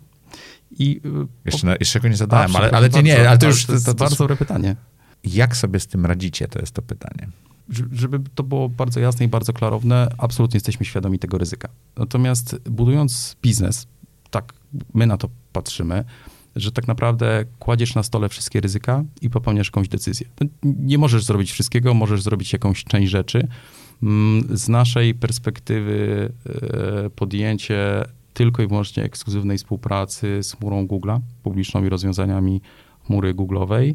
I, 0.72 1.02
y, 1.06 1.28
jeszcze, 1.46 1.76
jeszcze 1.80 2.00
go 2.00 2.08
nie 2.08 2.18
zadałem, 2.18 2.56
A, 2.56 2.60
ale, 2.60 2.72
ale, 2.72 2.90
nie, 3.04 3.30
ale 3.30 3.38
to 3.38 3.48
już... 3.48 3.66
To 3.66 3.74
jest 3.74 3.86
to, 3.86 3.94
to, 3.94 4.04
bardzo 4.04 4.16
dobre 4.16 4.36
pytanie. 4.36 4.76
Jak 5.24 5.58
sobie 5.58 5.80
z 5.80 5.88
tym 5.88 6.06
radzicie, 6.06 6.48
to 6.48 6.60
jest 6.60 6.72
to 6.72 6.82
pytanie. 6.82 7.28
Żeby 7.92 8.20
to 8.36 8.44
było 8.44 8.70
bardzo 8.70 9.00
jasne 9.00 9.26
i 9.26 9.30
bardzo 9.30 9.54
klarowne, 9.54 10.08
absolutnie 10.18 10.58
jesteśmy 10.58 10.86
świadomi 10.86 11.20
tego 11.20 11.38
ryzyka. 11.38 11.70
Natomiast 11.98 12.60
budując 12.70 13.36
biznes, 13.42 13.88
tak 14.30 14.54
my 14.94 15.08
na 15.08 15.18
to 15.18 15.30
patrzymy, 15.54 16.04
że 16.56 16.72
tak 16.72 16.88
naprawdę 16.88 17.46
kładziesz 17.60 17.96
na 17.96 18.04
stole 18.04 18.30
wszystkie 18.30 18.62
ryzyka 18.62 19.04
i 19.22 19.30
popełniasz 19.30 19.68
jakąś 19.68 19.88
decyzję. 19.88 20.28
Nie 20.64 20.98
możesz 20.98 21.24
zrobić 21.24 21.52
wszystkiego, 21.52 21.94
możesz 21.94 22.22
zrobić 22.22 22.54
jakąś 22.54 22.84
część 22.84 23.12
rzeczy. 23.12 23.48
Mm, 24.04 24.58
z 24.58 24.70
naszej 24.70 25.16
perspektywy 25.16 26.32
e, 26.46 27.10
podjęcie 27.10 28.06
tylko 28.34 28.64
i 28.64 28.68
wyłącznie 28.68 29.04
ekskluzywnej 29.04 29.58
współpracy 29.58 30.44
z 30.44 30.52
chmurą 30.52 30.86
Google'a, 30.86 31.20
publiczną 31.44 31.86
i 31.86 31.90
rozwiązaniami 31.90 32.62
chmury 33.06 33.34
Google'owej, 33.34 33.94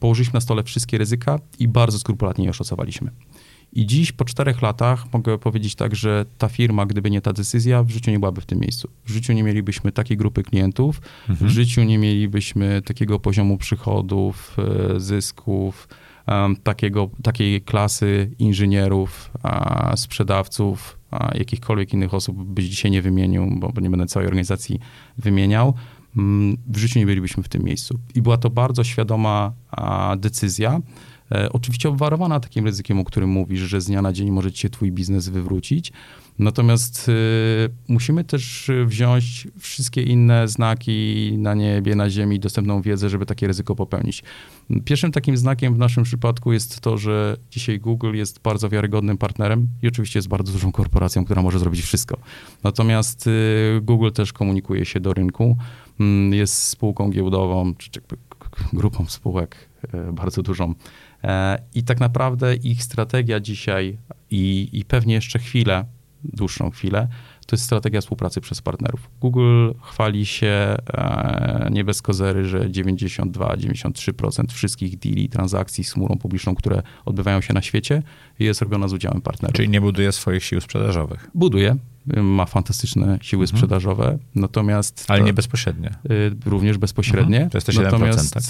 położyliśmy 0.00 0.36
na 0.36 0.40
stole 0.40 0.62
wszystkie 0.62 0.98
ryzyka 0.98 1.38
i 1.58 1.68
bardzo 1.68 1.98
skrupulatnie 1.98 2.44
je 2.44 2.50
oszacowaliśmy. 2.50 3.10
I 3.72 3.86
dziś, 3.86 4.12
po 4.12 4.24
czterech 4.24 4.62
latach, 4.62 5.12
mogę 5.12 5.38
powiedzieć 5.38 5.74
tak, 5.74 5.96
że 5.96 6.24
ta 6.38 6.48
firma, 6.48 6.86
gdyby 6.86 7.10
nie 7.10 7.20
ta 7.20 7.32
decyzja, 7.32 7.82
w 7.82 7.90
życiu 7.90 8.10
nie 8.10 8.18
byłaby 8.18 8.40
w 8.40 8.46
tym 8.46 8.58
miejscu. 8.58 8.88
W 9.04 9.10
życiu 9.10 9.32
nie 9.32 9.42
mielibyśmy 9.42 9.92
takiej 9.92 10.16
grupy 10.16 10.42
klientów, 10.42 11.00
mhm. 11.28 11.50
w 11.50 11.52
życiu 11.52 11.82
nie 11.82 11.98
mielibyśmy 11.98 12.82
takiego 12.82 13.18
poziomu 13.18 13.58
przychodów, 13.58 14.56
e, 14.58 15.00
zysków, 15.00 15.88
takiego, 16.62 17.10
takiej 17.22 17.62
klasy 17.62 18.30
inżynierów, 18.38 19.30
sprzedawców, 19.96 20.98
jakichkolwiek 21.34 21.92
innych 21.92 22.14
osób 22.14 22.44
byś 22.44 22.64
dzisiaj 22.64 22.90
nie 22.90 23.02
wymienił, 23.02 23.58
bo 23.74 23.80
nie 23.80 23.90
będę 23.90 24.06
całej 24.06 24.26
organizacji 24.26 24.80
wymieniał. 25.18 25.74
Mm, 26.18 26.56
w 26.66 26.76
życiu 26.76 26.98
nie 26.98 27.06
bylibyśmy 27.06 27.42
w 27.42 27.48
tym 27.48 27.62
miejscu. 27.62 27.98
I 28.14 28.22
była 28.22 28.36
to 28.36 28.50
bardzo 28.50 28.84
świadoma 28.84 29.52
decyzja, 30.16 30.80
oczywiście 31.52 31.88
obwarowana 31.88 32.40
takim 32.40 32.64
ryzykiem, 32.64 33.00
o 33.00 33.04
którym 33.04 33.30
mówisz, 33.30 33.60
że 33.60 33.80
z 33.80 33.86
dnia 33.86 34.02
na 34.02 34.12
dzień 34.12 34.30
może 34.30 34.52
ci 34.52 34.60
się 34.60 34.70
twój 34.70 34.92
biznes 34.92 35.28
wywrócić. 35.28 35.92
Natomiast 36.38 37.08
y, 37.08 37.12
musimy 37.88 38.24
też 38.24 38.70
wziąć 38.86 39.48
wszystkie 39.58 40.02
inne 40.02 40.48
znaki 40.48 41.32
na 41.38 41.54
niebie, 41.54 41.96
na 41.96 42.10
ziemi, 42.10 42.40
dostępną 42.40 42.82
wiedzę, 42.82 43.08
żeby 43.08 43.26
takie 43.26 43.46
ryzyko 43.46 43.74
popełnić. 43.74 44.22
Pierwszym 44.84 45.12
takim 45.12 45.36
znakiem 45.36 45.74
w 45.74 45.78
naszym 45.78 46.04
przypadku 46.04 46.52
jest 46.52 46.80
to, 46.80 46.98
że 46.98 47.36
dzisiaj 47.50 47.80
Google 47.80 48.14
jest 48.14 48.40
bardzo 48.42 48.68
wiarygodnym 48.68 49.18
partnerem 49.18 49.68
i 49.82 49.88
oczywiście 49.88 50.18
jest 50.18 50.28
bardzo 50.28 50.52
dużą 50.52 50.72
korporacją, 50.72 51.24
która 51.24 51.42
może 51.42 51.58
zrobić 51.58 51.80
wszystko. 51.80 52.18
Natomiast 52.64 53.26
y, 53.26 53.80
Google 53.82 54.10
też 54.10 54.32
komunikuje 54.32 54.84
się 54.84 55.00
do 55.00 55.14
rynku, 55.14 55.56
mm, 56.00 56.34
jest 56.34 56.54
spółką 56.62 57.10
giełdową, 57.10 57.74
czy 57.74 57.90
grupą 58.72 59.06
spółek 59.06 59.68
bardzo 60.12 60.42
dużą 60.42 60.74
E, 60.74 60.74
I 61.74 61.82
tak 61.82 62.00
naprawdę 62.00 62.54
ich 62.54 62.82
strategia 62.82 63.40
dzisiaj 63.40 63.98
i, 64.30 64.68
i 64.72 64.84
pewnie 64.84 65.14
jeszcze 65.14 65.38
chwilę, 65.38 65.84
dłuższą 66.24 66.70
chwilę, 66.70 67.08
to 67.46 67.56
jest 67.56 67.64
strategia 67.64 68.00
współpracy 68.00 68.40
przez 68.40 68.62
partnerów. 68.62 69.10
Google 69.20 69.70
chwali 69.82 70.26
się 70.26 70.76
e, 70.92 71.68
nie 71.72 71.84
bez 71.84 72.02
kozery, 72.02 72.44
że 72.44 72.68
92-93% 72.68 74.52
wszystkich 74.52 74.98
deali, 74.98 75.28
transakcji 75.28 75.84
z 75.84 75.92
chmurą 75.92 76.16
publiczną, 76.16 76.54
które 76.54 76.82
odbywają 77.04 77.40
się 77.40 77.54
na 77.54 77.62
świecie, 77.62 78.02
jest 78.38 78.62
robiona 78.62 78.88
z 78.88 78.92
udziałem 78.92 79.20
partnerów. 79.20 79.56
Czyli 79.56 79.68
nie 79.68 79.80
buduje 79.80 80.12
swoich 80.12 80.44
sił 80.44 80.60
sprzedażowych. 80.60 81.30
Buduje, 81.34 81.76
ma 82.16 82.46
fantastyczne 82.46 83.18
siły 83.22 83.44
mhm. 83.44 83.58
sprzedażowe, 83.58 84.18
natomiast... 84.34 85.04
Ale 85.08 85.22
nie 85.22 85.32
bezpośrednie. 85.32 85.94
Y, 86.10 86.36
również 86.46 86.78
bezpośrednie. 86.78 87.36
Mhm. 87.36 87.50
To 87.50 87.56
jest 87.56 87.66
te 87.66 87.72
7%, 87.72 87.82
natomiast 87.82 88.34
tak? 88.34 88.42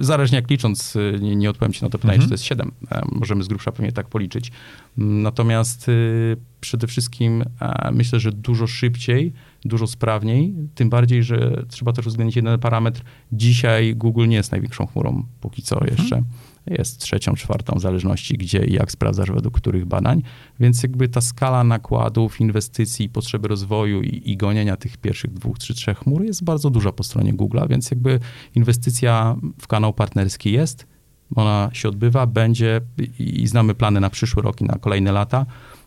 Zależnie 0.00 0.36
jak 0.36 0.50
licząc, 0.50 0.96
y, 0.96 1.18
nie, 1.20 1.36
nie 1.36 1.50
odpowiem 1.50 1.72
ci 1.72 1.82
na 1.82 1.90
to 1.90 1.98
pytanie, 1.98 2.14
mhm. 2.14 2.22
czy 2.22 2.28
to 2.28 2.34
jest 2.34 2.44
7. 2.44 2.72
E, 2.90 3.02
możemy 3.12 3.42
z 3.42 3.48
grubsza 3.48 3.72
pewnie 3.72 3.92
tak 3.92 4.08
policzyć. 4.08 4.52
Natomiast 4.96 5.88
y, 5.88 6.36
przede 6.60 6.86
wszystkim 6.86 7.44
myślę, 7.92 8.20
że 8.20 8.32
dużo 8.32 8.66
szybciej, 8.66 9.32
dużo 9.64 9.86
sprawniej, 9.86 10.54
tym 10.74 10.90
bardziej, 10.90 11.22
że 11.22 11.64
trzeba 11.68 11.92
też 11.92 12.06
uwzględnić 12.06 12.36
jeden 12.36 12.58
parametr. 12.58 13.02
Dzisiaj 13.32 13.96
Google 13.96 14.28
nie 14.28 14.36
jest 14.36 14.52
największą 14.52 14.86
chmurą, 14.86 15.26
póki 15.40 15.62
co 15.62 15.80
mhm. 15.80 16.24
Jest 16.70 17.00
trzecią, 17.00 17.34
czwartą, 17.34 17.76
w 17.76 17.80
zależności 17.80 18.38
gdzie 18.38 18.64
i 18.64 18.72
jak 18.72 18.92
sprawdzasz 18.92 19.30
według 19.30 19.56
których 19.56 19.86
badań. 19.86 20.22
Więc 20.60 20.82
jakby 20.82 21.08
ta 21.08 21.20
skala 21.20 21.64
nakładów, 21.64 22.40
inwestycji, 22.40 23.08
potrzeby 23.08 23.48
rozwoju 23.48 24.02
i, 24.02 24.30
i 24.30 24.36
gonienia 24.36 24.76
tych 24.76 24.96
pierwszych 24.96 25.32
dwóch 25.32 25.58
czy 25.58 25.74
trzech 25.74 25.98
chmur 25.98 26.24
jest 26.24 26.44
bardzo 26.44 26.70
duża 26.70 26.92
po 26.92 27.02
stronie 27.04 27.34
Google'a, 27.34 27.68
więc 27.68 27.90
jakby 27.90 28.20
inwestycja 28.54 29.36
w 29.60 29.66
kanał 29.66 29.92
partnerski 29.92 30.52
jest, 30.52 30.86
ona 31.34 31.70
się 31.72 31.88
odbywa, 31.88 32.26
będzie 32.26 32.80
i, 33.18 33.42
i 33.42 33.46
znamy 33.46 33.74
plany 33.74 34.00
na 34.00 34.10
przyszły 34.10 34.42
rok 34.42 34.60
i 34.60 34.64
na 34.64 34.78
kolejne 34.78 35.12
lata 35.12 35.46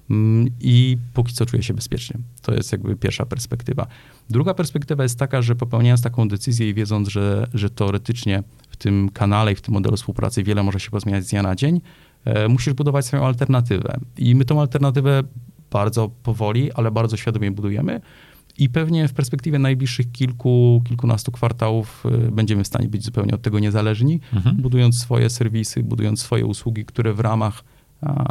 mm, 0.10 0.48
i 0.60 0.98
póki 1.14 1.34
co 1.34 1.46
czuję 1.46 1.64
się 1.64 1.74
bezpiecznie. 1.74 2.18
To 2.42 2.54
jest 2.54 2.72
jakby 2.72 2.96
pierwsza 2.96 3.26
perspektywa. 3.26 3.88
Druga 4.30 4.54
perspektywa 4.54 5.04
jest 5.04 5.20
taka, 5.20 5.42
że 5.42 5.56
popełniając 5.56 6.02
taką 6.02 6.28
decyzję 6.28 6.70
i 6.70 6.74
wiedząc, 6.74 7.08
że, 7.08 7.48
że 7.54 7.70
teoretycznie 7.70 8.44
tym 8.82 9.10
kanale 9.10 9.52
i 9.52 9.56
w 9.56 9.62
tym 9.62 9.74
modelu 9.74 9.98
współpracy 9.98 10.44
wiele 10.44 10.64
może 10.64 10.80
się 10.80 10.92
pozmieniać 10.92 11.26
z 11.26 11.30
dnia 11.30 11.44
na 11.44 11.56
dzień, 11.56 11.82
e, 12.26 12.48
musisz 12.48 12.74
budować 12.74 13.06
swoją 13.06 13.26
alternatywę. 13.26 13.98
I 14.18 14.36
my 14.36 14.46
tą 14.46 14.62
alternatywę 14.62 15.24
bardzo 15.72 16.10
powoli, 16.24 16.72
ale 16.72 16.92
bardzo 16.92 17.18
świadomie 17.18 17.52
budujemy. 17.52 18.02
I 18.58 18.70
pewnie 18.70 19.08
w 19.08 19.14
perspektywie 19.14 19.60
najbliższych 19.60 20.12
kilku, 20.12 20.82
kilkunastu 20.88 21.32
kwartałów 21.32 22.04
e, 22.06 22.32
będziemy 22.32 22.64
w 22.64 22.68
stanie 22.68 22.88
być 22.88 23.06
zupełnie 23.06 23.36
od 23.36 23.42
tego 23.42 23.60
niezależni, 23.60 24.20
mhm. 24.34 24.56
budując 24.56 25.00
swoje 25.00 25.30
serwisy, 25.30 25.84
budując 25.84 26.22
swoje 26.22 26.46
usługi, 26.46 26.86
które 26.86 27.14
w 27.14 27.20
ramach 27.20 27.64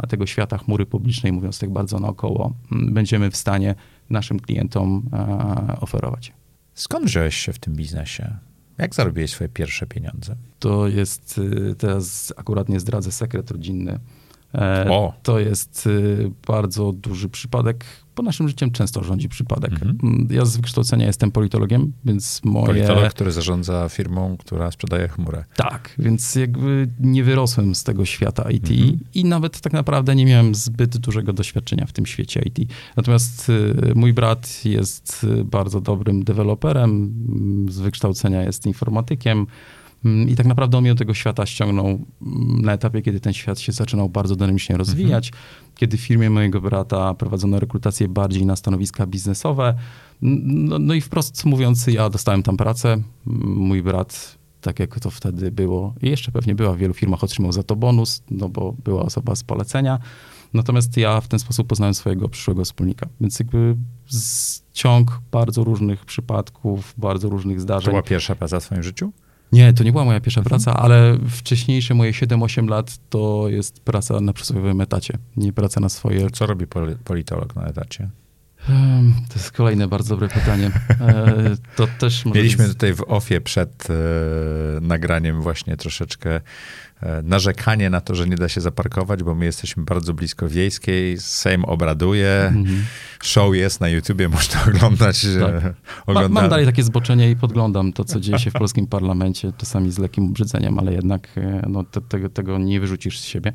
tego 0.09 0.25
świata 0.25 0.57
chmury 0.57 0.85
publicznej, 0.85 1.31
mówiąc 1.31 1.59
tak 1.59 1.69
bardzo 1.69 1.99
naokoło, 1.99 2.53
będziemy 2.71 3.31
w 3.31 3.35
stanie 3.35 3.75
naszym 4.09 4.39
klientom 4.39 5.09
oferować. 5.81 6.33
Skąd 6.73 7.05
wziąłeś 7.05 7.35
się 7.35 7.53
w 7.53 7.59
tym 7.59 7.75
biznesie? 7.75 8.37
Jak 8.81 8.95
zarobiłeś 8.95 9.31
swoje 9.31 9.49
pierwsze 9.49 9.87
pieniądze? 9.87 10.35
To 10.59 10.87
jest, 10.87 11.37
y, 11.37 11.75
teraz 11.75 12.33
akurat 12.37 12.69
nie 12.69 12.79
zdradzę, 12.79 13.11
sekret 13.11 13.51
rodzinny. 13.51 13.99
E, 14.55 14.85
o. 14.89 15.13
To 15.23 15.39
jest 15.39 15.87
y, 15.87 16.31
bardzo 16.47 16.91
duży 16.91 17.29
przypadek. 17.29 17.85
Po 18.15 18.23
naszym 18.23 18.47
życiem 18.47 18.71
często 18.71 19.03
rządzi 19.03 19.29
przypadek. 19.29 19.71
Mhm. 19.71 19.97
Mm, 20.03 20.27
ja 20.31 20.45
z 20.45 20.57
wykształcenia 20.57 21.05
jestem 21.05 21.31
politologiem, 21.31 21.93
więc 22.05 22.41
moje... 22.43 22.65
Politolog, 22.65 23.09
który 23.09 23.31
zarządza 23.31 23.89
firmą, 23.89 24.37
która 24.39 24.71
sprzedaje 24.71 25.07
chmurę. 25.07 25.45
Tak, 25.55 25.95
więc 25.99 26.35
jakby 26.35 26.89
nie 26.99 27.23
wyrosłem 27.23 27.75
z 27.75 27.83
tego 27.83 28.05
świata 28.05 28.51
IT 28.51 28.71
mhm. 28.71 28.99
i 29.13 29.25
nawet 29.25 29.61
tak 29.61 29.73
naprawdę 29.73 30.15
nie 30.15 30.25
miałem 30.25 30.55
zbyt 30.55 30.97
dużego 30.97 31.33
doświadczenia 31.33 31.85
w 31.85 31.91
tym 31.91 32.05
świecie 32.05 32.41
IT. 32.45 32.59
Natomiast 32.97 33.49
y, 33.49 33.91
mój 33.95 34.13
brat 34.13 34.65
jest 34.65 35.27
bardzo 35.45 35.81
dobrym 35.81 36.23
deweloperem, 36.23 36.91
mm, 37.29 37.71
z 37.71 37.79
wykształcenia 37.79 38.43
jest 38.43 38.65
informatykiem, 38.65 39.47
I 40.27 40.35
tak 40.35 40.45
naprawdę 40.45 40.77
on 40.77 40.83
mnie 40.83 40.93
do 40.93 40.97
tego 40.97 41.13
świata 41.13 41.45
ściągnął 41.45 41.85
mm, 41.87 42.05
na 42.61 42.73
etapie, 42.73 43.01
kiedy 43.01 43.19
ten 43.19 43.33
świat 43.33 43.59
się 43.59 43.71
zaczynał 43.71 44.09
bardzo 44.09 44.35
dynamicznie 44.35 44.77
rozwijać, 44.77 45.27
mhm. 45.27 45.43
kiedy 45.75 45.97
w 45.97 46.01
firmie 46.01 46.29
mojego 46.29 46.61
brata 46.61 47.13
prowadzono 47.13 47.59
rekrutację 47.59 48.07
bardziej 48.07 48.45
na 48.45 48.55
stanowiska 48.55 49.07
biznesowe. 49.07 49.75
No, 50.21 50.79
no, 50.79 50.93
i 50.93 51.01
wprost 51.01 51.45
mówiąc, 51.45 51.87
ja 51.87 52.09
dostałem 52.09 52.43
tam 52.43 52.57
pracę. 52.57 52.97
Mój 53.25 53.83
brat, 53.83 54.37
tak 54.61 54.79
jak 54.79 54.99
to 54.99 55.09
wtedy 55.09 55.51
było, 55.51 55.93
i 56.01 56.09
jeszcze 56.09 56.31
pewnie 56.31 56.55
była 56.55 56.73
w 56.73 56.77
wielu 56.77 56.93
firmach, 56.93 57.23
otrzymał 57.23 57.51
za 57.51 57.63
to 57.63 57.75
bonus, 57.75 58.23
no 58.31 58.49
bo 58.49 58.75
była 58.83 59.01
osoba 59.01 59.35
z 59.35 59.43
polecenia. 59.43 59.99
Natomiast 60.53 60.97
ja 60.97 61.21
w 61.21 61.27
ten 61.27 61.39
sposób 61.39 61.67
poznałem 61.67 61.93
swojego 61.93 62.29
przyszłego 62.29 62.65
wspólnika. 62.65 63.07
Więc 63.21 63.39
jakby 63.39 63.75
ciąg 64.73 65.21
bardzo 65.31 65.63
różnych 65.63 66.05
przypadków, 66.05 66.93
bardzo 66.97 67.29
różnych 67.29 67.61
zdarzeń. 67.61 67.85
To 67.85 67.91
była 67.91 68.03
pierwsza 68.03 68.35
praca 68.35 68.59
w 68.59 68.63
swoim 68.63 68.83
życiu? 68.83 69.11
Nie, 69.51 69.73
to 69.73 69.83
nie 69.83 69.91
była 69.91 70.05
moja 70.05 70.19
pierwsza 70.19 70.41
mhm. 70.41 70.49
praca, 70.49 70.79
ale 70.79 71.17
wcześniejsze 71.29 71.93
moje 71.93 72.11
7-8 72.11 72.69
lat 72.69 72.97
to 73.09 73.49
jest 73.49 73.79
praca 73.79 74.21
na 74.21 74.33
przysłowiowym 74.33 74.81
etacie, 74.81 75.17
nie 75.37 75.53
praca 75.53 75.79
na 75.79 75.89
swoje. 75.89 76.29
Co 76.29 76.45
robi 76.45 76.65
politolog 77.03 77.55
na 77.55 77.65
etacie? 77.65 78.09
To 79.29 79.35
jest 79.35 79.51
kolejne 79.51 79.87
bardzo 79.87 80.09
dobre 80.09 80.27
pytanie. 80.27 80.71
E, 80.89 81.55
to 81.75 81.87
też 81.99 82.25
Mieliśmy 82.25 82.63
być... 82.63 82.73
tutaj 82.73 82.93
w 82.93 83.03
ofie 83.07 83.41
przed 83.41 83.87
e, 83.89 83.93
nagraniem 84.81 85.41
właśnie 85.41 85.77
troszeczkę 85.77 86.41
e, 87.01 87.21
narzekanie 87.23 87.89
na 87.89 88.01
to, 88.01 88.15
że 88.15 88.27
nie 88.27 88.35
da 88.35 88.49
się 88.49 88.61
zaparkować, 88.61 89.23
bo 89.23 89.35
my 89.35 89.45
jesteśmy 89.45 89.83
bardzo 89.83 90.13
blisko 90.13 90.49
wiejskiej, 90.49 91.17
Sejm 91.17 91.65
obraduje, 91.65 92.43
mhm. 92.47 92.85
show 93.23 93.55
jest 93.55 93.81
na 93.81 93.89
YouTubie, 93.89 94.29
można 94.39 94.63
oglądać. 94.67 95.27
Tak. 95.39 95.73
Ma, 96.07 96.29
mam 96.29 96.49
dalej 96.49 96.65
takie 96.65 96.83
zboczenie 96.83 97.31
i 97.31 97.35
podglądam 97.35 97.93
to, 97.93 98.05
co 98.05 98.19
dzieje 98.19 98.39
się 98.39 98.49
w 98.51 98.53
polskim 98.53 98.87
parlamencie, 98.87 99.53
czasami 99.57 99.91
z 99.91 99.97
lekkim 99.97 100.25
obrzydzeniem, 100.25 100.79
ale 100.79 100.93
jednak 100.93 101.27
no, 101.67 101.83
te, 101.83 102.01
tego, 102.01 102.29
tego 102.29 102.57
nie 102.57 102.79
wyrzucisz 102.79 103.19
z 103.19 103.25
siebie. 103.25 103.53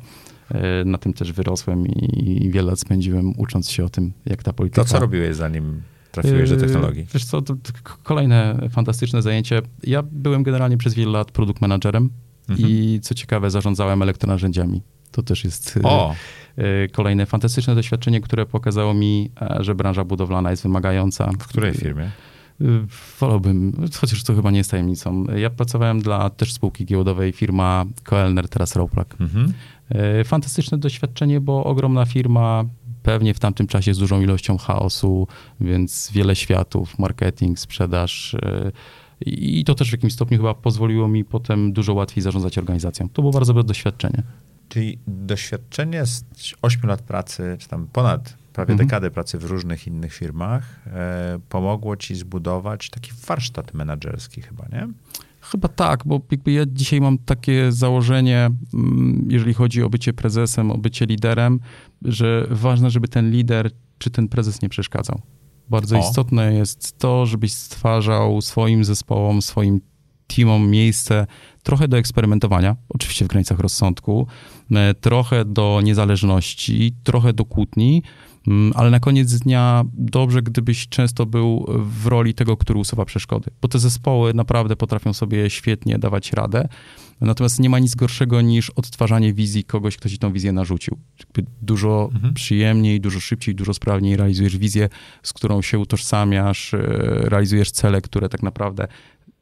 E, 0.51 0.85
na 0.85 0.97
tym 0.97 1.13
też 1.13 1.33
wyrosłem 1.33 1.87
i, 1.87 2.49
wiele 2.51 2.69
lat 2.69 2.79
spędziłem 2.79 3.39
ucząc 3.39 3.71
się 3.71 3.85
o 3.85 3.89
tym, 3.89 4.13
jak 4.25 4.43
ta 4.43 4.53
polityka... 4.53 4.83
To 4.83 4.89
co 4.89 4.99
robiłeś 4.99 5.35
zanim 5.35 5.81
trafiłeś 6.11 6.49
do 6.49 6.57
technologii? 6.57 7.07
Wiesz 7.13 7.25
co, 7.25 7.41
to, 7.41 7.55
to 7.55 7.71
kolejne 8.03 8.67
fantastyczne 8.69 9.21
zajęcie. 9.21 9.61
Ja 9.83 10.03
byłem 10.11 10.43
generalnie 10.43 10.77
przez 10.77 10.93
wiele 10.93 11.11
lat 11.11 11.31
produkt 11.31 11.61
managerem 11.61 12.09
mhm. 12.49 12.69
i 12.69 12.99
co 13.03 13.15
ciekawe 13.15 13.51
zarządzałem 13.51 14.01
elektronarzędziami. 14.01 14.81
To 15.11 15.23
też 15.23 15.43
jest 15.43 15.79
o. 15.83 16.15
E, 16.57 16.87
kolejne 16.87 17.25
fantastyczne 17.25 17.75
doświadczenie, 17.75 18.21
które 18.21 18.45
pokazało 18.45 18.93
mi, 18.93 19.31
e, 19.41 19.57
że 19.59 19.75
branża 19.75 20.03
budowlana 20.03 20.51
jest 20.51 20.63
wymagająca. 20.63 21.31
W 21.39 21.47
której 21.47 21.73
firmie? 21.73 22.03
E, 22.03 22.65
wolałbym, 23.19 23.87
chociaż 24.01 24.23
to 24.23 24.35
chyba 24.35 24.51
nie 24.51 24.57
jest 24.57 24.71
tajemnicą. 24.71 25.25
Ja 25.35 25.49
pracowałem 25.49 26.01
dla 26.01 26.29
też 26.29 26.53
spółki 26.53 26.85
giełdowej, 26.85 27.31
firma 27.31 27.85
Koelner, 28.03 28.49
teraz 28.49 28.75
Roplak. 28.75 29.15
Mhm. 29.19 29.53
Fantastyczne 30.25 30.77
doświadczenie, 30.77 31.41
bo 31.41 31.63
ogromna 31.63 32.05
firma, 32.05 32.65
pewnie 33.03 33.33
w 33.33 33.39
tamtym 33.39 33.67
czasie 33.67 33.93
z 33.93 33.97
dużą 33.97 34.21
ilością 34.21 34.57
chaosu, 34.57 35.27
więc 35.59 36.11
wiele 36.13 36.35
światów, 36.35 36.99
marketing, 36.99 37.59
sprzedaż. 37.59 38.35
I 39.25 39.63
to 39.63 39.75
też 39.75 39.89
w 39.89 39.91
jakimś 39.91 40.13
stopniu 40.13 40.37
chyba 40.37 40.53
pozwoliło 40.53 41.07
mi 41.07 41.25
potem 41.25 41.73
dużo 41.73 41.93
łatwiej 41.93 42.23
zarządzać 42.23 42.57
organizacją. 42.57 43.09
To 43.09 43.21
było 43.21 43.31
bardzo 43.31 43.53
dobre 43.53 43.63
doświadczenie. 43.63 44.23
Czyli 44.69 44.99
doświadczenie 45.07 46.05
z 46.05 46.23
8 46.61 46.89
lat 46.89 47.01
pracy, 47.01 47.55
czy 47.59 47.67
tam 47.67 47.87
ponad 47.93 48.37
prawie 48.53 48.71
mhm. 48.71 48.87
dekadę 48.87 49.11
pracy 49.11 49.37
w 49.37 49.43
różnych 49.43 49.87
innych 49.87 50.13
firmach 50.13 50.79
e, 50.87 51.39
pomogło 51.49 51.97
ci 51.97 52.15
zbudować 52.15 52.89
taki 52.89 53.11
warsztat 53.27 53.73
menedżerski 53.73 54.41
chyba, 54.41 54.65
nie? 54.71 54.87
Chyba 55.41 55.67
tak, 55.67 56.03
bo 56.05 56.21
jakby 56.31 56.51
ja 56.51 56.63
dzisiaj 56.67 57.01
mam 57.01 57.17
takie 57.17 57.71
założenie, 57.71 58.49
mm, 58.73 59.25
jeżeli 59.29 59.53
chodzi 59.53 59.83
o 59.83 59.89
bycie 59.89 60.13
prezesem, 60.13 60.71
o 60.71 60.77
bycie 60.77 61.05
liderem, 61.05 61.59
że 62.01 62.47
ważne, 62.49 62.89
żeby 62.89 63.07
ten 63.07 63.31
lider 63.31 63.71
czy 63.97 64.09
ten 64.09 64.27
prezes 64.27 64.61
nie 64.61 64.69
przeszkadzał. 64.69 65.21
Bardzo 65.69 65.97
o. 65.97 65.99
istotne 65.99 66.53
jest 66.53 66.97
to, 66.97 67.25
żebyś 67.25 67.53
stwarzał 67.53 68.41
swoim 68.41 68.83
zespołom, 68.83 69.41
swoim 69.41 69.81
teamom 70.27 70.69
miejsce 70.69 71.27
trochę 71.63 71.87
do 71.87 71.97
eksperymentowania, 71.97 72.75
oczywiście 72.89 73.25
w 73.25 73.27
granicach 73.27 73.59
rozsądku, 73.59 74.27
e, 74.71 74.93
trochę 74.93 75.45
do 75.45 75.81
niezależności, 75.83 76.95
trochę 77.03 77.33
do 77.33 77.45
kłótni, 77.45 78.03
mm, 78.47 78.73
ale 78.75 78.89
na 78.89 78.99
koniec 78.99 79.39
dnia 79.39 79.83
dobrze, 79.93 80.41
gdybyś 80.41 80.87
często 80.87 81.25
był 81.25 81.65
w 81.69 82.07
roli 82.07 82.33
tego, 82.33 82.57
który 82.57 82.79
usuwa 82.79 83.05
przeszkody, 83.05 83.51
bo 83.61 83.67
te 83.67 83.79
zespoły 83.79 84.33
naprawdę 84.33 84.75
potrafią 84.75 85.13
sobie 85.13 85.49
świetnie 85.49 85.99
dawać 85.99 86.33
radę. 86.33 86.67
Natomiast 87.21 87.59
nie 87.59 87.69
ma 87.69 87.79
nic 87.79 87.95
gorszego 87.95 88.41
niż 88.41 88.69
odtwarzanie 88.69 89.33
wizji 89.33 89.63
kogoś, 89.63 89.97
kto 89.97 90.09
ci 90.09 90.17
tą 90.17 90.33
wizję 90.33 90.51
narzucił. 90.51 90.97
Dużo 91.61 92.09
mhm. 92.13 92.33
przyjemniej, 92.33 93.01
dużo 93.01 93.19
szybciej, 93.19 93.55
dużo 93.55 93.73
sprawniej 93.73 94.17
realizujesz 94.17 94.57
wizję, 94.57 94.89
z 95.23 95.33
którą 95.33 95.61
się 95.61 95.79
utożsamiasz, 95.79 96.73
e, 96.73 96.79
realizujesz 97.29 97.71
cele, 97.71 98.01
które 98.01 98.29
tak 98.29 98.43
naprawdę 98.43 98.87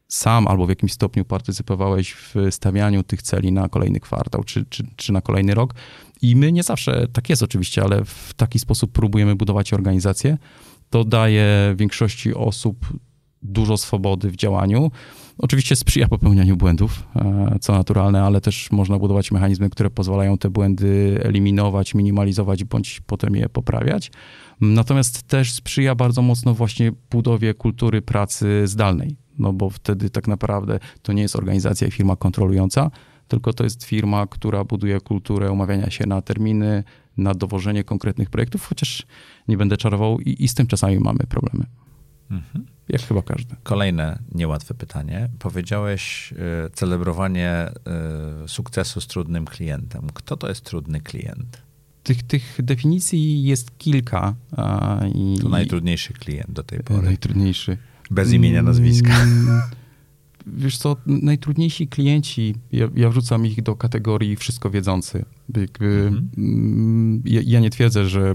sam 0.07 0.47
albo 0.47 0.65
w 0.65 0.69
jakimś 0.69 0.93
stopniu 0.93 1.25
partycypowałeś 1.25 2.13
w 2.13 2.35
stawianiu 2.51 3.03
tych 3.03 3.21
celi 3.21 3.51
na 3.51 3.69
kolejny 3.69 3.99
kwartał 3.99 4.43
czy, 4.43 4.65
czy, 4.69 4.87
czy 4.95 5.13
na 5.13 5.21
kolejny 5.21 5.53
rok. 5.53 5.73
I 6.21 6.35
my 6.35 6.51
nie 6.51 6.63
zawsze, 6.63 7.07
tak 7.13 7.29
jest 7.29 7.43
oczywiście, 7.43 7.83
ale 7.83 8.05
w 8.05 8.33
taki 8.33 8.59
sposób 8.59 8.91
próbujemy 8.91 9.35
budować 9.35 9.73
organizację. 9.73 10.37
To 10.89 11.03
daje 11.03 11.75
większości 11.77 12.33
osób 12.33 12.85
dużo 13.41 13.77
swobody 13.77 14.31
w 14.31 14.35
działaniu. 14.35 14.91
Oczywiście 15.37 15.75
sprzyja 15.75 16.07
popełnianiu 16.07 16.57
błędów, 16.57 17.03
e, 17.15 17.57
co 17.61 17.73
naturalne, 17.73 18.23
ale 18.23 18.41
też 18.41 18.71
można 18.71 18.99
budować 18.99 19.31
mechanizmy, 19.31 19.69
które 19.69 19.89
pozwalają 19.89 20.37
te 20.37 20.49
błędy 20.49 21.19
eliminować, 21.23 21.95
minimalizować 21.95 22.63
bądź 22.63 23.01
potem 23.05 23.35
je 23.35 23.49
poprawiać. 23.49 24.11
Natomiast 24.61 25.23
też 25.23 25.51
sprzyja 25.51 25.95
bardzo 25.95 26.21
mocno 26.21 26.53
właśnie 26.53 26.91
budowie 27.11 27.53
kultury 27.53 28.01
pracy 28.01 28.61
zdalnej 28.67 29.24
no 29.39 29.53
bo 29.53 29.69
wtedy 29.69 30.09
tak 30.09 30.27
naprawdę 30.27 30.79
to 31.01 31.13
nie 31.13 31.21
jest 31.21 31.35
organizacja 31.35 31.87
i 31.87 31.91
firma 31.91 32.15
kontrolująca, 32.15 32.91
tylko 33.27 33.53
to 33.53 33.63
jest 33.63 33.83
firma, 33.83 34.27
która 34.27 34.63
buduje 34.63 35.01
kulturę 35.01 35.51
umawiania 35.51 35.89
się 35.89 36.05
na 36.07 36.21
terminy, 36.21 36.83
na 37.17 37.33
dowożenie 37.33 37.83
konkretnych 37.83 38.29
projektów, 38.29 38.65
chociaż 38.65 39.05
nie 39.47 39.57
będę 39.57 39.77
czarował 39.77 40.19
i, 40.19 40.43
i 40.43 40.47
z 40.47 40.53
tym 40.53 40.67
czasami 40.67 40.99
mamy 40.99 41.19
problemy. 41.19 41.65
Mhm. 42.31 42.65
Jak 42.89 43.01
chyba 43.01 43.21
każdy. 43.21 43.55
Kolejne 43.63 44.19
niełatwe 44.31 44.73
pytanie. 44.73 45.29
Powiedziałeś 45.39 46.33
y, 46.67 46.69
celebrowanie 46.69 47.69
y, 48.45 48.47
sukcesu 48.47 49.01
z 49.01 49.07
trudnym 49.07 49.45
klientem. 49.45 50.07
Kto 50.13 50.37
to 50.37 50.49
jest 50.49 50.61
trudny 50.61 51.01
klient? 51.01 51.61
Tych, 52.03 52.23
tych 52.23 52.57
definicji 52.63 53.43
jest 53.43 53.77
kilka. 53.77 54.35
A, 54.57 54.99
i, 55.15 55.39
to 55.41 55.49
najtrudniejszy 55.49 56.13
klient 56.13 56.51
do 56.51 56.63
tej 56.63 56.79
pory. 56.79 57.01
Najtrudniejszy. 57.01 57.77
Bez 58.11 58.33
imienia, 58.33 58.61
nazwiska. 58.61 59.13
Mm, 59.13 59.61
wiesz 60.47 60.77
co, 60.77 60.95
najtrudniejsi 61.05 61.87
klienci, 61.87 62.55
ja, 62.71 62.87
ja 62.95 63.09
wrzucam 63.09 63.45
ich 63.45 63.63
do 63.63 63.75
kategorii 63.75 64.35
wszystko 64.35 64.69
wiedzący. 64.69 65.25
Jakby, 65.57 65.85
mhm. 65.85 66.29
Mm, 66.37 67.21
ja, 67.25 67.41
ja, 67.45 67.59
nie 67.59 67.69
twierdzę, 67.69 68.05
że 68.05 68.33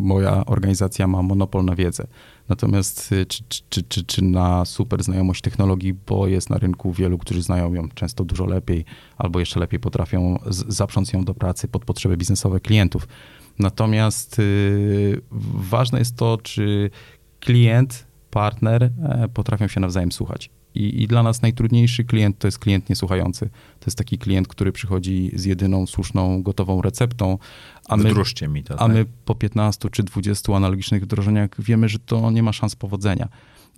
moja 0.00 0.46
organizacja 0.46 1.06
ma 1.06 1.22
monopol 1.22 1.64
na 1.64 1.74
wiedzę. 1.74 2.06
Natomiast 2.48 3.12
y, 3.12 3.26
czy, 3.26 3.42
czy, 3.48 3.82
czy, 3.82 4.04
czy 4.04 4.24
na 4.24 4.64
super 4.64 5.02
znajomość 5.02 5.42
technologii, 5.42 5.94
bo 6.06 6.26
jest 6.26 6.50
na 6.50 6.58
rynku 6.58 6.92
wielu, 6.92 7.18
którzy 7.18 7.42
znają 7.42 7.74
ją 7.74 7.88
często 7.88 8.24
dużo 8.24 8.46
lepiej, 8.46 8.84
albo 9.18 9.40
jeszcze 9.40 9.60
lepiej 9.60 9.80
potrafią 9.80 10.38
z, 10.46 10.74
zaprząc 10.74 11.12
ją 11.12 11.24
do 11.24 11.34
pracy 11.34 11.68
pod 11.68 11.84
potrzeby 11.84 12.16
biznesowe 12.16 12.60
klientów. 12.60 13.08
Natomiast 13.58 14.38
y, 14.38 15.20
ważne 15.70 15.98
jest 15.98 16.16
to, 16.16 16.38
czy 16.42 16.90
klient 17.40 18.11
partner 18.32 18.82
e, 18.82 19.28
potrafią 19.34 19.68
się 19.68 19.80
nawzajem 19.80 20.12
słuchać. 20.12 20.50
I, 20.74 21.02
I, 21.02 21.06
dla 21.06 21.22
nas 21.22 21.42
najtrudniejszy 21.42 22.04
klient 22.04 22.38
to 22.38 22.48
jest 22.48 22.58
klient 22.58 22.88
niesłuchający. 22.88 23.46
To 23.80 23.86
jest 23.86 23.98
taki 23.98 24.18
klient, 24.18 24.48
który 24.48 24.72
przychodzi 24.72 25.30
z 25.34 25.44
jedyną 25.44 25.86
słuszną, 25.86 26.42
gotową 26.42 26.82
receptą. 26.82 27.38
A 27.88 27.96
my, 27.96 28.10
Wdróżcie 28.10 28.48
mi 28.48 28.64
to. 28.64 28.74
A 28.74 28.78
tak? 28.78 28.92
my 28.92 29.04
po 29.24 29.34
15 29.34 29.90
czy 29.90 30.02
20 30.02 30.56
analogicznych 30.56 31.02
wdrożeniach 31.02 31.50
wiemy, 31.58 31.88
że 31.88 31.98
to 31.98 32.30
nie 32.30 32.42
ma 32.42 32.52
szans 32.52 32.76
powodzenia. 32.76 33.28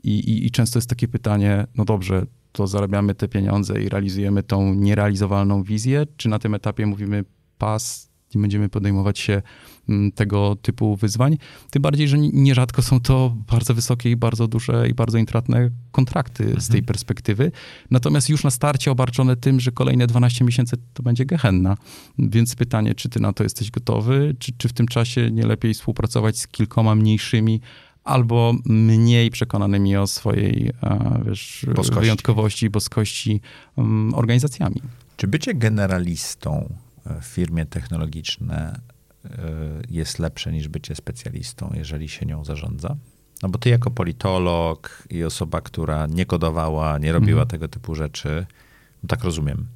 I, 0.04 0.10
i, 0.10 0.46
I 0.46 0.50
często 0.50 0.78
jest 0.78 0.88
takie 0.88 1.08
pytanie, 1.08 1.66
no 1.76 1.84
dobrze, 1.84 2.26
to 2.52 2.66
zarabiamy 2.66 3.14
te 3.14 3.28
pieniądze 3.28 3.82
i 3.82 3.88
realizujemy 3.88 4.42
tą 4.42 4.74
nierealizowalną 4.74 5.62
wizję, 5.62 6.06
czy 6.16 6.28
na 6.28 6.38
tym 6.38 6.54
etapie 6.54 6.86
mówimy 6.86 7.24
pas, 7.58 8.10
nie 8.34 8.40
będziemy 8.40 8.68
podejmować 8.68 9.18
się 9.18 9.42
mm, 9.88 10.12
tego 10.12 10.56
typu 10.56 10.96
wyzwań. 10.96 11.38
Tym 11.70 11.82
bardziej, 11.82 12.08
że 12.08 12.18
nierzadko 12.18 12.82
są 12.82 13.00
to 13.00 13.36
bardzo 13.50 13.74
wysokie 13.74 14.10
i 14.10 14.16
bardzo 14.16 14.48
duże 14.48 14.88
i 14.88 14.94
bardzo 14.94 15.18
intratne 15.18 15.70
kontrakty 15.92 16.44
mhm. 16.44 16.60
z 16.60 16.68
tej 16.68 16.82
perspektywy. 16.82 17.52
Natomiast 17.90 18.28
już 18.28 18.44
na 18.44 18.50
starcie 18.50 18.90
obarczone 18.90 19.36
tym, 19.36 19.60
że 19.60 19.72
kolejne 19.72 20.06
12 20.06 20.44
miesięcy 20.44 20.76
to 20.94 21.02
będzie 21.02 21.24
gehenna. 21.24 21.76
Więc 22.18 22.56
pytanie, 22.56 22.94
czy 22.94 23.08
ty 23.08 23.20
na 23.20 23.32
to 23.32 23.42
jesteś 23.42 23.70
gotowy, 23.70 24.36
czy, 24.38 24.52
czy 24.58 24.68
w 24.68 24.72
tym 24.72 24.86
czasie 24.86 25.30
nie 25.30 25.46
lepiej 25.46 25.74
współpracować 25.74 26.38
z 26.38 26.48
kilkoma 26.48 26.94
mniejszymi, 26.94 27.60
albo 28.04 28.54
mniej 28.64 29.30
przekonanymi 29.30 29.96
o 29.96 30.06
swojej 30.06 30.72
wiesz, 31.26 31.66
boskości. 31.74 32.00
wyjątkowości, 32.00 32.70
boskości 32.70 33.40
um, 33.76 34.14
organizacjami. 34.14 34.82
Czy 35.16 35.26
bycie 35.26 35.54
generalistą 35.54 36.74
w 37.20 37.24
firmie 37.24 37.66
technologiczne 37.66 38.80
e, 39.24 39.30
jest 39.90 40.18
lepsze 40.18 40.52
niż 40.52 40.68
bycie 40.68 40.94
specjalistą, 40.94 41.72
jeżeli 41.74 42.08
się 42.08 42.26
nią 42.26 42.44
zarządza? 42.44 42.96
No 43.42 43.48
bo 43.48 43.58
ty 43.58 43.68
jako 43.68 43.90
politolog 43.90 45.04
i 45.10 45.24
osoba, 45.24 45.60
która 45.60 46.06
nie 46.06 46.26
kodowała, 46.26 46.98
nie 46.98 47.12
robiła 47.12 47.42
mhm. 47.42 47.48
tego 47.48 47.68
typu 47.68 47.94
rzeczy, 47.94 48.46
no 49.02 49.08
tak 49.08 49.24
rozumiem, 49.24 49.66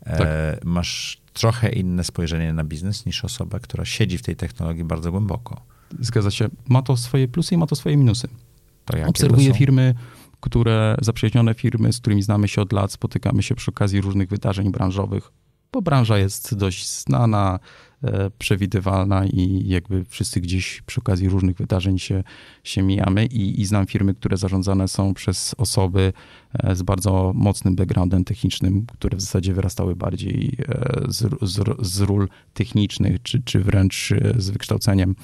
e, 0.00 0.18
tak. 0.18 0.64
masz 0.64 1.20
trochę 1.32 1.72
inne 1.72 2.04
spojrzenie 2.04 2.52
na 2.52 2.64
biznes 2.64 3.06
niż 3.06 3.24
osoba, 3.24 3.60
która 3.60 3.84
siedzi 3.84 4.18
w 4.18 4.22
tej 4.22 4.36
technologii 4.36 4.84
bardzo 4.84 5.10
głęboko. 5.10 5.62
Zgadza 6.00 6.30
się. 6.30 6.48
Ma 6.68 6.82
to 6.82 6.96
swoje 6.96 7.28
plusy 7.28 7.54
i 7.54 7.58
ma 7.58 7.66
to 7.66 7.76
swoje 7.76 7.96
minusy. 7.96 8.28
Obserwuję 9.06 9.54
firmy, 9.54 9.94
które, 10.40 10.96
zaprzyjaźnione 11.02 11.54
firmy, 11.54 11.92
z 11.92 12.00
którymi 12.00 12.22
znamy 12.22 12.48
się 12.48 12.62
od 12.62 12.72
lat, 12.72 12.92
spotykamy 12.92 13.42
się 13.42 13.54
przy 13.54 13.70
okazji 13.70 14.00
różnych 14.00 14.28
wydarzeń 14.28 14.70
branżowych, 14.70 15.32
bo 15.72 15.82
branża 15.82 16.18
jest 16.18 16.54
dość 16.54 16.88
znana, 16.88 17.58
e, 18.04 18.30
przewidywalna 18.38 19.26
i 19.26 19.68
jakby 19.68 20.04
wszyscy 20.04 20.40
gdzieś 20.40 20.82
przy 20.86 21.00
okazji 21.00 21.28
różnych 21.28 21.56
wydarzeń 21.56 21.98
się, 21.98 22.24
się 22.64 22.82
mijamy. 22.82 23.26
I, 23.26 23.60
i 23.60 23.66
znam 23.66 23.86
firmy, 23.86 24.14
które 24.14 24.36
zarządzane 24.36 24.88
są 24.88 25.14
przez 25.14 25.54
osoby 25.58 26.12
e, 26.52 26.76
z 26.76 26.82
bardzo 26.82 27.32
mocnym 27.34 27.76
backgroundem 27.76 28.24
technicznym, 28.24 28.86
które 28.86 29.16
w 29.16 29.20
zasadzie 29.20 29.54
wyrastały 29.54 29.96
bardziej 29.96 30.56
e, 30.68 31.02
z, 31.08 31.50
z, 31.50 31.86
z 31.86 32.00
ról 32.00 32.28
technicznych, 32.54 33.22
czy, 33.22 33.42
czy 33.42 33.60
wręcz 33.60 34.14
z 34.36 34.50
wykształceniem 34.50 35.14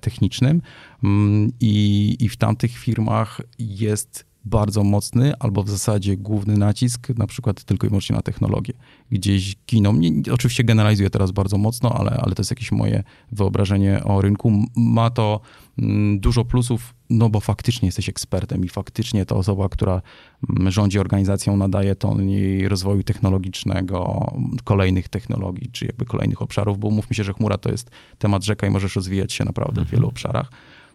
technicznym. 0.00 0.62
Mm, 1.04 1.52
i, 1.60 2.16
i 2.20 2.28
w 2.28 2.36
tamtych 2.36 2.78
firmach 2.78 3.40
jest 3.58 4.31
bardzo 4.44 4.84
mocny, 4.84 5.32
albo 5.38 5.62
w 5.62 5.70
zasadzie 5.70 6.16
główny 6.16 6.56
nacisk 6.58 7.08
na 7.08 7.26
przykład 7.26 7.64
tylko 7.64 7.86
i 7.86 7.90
wyłącznie 7.90 8.16
na 8.16 8.22
technologię. 8.22 8.74
Gdzieś 9.10 9.56
giną, 9.70 9.92
nie, 9.92 10.32
oczywiście 10.32 10.64
generalizuję 10.64 11.10
teraz 11.10 11.30
bardzo 11.30 11.58
mocno, 11.58 11.92
ale, 11.98 12.10
ale 12.10 12.34
to 12.34 12.40
jest 12.40 12.50
jakieś 12.50 12.72
moje 12.72 13.04
wyobrażenie 13.32 14.04
o 14.04 14.22
rynku. 14.22 14.52
Ma 14.76 15.10
to 15.10 15.40
mm, 15.78 16.20
dużo 16.20 16.44
plusów, 16.44 16.94
no 17.10 17.28
bo 17.28 17.40
faktycznie 17.40 17.86
jesteś 17.86 18.08
ekspertem 18.08 18.64
i 18.64 18.68
faktycznie 18.68 19.26
ta 19.26 19.34
osoba, 19.34 19.68
która 19.68 20.02
mm, 20.50 20.70
rządzi 20.70 20.98
organizacją, 20.98 21.56
nadaje 21.56 21.94
ton 21.94 22.28
jej 22.28 22.68
rozwoju 22.68 23.02
technologicznego, 23.02 24.32
kolejnych 24.64 25.08
technologii, 25.08 25.70
czy 25.72 25.86
jakby 25.86 26.04
kolejnych 26.04 26.42
obszarów, 26.42 26.78
bo 26.78 26.90
mówmy 26.90 27.16
się, 27.16 27.24
że 27.24 27.32
chmura 27.32 27.58
to 27.58 27.70
jest 27.70 27.90
temat 28.18 28.44
rzeka 28.44 28.66
i 28.66 28.70
możesz 28.70 28.96
rozwijać 28.96 29.32
się 29.32 29.44
naprawdę 29.44 29.84
w 29.84 29.90
wielu 29.90 30.04
mhm. 30.04 30.10
obszarach. 30.10 30.52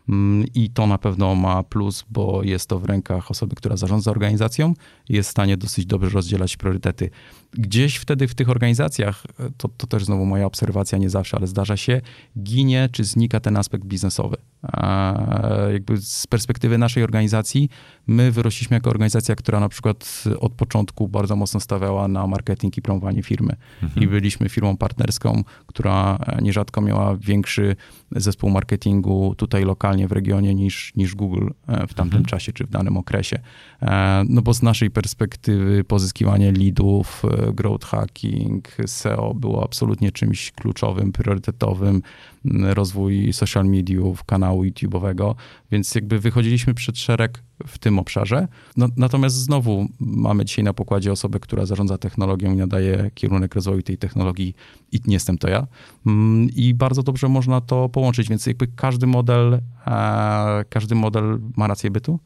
Mm, 0.09 0.47
I 0.55 0.69
to 0.69 0.87
na 0.87 0.97
pewno 0.97 1.35
ma 1.35 1.63
plus, 1.63 2.05
bo 2.09 2.43
jest 2.43 2.69
to 2.69 2.79
w 2.79 2.85
rękach 2.85 3.31
osoby, 3.31 3.55
która 3.55 3.77
zarządza 3.77 4.11
organizacją 4.11 4.73
i 5.09 5.13
jest 5.13 5.29
w 5.29 5.31
stanie 5.31 5.57
dosyć 5.57 5.85
dobrze 5.85 6.09
rozdzielać 6.09 6.57
priorytety. 6.57 7.09
Gdzieś 7.53 7.95
wtedy 7.95 8.27
w 8.27 8.35
tych 8.35 8.49
organizacjach, 8.49 9.23
to, 9.57 9.69
to 9.77 9.87
też 9.87 10.05
znowu 10.05 10.25
moja 10.25 10.45
obserwacja, 10.45 10.97
nie 10.97 11.09
zawsze, 11.09 11.37
ale 11.37 11.47
zdarza 11.47 11.77
się, 11.77 12.01
ginie 12.39 12.89
czy 12.91 13.03
znika 13.03 13.39
ten 13.39 13.57
aspekt 13.57 13.85
biznesowy. 13.85 14.37
A 14.61 15.13
jakby 15.71 15.97
z 15.97 16.27
perspektywy 16.27 16.77
naszej 16.77 17.03
organizacji, 17.03 17.69
my 18.07 18.31
wyrośliśmy 18.31 18.75
jako 18.75 18.89
organizacja, 18.89 19.35
która 19.35 19.59
na 19.59 19.69
przykład 19.69 20.23
od 20.39 20.53
początku 20.53 21.07
bardzo 21.07 21.35
mocno 21.35 21.59
stawiała 21.59 22.07
na 22.07 22.27
marketing 22.27 22.77
i 22.77 22.81
promowanie 22.81 23.23
firmy. 23.23 23.55
Mhm. 23.83 24.03
I 24.03 24.07
byliśmy 24.07 24.49
firmą 24.49 24.77
partnerską, 24.77 25.43
która 25.65 26.19
nierzadko 26.41 26.81
miała 26.81 27.17
większy 27.17 27.75
zespół 28.11 28.49
marketingu 28.49 29.35
tutaj 29.37 29.65
lokalnie 29.65 30.07
w 30.07 30.11
regionie 30.11 30.55
niż, 30.55 30.95
niż 30.95 31.15
Google 31.15 31.47
e, 31.67 31.87
w 31.87 31.93
tamtym 31.93 32.17
mhm. 32.17 32.25
czasie 32.25 32.53
czy 32.53 32.63
w 32.63 32.69
danym 32.69 32.97
okresie. 32.97 33.39
E, 33.81 34.23
no 34.29 34.41
bo 34.41 34.53
z 34.53 34.61
naszej 34.61 34.91
perspektywy 34.91 35.83
pozyskiwanie 35.83 36.51
leadów, 36.51 37.23
e, 37.25 37.53
growth 37.53 37.85
hacking, 37.85 38.67
SEO 38.85 39.33
było 39.33 39.63
absolutnie 39.63 40.11
czymś 40.11 40.51
kluczowym, 40.51 41.11
priorytetowym, 41.11 42.01
rozwój 42.45 43.33
social 43.33 43.65
mediów, 43.65 44.23
kanału 44.23 44.63
YouTube'owego, 44.63 45.35
więc 45.71 45.95
jakby 45.95 46.19
wychodziliśmy 46.19 46.73
przed 46.73 46.97
szereg 46.97 47.43
w 47.67 47.77
tym 47.77 47.99
obszarze. 47.99 48.47
No, 48.77 48.87
natomiast 48.97 49.35
znowu 49.35 49.87
mamy 49.99 50.45
dzisiaj 50.45 50.65
na 50.65 50.73
pokładzie 50.73 51.11
osobę, 51.11 51.39
która 51.39 51.65
zarządza 51.65 51.97
technologią 51.97 52.53
i 52.53 52.55
nadaje 52.55 53.11
kierunek 53.13 53.55
rozwoju 53.55 53.81
tej 53.81 53.97
technologii 53.97 54.55
i 54.91 54.99
nie 55.07 55.13
jestem 55.13 55.37
to 55.37 55.49
ja. 55.49 55.67
Mm, 56.05 56.49
I 56.55 56.73
bardzo 56.73 57.03
dobrze 57.03 57.27
można 57.29 57.61
to 57.61 57.89
połączyć, 57.89 58.29
więc 58.29 58.45
jakby 58.45 58.67
każdy 58.67 59.07
model, 59.07 59.61
e, 59.87 60.65
każdy 60.69 60.95
model 60.95 61.39
ma 61.57 61.67
rację 61.67 61.91
bytu. 61.91 62.19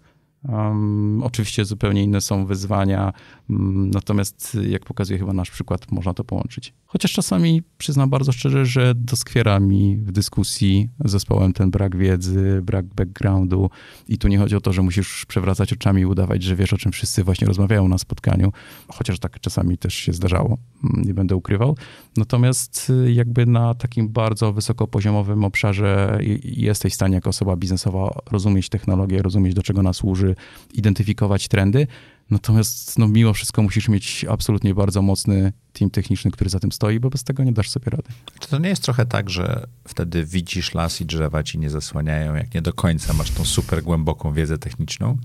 Um, 0.49 1.23
oczywiście 1.23 1.65
zupełnie 1.65 2.03
inne 2.03 2.21
są 2.21 2.45
wyzwania, 2.45 3.13
um, 3.49 3.89
natomiast 3.89 4.57
jak 4.69 4.85
pokazuje 4.85 5.19
chyba 5.19 5.33
nasz 5.33 5.51
przykład, 5.51 5.91
można 5.91 6.13
to 6.13 6.23
połączyć. 6.23 6.73
Chociaż 6.85 7.11
czasami 7.11 7.63
przyznam 7.77 8.09
bardzo 8.09 8.31
szczerze, 8.31 8.65
że 8.65 8.95
doskwiera 8.95 9.59
mi 9.59 9.97
w 9.97 10.11
dyskusji 10.11 10.89
z 11.05 11.11
zespołem 11.11 11.53
ten 11.53 11.71
brak 11.71 11.97
wiedzy, 11.97 12.61
brak 12.63 12.85
backgroundu 12.85 13.69
i 14.07 14.17
tu 14.17 14.27
nie 14.27 14.37
chodzi 14.37 14.55
o 14.55 14.61
to, 14.61 14.73
że 14.73 14.81
musisz 14.81 15.25
przewracać 15.25 15.73
oczami 15.73 16.01
i 16.01 16.05
udawać, 16.05 16.43
że 16.43 16.55
wiesz 16.55 16.73
o 16.73 16.77
czym 16.77 16.91
wszyscy 16.91 17.23
właśnie 17.23 17.47
rozmawiają 17.47 17.87
na 17.87 17.97
spotkaniu, 17.97 18.51
chociaż 18.87 19.19
tak 19.19 19.39
czasami 19.39 19.77
też 19.77 19.93
się 19.93 20.13
zdarzało, 20.13 20.57
mm, 20.83 21.05
nie 21.05 21.13
będę 21.13 21.35
ukrywał. 21.35 21.77
Natomiast 22.17 22.89
y, 22.89 23.11
jakby 23.11 23.45
na 23.45 23.73
takim 23.73 24.09
bardzo 24.09 24.53
wysokopoziomowym 24.53 25.43
obszarze 25.43 26.19
jesteś 26.43 26.93
w 26.93 26.95
stanie 26.95 27.15
jako 27.15 27.29
osoba 27.29 27.55
biznesowa 27.55 28.19
rozumieć 28.31 28.69
technologię, 28.69 29.21
rozumieć 29.21 29.53
do 29.53 29.63
czego 29.63 29.79
ona 29.79 29.93
służy, 29.93 30.30
identyfikować 30.73 31.47
trendy, 31.47 31.87
Natomiast 32.31 32.99
no, 32.99 33.07
mimo 33.07 33.33
wszystko 33.33 33.61
musisz 33.61 33.87
mieć 33.87 34.25
absolutnie 34.29 34.73
bardzo 34.73 35.01
mocny 35.01 35.53
team 35.73 35.91
techniczny, 35.91 36.31
który 36.31 36.49
za 36.49 36.59
tym 36.59 36.71
stoi, 36.71 36.99
bo 36.99 37.09
bez 37.09 37.23
tego 37.23 37.43
nie 37.43 37.51
dasz 37.51 37.69
sobie 37.69 37.89
rady. 37.89 38.09
Czy 38.39 38.47
to 38.47 38.59
nie 38.59 38.69
jest 38.69 38.83
trochę 38.83 39.05
tak, 39.05 39.29
że 39.29 39.67
wtedy 39.87 40.25
widzisz 40.25 40.73
las 40.73 41.01
i 41.01 41.05
drzewa 41.05 41.43
ci 41.43 41.59
nie 41.59 41.69
zasłaniają, 41.69 42.35
jak 42.35 42.53
nie 42.53 42.61
do 42.61 42.73
końca 42.73 43.13
masz 43.13 43.31
tą 43.31 43.45
super 43.45 43.83
głęboką 43.83 44.33
wiedzę 44.33 44.57
techniczną? 44.57 45.17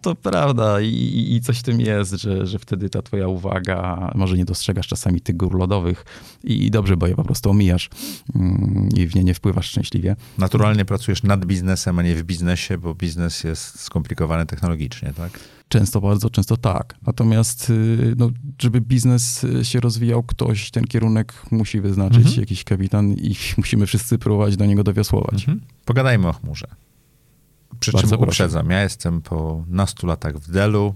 To 0.00 0.14
prawda 0.14 0.80
i, 0.80 1.26
i 1.34 1.40
coś 1.40 1.58
w 1.58 1.62
tym 1.62 1.80
jest, 1.80 2.12
że, 2.12 2.46
że 2.46 2.58
wtedy 2.58 2.90
ta 2.90 3.02
twoja 3.02 3.28
uwaga, 3.28 4.10
może 4.14 4.36
nie 4.36 4.44
dostrzegasz 4.44 4.86
czasami 4.86 5.20
tych 5.20 5.36
gór 5.36 5.58
lodowych 5.58 6.04
i, 6.44 6.66
i 6.66 6.70
dobrze, 6.70 6.96
bo 6.96 7.06
je 7.06 7.14
po 7.14 7.24
prostu 7.24 7.50
omijasz 7.50 7.90
mm, 8.34 8.88
i 8.96 9.06
w 9.06 9.14
nie 9.14 9.24
nie 9.24 9.34
wpływasz 9.34 9.66
szczęśliwie. 9.66 10.16
Naturalnie 10.38 10.84
pracujesz 10.84 11.22
nad 11.22 11.46
biznesem, 11.46 11.98
a 11.98 12.02
nie 12.02 12.14
w 12.14 12.22
biznesie, 12.22 12.78
bo 12.78 12.94
biznes 12.94 13.44
jest 13.44 13.80
skomplikowany 13.80 14.46
technologicznie, 14.46 15.12
tak? 15.16 15.40
Często, 15.68 16.00
bardzo 16.00 16.30
często 16.30 16.56
tak. 16.56 16.94
Natomiast, 17.06 17.70
y, 17.70 18.14
no, 18.18 18.30
żeby 18.58 18.80
biznes 18.80 19.46
się 19.62 19.80
rozwijał, 19.80 20.22
ktoś 20.22 20.70
ten 20.70 20.84
kierunek 20.84 21.32
musi 21.50 21.80
wyznaczyć, 21.80 22.26
mhm. 22.26 22.40
jakiś 22.40 22.64
kapitan 22.64 23.12
i 23.12 23.36
musimy 23.58 23.86
wszyscy 23.86 24.18
próbować 24.18 24.56
do 24.56 24.66
niego 24.66 24.84
dowiosłować. 24.84 25.34
Mhm. 25.34 25.60
Pogadajmy 25.84 26.28
o 26.28 26.32
chmurze. 26.32 26.66
Przy 27.80 27.92
Bardzo 27.92 28.16
czym 28.16 28.24
uprzedzam, 28.24 28.62
proszę. 28.62 28.76
ja 28.76 28.82
jestem 28.82 29.22
po 29.22 29.64
nastu 29.68 30.06
latach 30.06 30.36
w 30.36 30.50
Delu. 30.50 30.94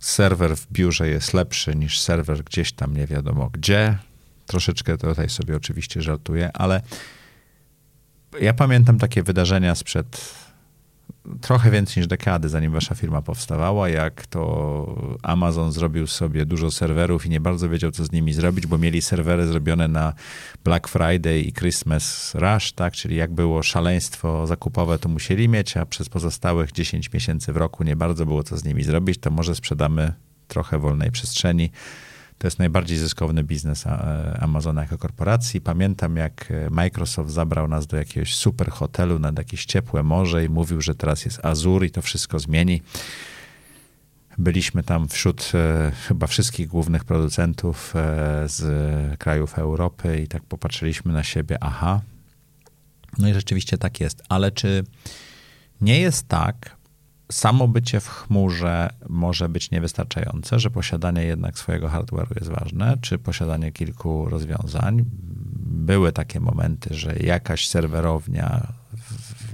Serwer 0.00 0.56
w 0.56 0.72
biurze 0.72 1.08
jest 1.08 1.34
lepszy 1.34 1.76
niż 1.76 2.00
serwer 2.00 2.44
gdzieś 2.44 2.72
tam 2.72 2.96
nie 2.96 3.06
wiadomo 3.06 3.50
gdzie. 3.52 3.98
Troszeczkę 4.46 4.96
tutaj 4.98 5.28
sobie 5.28 5.56
oczywiście 5.56 6.02
żartuję, 6.02 6.50
ale 6.54 6.82
ja 8.40 8.54
pamiętam 8.54 8.98
takie 8.98 9.22
wydarzenia 9.22 9.74
sprzed 9.74 10.34
trochę 11.40 11.70
więcej 11.70 12.00
niż 12.00 12.06
dekady, 12.06 12.48
zanim 12.48 12.72
wasza 12.72 12.94
firma 12.94 13.22
powstawała, 13.22 13.88
jak 13.88 14.26
to 14.26 15.16
Amazon 15.22 15.72
zrobił 15.72 16.06
sobie 16.06 16.46
dużo 16.46 16.70
serwerów 16.70 17.26
i 17.26 17.30
nie 17.30 17.40
bardzo 17.40 17.68
wiedział, 17.68 17.90
co 17.90 18.04
z 18.04 18.12
nimi 18.12 18.32
zrobić, 18.32 18.66
bo 18.66 18.78
mieli 18.78 19.02
serwery 19.02 19.46
zrobione 19.46 19.88
na 19.88 20.12
Black 20.64 20.88
Friday 20.88 21.40
i 21.40 21.52
Christmas 21.52 22.34
Rush, 22.34 22.72
tak? 22.72 22.94
Czyli 22.94 23.16
jak 23.16 23.34
było 23.34 23.62
szaleństwo 23.62 24.46
zakupowe, 24.46 24.98
to 24.98 25.08
musieli 25.08 25.48
mieć, 25.48 25.76
a 25.76 25.86
przez 25.86 26.08
pozostałych 26.08 26.72
10 26.72 27.12
miesięcy 27.12 27.52
w 27.52 27.56
roku 27.56 27.84
nie 27.84 27.96
bardzo 27.96 28.26
było 28.26 28.42
co 28.42 28.56
z 28.56 28.64
nimi 28.64 28.82
zrobić, 28.82 29.18
to 29.18 29.30
może 29.30 29.54
sprzedamy 29.54 30.12
trochę 30.48 30.78
wolnej 30.78 31.10
przestrzeni 31.10 31.70
to 32.38 32.46
jest 32.46 32.58
najbardziej 32.58 32.98
zyskowny 32.98 33.44
biznes 33.44 33.86
e, 33.86 34.38
Amazona 34.40 34.82
jako 34.82 34.98
korporacji. 34.98 35.60
Pamiętam, 35.60 36.16
jak 36.16 36.50
e, 36.50 36.70
Microsoft 36.70 37.30
zabrał 37.30 37.68
nas 37.68 37.86
do 37.86 37.96
jakiegoś 37.96 38.34
super 38.34 38.70
hotelu 38.70 39.18
nad 39.18 39.38
jakieś 39.38 39.64
ciepłe 39.64 40.02
morze 40.02 40.44
i 40.44 40.48
mówił, 40.48 40.80
że 40.80 40.94
teraz 40.94 41.24
jest 41.24 41.44
Azur 41.44 41.84
i 41.84 41.90
to 41.90 42.02
wszystko 42.02 42.38
zmieni. 42.38 42.82
Byliśmy 44.38 44.82
tam 44.82 45.08
wśród 45.08 45.52
e, 45.54 45.92
chyba 46.08 46.26
wszystkich 46.26 46.68
głównych 46.68 47.04
producentów 47.04 47.96
e, 47.96 48.44
z 48.48 49.18
krajów 49.18 49.58
Europy 49.58 50.20
i 50.20 50.28
tak 50.28 50.42
popatrzyliśmy 50.42 51.12
na 51.12 51.24
siebie, 51.24 51.58
aha. 51.60 52.00
No 53.18 53.28
i 53.28 53.34
rzeczywiście 53.34 53.78
tak 53.78 54.00
jest, 54.00 54.22
ale 54.28 54.50
czy 54.50 54.84
nie 55.80 56.00
jest 56.00 56.28
tak, 56.28 56.75
samo 57.32 57.68
bycie 57.68 58.00
w 58.00 58.08
chmurze 58.08 58.90
może 59.08 59.48
być 59.48 59.70
niewystarczające, 59.70 60.58
że 60.58 60.70
posiadanie 60.70 61.22
jednak 61.22 61.58
swojego 61.58 61.88
hardware'u 61.88 62.34
jest 62.40 62.50
ważne, 62.50 62.96
czy 63.00 63.18
posiadanie 63.18 63.72
kilku 63.72 64.28
rozwiązań. 64.28 65.04
Były 65.66 66.12
takie 66.12 66.40
momenty, 66.40 66.94
że 66.94 67.16
jakaś 67.16 67.68
serwerownia 67.68 68.72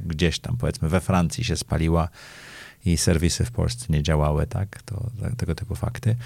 gdzieś 0.06 0.38
tam, 0.38 0.56
powiedzmy 0.56 0.88
we 0.88 1.00
Francji 1.00 1.44
się 1.44 1.56
spaliła 1.56 2.08
i 2.84 2.96
serwisy 2.96 3.44
w 3.44 3.50
Polsce 3.50 3.86
nie 3.88 4.02
działały, 4.02 4.46
tak? 4.46 4.82
To, 4.82 5.10
tego 5.36 5.54
typu 5.54 5.74
fakty. 5.74 6.16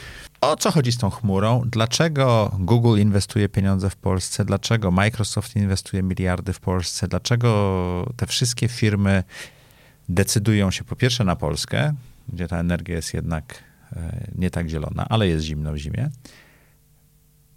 O 0.41 0.57
co 0.57 0.71
chodzi 0.71 0.93
z 0.93 0.99
tą 0.99 1.11
chmurą? 1.11 1.63
Dlaczego 1.67 2.57
Google 2.59 3.01
inwestuje 3.01 3.49
pieniądze 3.49 3.91
w 3.91 3.97
Polsce? 3.97 4.45
Dlaczego 4.45 4.91
Microsoft 4.91 5.57
inwestuje 5.57 6.03
miliardy 6.03 6.53
w 6.53 6.61
Polsce? 6.61 7.09
Dlaczego 7.09 8.13
te 8.17 8.27
wszystkie 8.27 8.69
firmy 8.69 9.25
decydują 10.09 10.71
się 10.71 10.85
po 10.85 10.97
pierwsze 10.97 11.25
na 11.25 11.37
Polskę, 11.37 11.95
gdzie 12.29 12.49
ta 12.49 12.59
energia 12.59 12.97
jest 12.97 13.15
jednak 13.15 13.63
e, 13.93 14.27
nie 14.35 14.51
tak 14.51 14.69
zielona, 14.69 15.07
ale 15.09 15.29
jest 15.29 15.45
zimno 15.45 15.73
w 15.73 15.77
zimie. 15.77 16.11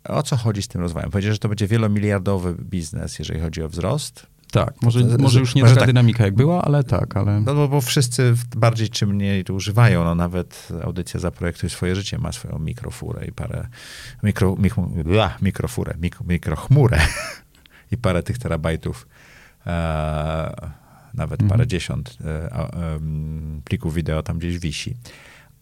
O 0.04 0.24
co 0.24 0.38
chodzi 0.38 0.62
z 0.62 0.68
tym 0.68 0.82
rozwojem? 0.82 1.12
Powiedzieć, 1.12 1.34
że 1.34 1.40
to 1.40 1.50
będzie 1.50 1.68
wielomiliardowy 1.68 2.56
biznes, 2.56 3.20
jeżeli 3.20 3.40
chodzi 3.40 3.64
o 3.64 3.70
wzrost. 3.70 4.28
Tak, 4.52 4.74
może, 4.82 5.04
to, 5.04 5.18
może 5.18 5.40
już 5.40 5.56
nie 5.56 5.64
taka 5.64 5.76
tak, 5.76 5.88
dynamika 5.88 6.26
jak 6.26 6.36
była, 6.36 6.62
ale 6.62 6.84
tak, 6.84 7.18
ale... 7.18 7.42
No 7.42 7.68
bo, 7.68 7.82
wszyscy 7.82 8.34
bardziej 8.56 8.90
czy 8.90 9.08
mniej 9.08 9.44
to 9.44 9.54
używają. 9.54 10.04
No 10.04 10.16
nawet 10.16 10.68
audycja 10.84 11.20
Zaprojektuj 11.20 11.70
swoje 11.70 11.96
życie 11.96 12.18
ma 12.18 12.32
swoją 12.32 12.60
mikrofurę 12.60 13.26
i 13.26 13.32
parę... 13.32 13.68
Mikro, 14.24 14.56
mikro, 14.56 14.90
mikrofurę, 15.42 15.94
mikro, 16.02 16.26
mikrochmurę 16.28 17.00
i 17.92 17.98
parę 17.98 18.24
tych 18.24 18.38
terabajtów 18.38 19.08
e, 19.68 20.72
nawet 21.14 21.42
mhm. 21.42 21.50
parę 21.50 21.68
dziesiąt 21.68 22.18
e, 22.26 23.00
plików 23.64 23.94
wideo 23.94 24.24
tam 24.24 24.40
gdzieś 24.40 24.60
wisi. 24.60 24.96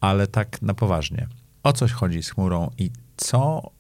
Ale 0.01 0.27
tak 0.27 0.62
na 0.62 0.73
poważnie. 0.73 1.27
O 1.63 1.73
coś 1.73 1.91
chodzi 1.91 2.23
z 2.23 2.29
chmurą 2.29 2.71
i 2.77 2.91
co 3.17 3.72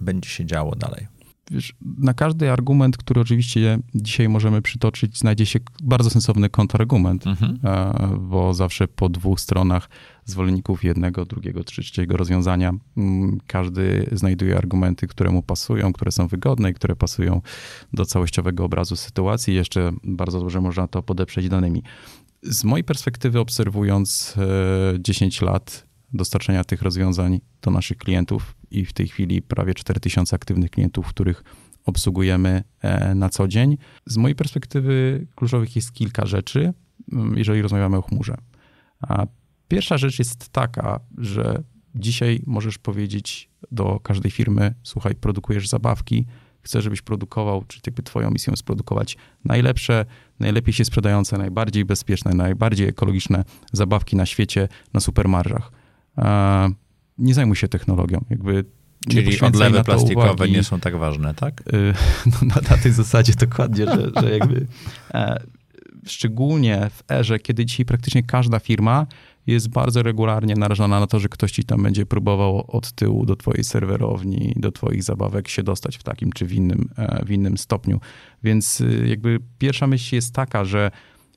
będzie 0.00 0.30
się 0.30 0.46
działo 0.46 0.76
dalej? 0.76 1.06
Wiesz, 1.50 1.74
na 1.98 2.14
każdy 2.14 2.52
argument, 2.52 2.96
który 2.96 3.20
oczywiście 3.20 3.78
dzisiaj 3.94 4.28
możemy 4.28 4.62
przytoczyć, 4.62 5.18
znajdzie 5.18 5.46
się 5.46 5.60
bardzo 5.82 6.10
sensowny 6.10 6.48
kontrargument, 6.50 7.26
mhm. 7.26 7.58
Bo 8.20 8.54
zawsze 8.54 8.88
po 8.88 9.08
dwóch 9.08 9.40
stronach 9.40 9.88
zwolenników 10.24 10.84
jednego, 10.84 11.24
drugiego, 11.24 11.64
trzeciego 11.64 12.16
rozwiązania 12.16 12.74
mm, 12.96 13.38
każdy 13.46 14.08
znajduje 14.12 14.58
argumenty, 14.58 15.06
które 15.06 15.30
mu 15.30 15.42
pasują, 15.42 15.92
które 15.92 16.12
są 16.12 16.26
wygodne 16.26 16.70
i 16.70 16.74
które 16.74 16.96
pasują 16.96 17.40
do 17.92 18.06
całościowego 18.06 18.64
obrazu 18.64 18.96
sytuacji. 18.96 19.54
Jeszcze 19.54 19.92
bardzo 20.04 20.40
dobrze 20.40 20.60
można 20.60 20.88
to 20.88 21.02
podeprzeć 21.02 21.48
danymi. 21.48 21.82
Z 22.42 22.64
mojej 22.64 22.84
perspektywy, 22.84 23.40
obserwując 23.40 24.34
10 24.98 25.42
e, 25.42 25.46
lat 25.46 25.86
dostarczenia 26.12 26.64
tych 26.64 26.82
rozwiązań 26.82 27.40
do 27.62 27.70
naszych 27.70 27.98
klientów 27.98 28.55
i 28.70 28.84
w 28.84 28.92
tej 28.92 29.08
chwili 29.08 29.42
prawie 29.42 29.74
4000 29.74 30.36
aktywnych 30.36 30.70
klientów, 30.70 31.06
których 31.06 31.44
obsługujemy 31.84 32.64
e, 32.80 33.14
na 33.14 33.28
co 33.28 33.48
dzień. 33.48 33.76
Z 34.06 34.16
mojej 34.16 34.34
perspektywy 34.34 35.26
kluczowych 35.34 35.76
jest 35.76 35.92
kilka 35.92 36.26
rzeczy, 36.26 36.74
mm, 37.12 37.38
jeżeli 37.38 37.62
rozmawiamy 37.62 37.96
o 37.96 38.02
chmurze. 38.02 38.36
A 39.00 39.26
pierwsza 39.68 39.98
rzecz 39.98 40.18
jest 40.18 40.48
taka, 40.48 41.00
że 41.18 41.62
dzisiaj 41.94 42.42
możesz 42.46 42.78
powiedzieć 42.78 43.50
do 43.70 44.00
każdej 44.00 44.30
firmy: 44.30 44.74
Słuchaj, 44.82 45.14
produkujesz 45.14 45.68
zabawki, 45.68 46.26
chcę, 46.62 46.82
żebyś 46.82 47.02
produkował, 47.02 47.64
czy 47.68 47.80
jakby 47.86 48.02
twoją 48.02 48.30
misją 48.30 48.50
jest 48.50 48.62
produkować 48.62 49.16
najlepsze, 49.44 50.04
najlepiej 50.40 50.74
się 50.74 50.84
sprzedające, 50.84 51.38
najbardziej 51.38 51.84
bezpieczne, 51.84 52.34
najbardziej 52.34 52.88
ekologiczne 52.88 53.44
zabawki 53.72 54.16
na 54.16 54.26
świecie 54.26 54.68
na 54.94 55.00
supermarżach. 55.00 55.72
Nie 57.18 57.34
zajmuj 57.34 57.56
się 57.56 57.68
technologią. 57.68 58.24
Jakby 58.30 58.64
Czyli 59.08 59.40
odlewy 59.40 59.84
plastikowe 59.84 60.32
uwagi. 60.32 60.52
nie 60.52 60.62
są 60.62 60.80
tak 60.80 60.96
ważne, 60.96 61.34
tak? 61.34 61.62
Y, 61.74 61.94
no, 62.26 62.56
na, 62.70 62.76
tej 62.76 62.92
zasadzie 62.92 63.32
dokładnie, 63.32 63.84
że, 63.86 64.10
że 64.20 64.38
jakby 64.38 64.66
e, 65.14 65.40
szczególnie 66.06 66.90
w 66.90 67.12
erze, 67.12 67.38
kiedy 67.38 67.66
dzisiaj 67.66 67.86
praktycznie 67.86 68.22
każda 68.22 68.58
firma 68.58 69.06
jest 69.46 69.68
bardzo 69.68 70.02
regularnie 70.02 70.54
narażona 70.54 71.00
na 71.00 71.06
to, 71.06 71.20
że 71.20 71.28
ktoś 71.28 71.52
ci 71.52 71.64
tam 71.64 71.82
będzie 71.82 72.06
próbował 72.06 72.64
od 72.68 72.92
tyłu 72.92 73.26
do 73.26 73.36
twojej 73.36 73.64
serwerowni, 73.64 74.52
do 74.56 74.72
twoich 74.72 75.02
zabawek 75.02 75.48
się 75.48 75.62
dostać 75.62 75.96
w 75.96 76.02
takim 76.02 76.32
czy 76.32 76.46
w 76.46 76.52
innym, 76.52 76.88
e, 76.96 77.24
w 77.24 77.30
innym 77.30 77.58
stopniu. 77.58 78.00
Więc 78.42 78.80
y, 78.80 79.06
jakby 79.08 79.40
pierwsza 79.58 79.86
myśl 79.86 80.14
jest 80.14 80.34
taka, 80.34 80.64
że 80.64 80.90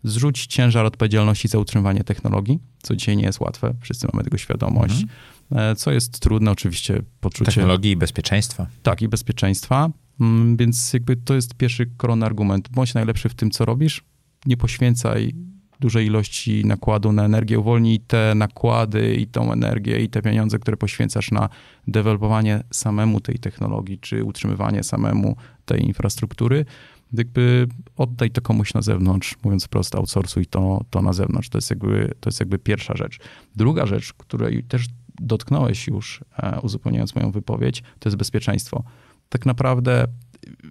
zrzuć 0.03 0.45
ciężar 0.45 0.85
odpowiedzialności 0.85 1.47
za 1.47 1.59
utrzymywanie 1.59 2.03
technologii, 2.03 2.59
co 2.81 2.95
dzisiaj 2.95 3.17
nie 3.17 3.23
jest 3.23 3.39
łatwe, 3.39 3.73
wszyscy 3.81 4.07
mamy 4.13 4.23
tego 4.23 4.37
świadomość. 4.37 5.01
Mhm. 5.01 5.09
E, 5.51 5.75
co 5.75 5.91
jest 5.91 6.19
trudne, 6.19 6.51
oczywiście 6.51 7.01
poczucie... 7.19 7.45
Technologii 7.45 7.91
i 7.91 7.97
bezpieczeństwa. 7.97 8.67
Tak, 8.83 9.01
i 9.01 9.07
bezpieczeństwa. 9.07 9.89
Mm, 10.21 10.57
więc 10.57 10.93
jakby 10.93 11.15
to 11.15 11.35
jest 11.35 11.55
pierwszy 11.55 11.85
koronny 11.97 12.25
argument. 12.25 12.69
Bądź 12.69 12.93
najlepszy 12.93 13.29
w 13.29 13.35
tym, 13.35 13.51
co 13.51 13.65
robisz. 13.65 14.03
Nie 14.45 14.57
poświęcaj 14.57 15.33
dużej 15.79 16.05
ilości 16.05 16.65
nakładu 16.65 17.11
na 17.11 17.25
energię, 17.25 17.59
uwolnij 17.59 17.99
te 17.99 18.33
nakłady 18.35 19.15
i 19.15 19.27
tą 19.27 19.53
energię 19.53 19.99
i 19.99 20.09
te 20.09 20.21
pieniądze, 20.21 20.59
które 20.59 20.77
poświęcasz 20.77 21.31
na 21.31 21.49
dewelopowanie 21.87 22.63
samemu 22.71 23.21
tej 23.21 23.39
technologii, 23.39 23.99
czy 23.99 24.23
utrzymywanie 24.23 24.83
samemu 24.83 25.35
tej 25.65 25.85
infrastruktury, 25.85 26.65
jakby 27.13 27.67
oddaj 27.97 28.31
to 28.31 28.41
komuś 28.41 28.73
na 28.73 28.81
zewnątrz, 28.81 29.35
mówiąc 29.43 29.65
wprost, 29.65 29.95
outsourcuj 29.95 30.45
to, 30.45 30.85
to 30.89 31.01
na 31.01 31.13
zewnątrz. 31.13 31.49
To 31.49 31.57
jest, 31.57 31.69
jakby, 31.69 32.13
to 32.19 32.29
jest 32.29 32.39
jakby 32.39 32.59
pierwsza 32.59 32.95
rzecz. 32.95 33.19
Druga 33.55 33.85
rzecz, 33.85 34.13
której 34.13 34.63
też 34.63 34.85
dotknąłeś 35.21 35.87
już, 35.87 36.23
e, 36.37 36.61
uzupełniając 36.61 37.15
moją 37.15 37.31
wypowiedź, 37.31 37.83
to 37.99 38.09
jest 38.09 38.17
bezpieczeństwo. 38.17 38.83
Tak 39.29 39.45
naprawdę 39.45 40.05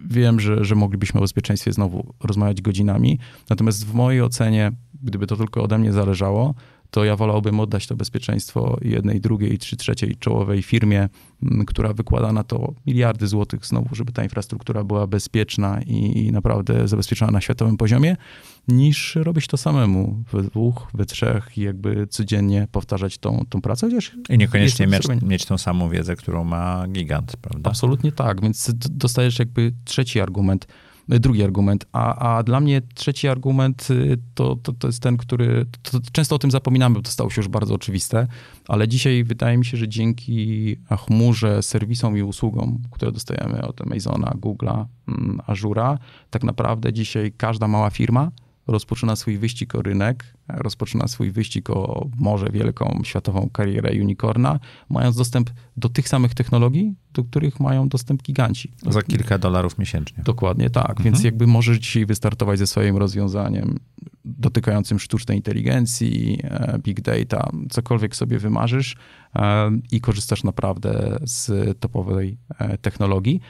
wiem, 0.05 0.39
że, 0.39 0.65
że 0.65 0.75
moglibyśmy 0.75 1.19
o 1.19 1.21
bezpieczeństwie 1.23 1.73
znowu 1.73 2.13
rozmawiać 2.23 2.61
godzinami, 2.61 3.19
natomiast 3.49 3.85
w 3.85 3.93
mojej 3.93 4.21
ocenie, 4.21 4.71
gdyby 5.03 5.27
to 5.27 5.35
tylko 5.35 5.63
ode 5.63 5.77
mnie 5.77 5.93
zależało, 5.93 6.53
to 6.91 7.03
ja 7.05 7.15
wolałbym 7.15 7.59
oddać 7.59 7.87
to 7.87 7.95
bezpieczeństwo 7.95 8.77
jednej, 8.81 9.21
drugiej, 9.21 9.57
trzy, 9.57 9.77
trzeciej 9.77 10.15
czołowej 10.15 10.61
firmie, 10.61 11.09
która 11.67 11.93
wykłada 11.93 12.33
na 12.33 12.43
to 12.43 12.73
miliardy 12.87 13.27
złotych 13.27 13.65
znowu, 13.65 13.95
żeby 13.95 14.11
ta 14.11 14.23
infrastruktura 14.23 14.83
była 14.83 15.07
bezpieczna 15.07 15.81
i, 15.81 16.25
i 16.25 16.31
naprawdę 16.31 16.87
zabezpieczona 16.87 17.31
na 17.31 17.41
światowym 17.41 17.77
poziomie, 17.77 18.17
niż 18.67 19.15
robić 19.15 19.47
to 19.47 19.57
samemu 19.57 20.23
we 20.31 20.43
dwóch, 20.43 20.87
we 20.93 21.05
trzech 21.05 21.57
i 21.57 21.61
jakby 21.61 22.07
codziennie 22.07 22.67
powtarzać 22.71 23.17
tą, 23.17 23.45
tą 23.49 23.61
pracę. 23.61 23.87
Chociaż 23.87 24.15
I 24.29 24.37
niekoniecznie 24.37 24.87
mieć, 24.87 25.03
mieć 25.21 25.45
tą 25.45 25.57
samą 25.57 25.89
wiedzę, 25.89 26.15
którą 26.15 26.43
ma 26.43 26.87
gigant, 26.87 27.37
prawda? 27.37 27.69
Absolutnie 27.69 28.11
tak, 28.11 28.41
więc 28.41 28.71
dostajesz 28.75 29.39
jakby 29.39 29.73
trzeci 29.85 30.19
argument– 30.19 30.67
drugi 31.09 31.43
argument. 31.43 31.85
A, 31.91 32.35
a 32.37 32.43
dla 32.43 32.59
mnie 32.59 32.81
trzeci 32.95 33.27
argument 33.27 33.87
y, 33.91 34.17
to, 34.33 34.55
to, 34.55 34.73
to 34.73 34.87
jest 34.87 35.03
ten, 35.03 35.17
który. 35.17 35.65
To, 35.81 35.99
to 35.99 36.11
często 36.11 36.35
o 36.35 36.39
tym 36.39 36.51
zapominamy, 36.51 36.95
bo 36.95 37.01
to 37.01 37.11
stało 37.11 37.29
się 37.29 37.41
już 37.41 37.47
bardzo 37.47 37.73
oczywiste, 37.75 38.27
ale 38.67 38.87
dzisiaj 38.87 39.23
wydaje 39.23 39.57
mi 39.57 39.65
się, 39.65 39.77
że 39.77 39.87
dzięki 39.87 40.77
chmurze, 41.05 41.63
serwisom 41.63 42.17
i 42.17 42.21
usługom, 42.21 42.81
które 42.91 43.11
dostajemy 43.11 43.61
od 43.67 43.81
Amazona, 43.81 44.33
Google'a, 44.41 44.85
mm, 45.07 45.41
Azura, 45.47 45.97
tak 46.29 46.43
naprawdę 46.43 46.93
dzisiaj 46.93 47.31
każda 47.37 47.67
mała 47.67 47.89
firma 47.89 48.31
rozpoczyna 48.71 49.15
swój 49.15 49.37
wyścig 49.37 49.75
o 49.75 49.81
rynek, 49.81 50.33
rozpoczyna 50.47 51.07
swój 51.07 51.31
wyścig 51.31 51.69
o 51.69 52.07
może 52.17 52.49
wielką 52.49 53.01
światową 53.03 53.49
karierę 53.53 53.91
unicorna, 54.01 54.59
mając 54.89 55.15
dostęp 55.15 55.49
do 55.77 55.89
tych 55.89 56.09
samych 56.09 56.33
technologii, 56.33 56.95
do 57.13 57.23
których 57.23 57.59
mają 57.59 57.89
dostęp 57.89 58.23
giganci. 58.23 58.71
Za 58.89 59.01
kilka 59.01 59.37
dolarów 59.37 59.77
miesięcznie. 59.77 60.23
Dokładnie 60.23 60.69
tak, 60.69 60.89
mhm. 60.89 61.03
więc 61.03 61.23
jakby 61.23 61.47
możesz 61.47 61.77
dzisiaj 61.77 62.05
wystartować 62.05 62.59
ze 62.59 62.67
swoim 62.67 62.97
rozwiązaniem 62.97 63.79
dotykającym 64.25 64.99
sztucznej 64.99 65.37
inteligencji, 65.37 66.39
e, 66.43 66.79
big 66.79 67.01
data, 67.01 67.49
cokolwiek 67.69 68.15
sobie 68.15 68.39
wymarzysz 68.39 68.95
e, 69.35 69.71
i 69.91 70.01
korzystasz 70.01 70.43
naprawdę 70.43 71.19
z 71.23 71.51
topowej 71.79 72.37
e, 72.59 72.77
technologii. 72.77 73.41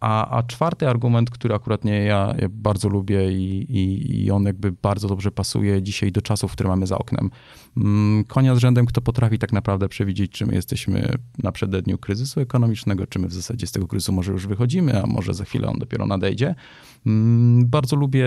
A, 0.00 0.38
a 0.38 0.42
czwarty 0.42 0.88
argument, 0.88 1.30
który 1.30 1.54
akurat 1.54 1.84
nie 1.84 2.04
ja, 2.04 2.34
ja 2.38 2.48
bardzo 2.50 2.88
lubię 2.88 3.32
i, 3.32 3.72
i, 3.72 4.24
i, 4.24 4.30
on 4.30 4.44
jakby 4.44 4.72
bardzo 4.72 5.08
dobrze 5.08 5.30
pasuje 5.30 5.82
dzisiaj 5.82 6.12
do 6.12 6.22
czasów, 6.22 6.52
które 6.52 6.68
mamy 6.68 6.86
za 6.86 6.98
oknem. 6.98 7.30
Mm, 7.76 8.24
konia 8.24 8.54
z 8.54 8.58
rzędem, 8.58 8.86
kto 8.86 9.00
potrafi 9.00 9.38
tak 9.38 9.52
naprawdę 9.52 9.88
przewidzieć, 9.88 10.32
czy 10.32 10.46
my 10.46 10.54
jesteśmy 10.54 11.14
na 11.42 11.52
przededniu 11.52 11.98
kryzysu 11.98 12.40
ekonomicznego, 12.40 13.06
czy 13.06 13.18
my 13.18 13.28
w 13.28 13.32
zasadzie 13.32 13.66
z 13.66 13.72
tego 13.72 13.86
kryzysu 13.86 14.12
może 14.12 14.32
już 14.32 14.46
wychodzimy, 14.46 15.02
a 15.02 15.06
może 15.06 15.34
za 15.34 15.44
chwilę 15.44 15.68
on 15.68 15.78
dopiero 15.78 16.06
nadejdzie. 16.06 16.54
Mm, 17.06 17.66
bardzo 17.66 17.96
lubię, 17.96 18.24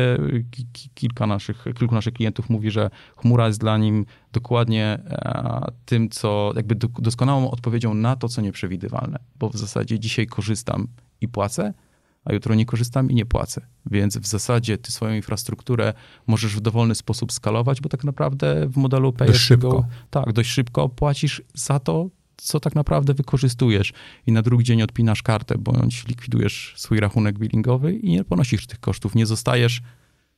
kilka 0.95 1.27
naszych, 1.27 1.65
kilku 1.77 1.95
naszych 1.95 2.13
klientów 2.13 2.49
mówi, 2.49 2.71
że 2.71 2.89
chmura 3.17 3.47
jest 3.47 3.59
dla 3.59 3.77
nim 3.77 4.05
dokładnie 4.33 4.99
tym, 5.85 6.09
co 6.09 6.53
jakby 6.55 6.75
doskonałą 6.99 7.51
odpowiedzią 7.51 7.93
na 7.93 8.15
to, 8.15 8.29
co 8.29 8.41
nieprzewidywalne, 8.41 9.19
bo 9.39 9.49
w 9.49 9.55
zasadzie 9.55 9.99
dzisiaj 9.99 10.27
korzystam 10.27 10.87
i 11.21 11.27
płacę, 11.27 11.73
a 12.25 12.33
jutro 12.33 12.55
nie 12.55 12.65
korzystam 12.65 13.11
i 13.11 13.15
nie 13.15 13.25
płacę. 13.25 13.61
Więc 13.85 14.17
w 14.17 14.27
zasadzie 14.27 14.77
ty 14.77 14.91
swoją 14.91 15.15
infrastrukturę 15.15 15.93
możesz 16.27 16.55
w 16.55 16.59
dowolny 16.59 16.95
sposób 16.95 17.31
skalować, 17.31 17.81
bo 17.81 17.89
tak 17.89 18.03
naprawdę 18.03 18.67
w 18.69 18.77
modelu 18.77 19.13
pay 19.13 19.27
dość 19.27 19.39
szybko. 19.39 19.85
tak, 20.09 20.33
dość 20.33 20.49
szybko 20.49 20.89
płacisz 20.89 21.41
za 21.53 21.79
to, 21.79 22.09
co 22.37 22.59
tak 22.59 22.75
naprawdę 22.75 23.13
wykorzystujesz 23.13 23.93
i 24.27 24.31
na 24.31 24.41
drugi 24.41 24.63
dzień 24.63 24.81
odpinasz 24.81 25.23
kartę, 25.23 25.57
bądź 25.57 26.07
likwidujesz 26.07 26.73
swój 26.77 26.99
rachunek 26.99 27.39
billingowy 27.39 27.93
i 27.93 28.09
nie 28.09 28.23
ponosisz 28.23 28.67
tych 28.67 28.79
kosztów. 28.79 29.15
Nie 29.15 29.25
zostajesz 29.25 29.81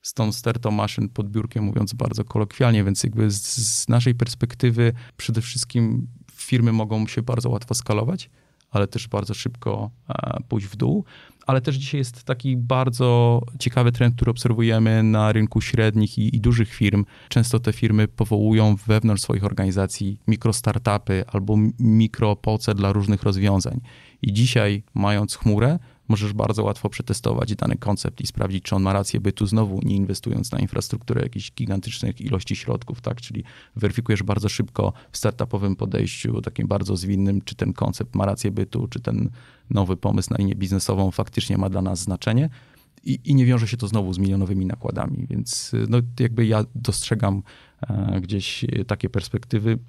z 0.02 0.14
tą 0.14 0.32
stertą 0.32 0.72
maszyn 0.72 1.10
pod 1.10 1.30
biurkiem, 1.30 1.64
mówiąc 1.64 1.94
bardzo 1.94 2.24
kolokwialnie, 2.24 2.84
więc 2.84 3.04
jakby 3.04 3.32
z, 3.32 3.42
z 3.44 3.90
naszej 3.90 4.16
perspektywy 4.16 4.94
przede 5.18 5.42
wszystkim 5.42 6.08
firmy 6.32 6.72
mogą 6.72 7.08
się 7.08 7.22
bardzo 7.22 7.50
łatwo 7.50 7.74
skalować, 7.74 8.30
ale 8.72 8.88
też 8.88 9.08
bardzo 9.08 9.34
szybko 9.34 9.92
e, 10.10 10.38
pójść 10.48 10.68
w 10.68 10.76
dół. 10.76 11.06
Ale 11.48 11.62
też 11.62 11.76
dzisiaj 11.76 11.98
jest 11.98 12.24
taki 12.24 12.58
bardzo 12.58 13.42
ciekawy 13.60 13.92
trend, 13.92 14.16
który 14.16 14.32
obserwujemy 14.32 15.04
na 15.04 15.32
rynku 15.32 15.62
średnich 15.62 16.18
i, 16.18 16.36
i 16.36 16.42
dużych 16.42 16.74
firm. 16.74 17.06
Często 17.30 17.60
te 17.60 17.74
firmy 17.74 18.08
powołują 18.08 18.76
wewnątrz 18.88 19.22
swoich 19.22 19.44
organizacji 19.44 20.20
mikrostartupy 20.28 21.24
albo 21.28 21.58
mikropoce 21.80 22.76
dla 22.76 22.94
różnych 22.94 23.24
rozwiązań. 23.24 23.82
I 24.22 24.34
dzisiaj, 24.34 24.84
mając 24.94 25.36
chmurę, 25.36 25.80
możesz 26.10 26.34
bardzo 26.34 26.64
łatwo 26.64 26.90
przetestować 26.90 27.56
dany 27.56 27.78
koncept 27.78 28.22
i 28.22 28.28
sprawdzić, 28.28 28.64
czy 28.64 28.76
on 28.76 28.84
ma 28.84 28.94
rację 28.94 29.20
bytu 29.20 29.46
znowu, 29.46 29.80
nie 29.84 29.96
inwestując 29.96 30.52
na 30.52 30.60
infrastrukturę 30.60 31.22
jakichś 31.22 31.52
gigantycznych 31.52 32.22
ilości 32.22 32.56
środków, 32.56 33.02
tak? 33.02 33.22
Czyli 33.22 33.44
weryfikujesz 33.76 34.24
bardzo 34.24 34.50
szybko 34.50 34.94
w 35.12 35.18
startupowym 35.18 35.76
podejściu, 35.76 36.42
takim 36.42 36.68
bardzo 36.68 36.98
zwinnym, 36.98 37.42
czy 37.42 37.56
ten 37.56 37.74
koncept 37.74 38.16
ma 38.16 38.26
rację 38.26 38.52
bytu, 38.52 38.88
czy 38.88 39.00
ten 39.00 39.30
nowy 39.70 39.98
pomysł 39.98 40.30
na 40.32 40.38
linię 40.38 40.56
biznesową 40.56 41.12
faktycznie 41.12 41.58
ma 41.58 41.70
dla 41.70 41.82
nas 41.82 42.00
znaczenie. 42.00 42.50
I, 43.04 43.20
I, 43.24 43.36
nie 43.36 43.46
wiąże 43.46 43.68
się 43.68 43.78
to 43.78 43.88
znowu 43.88 44.14
z 44.14 44.18
milionowymi 44.18 44.66
nakładami, 44.66 45.28
więc 45.30 45.72
no, 45.90 45.98
jakby 46.20 46.46
ja 46.46 46.66
dostrzegam 46.76 47.44
e, 47.82 48.22
gdzieś 48.22 48.66
takie 48.88 49.10
perspektywy 49.10 49.80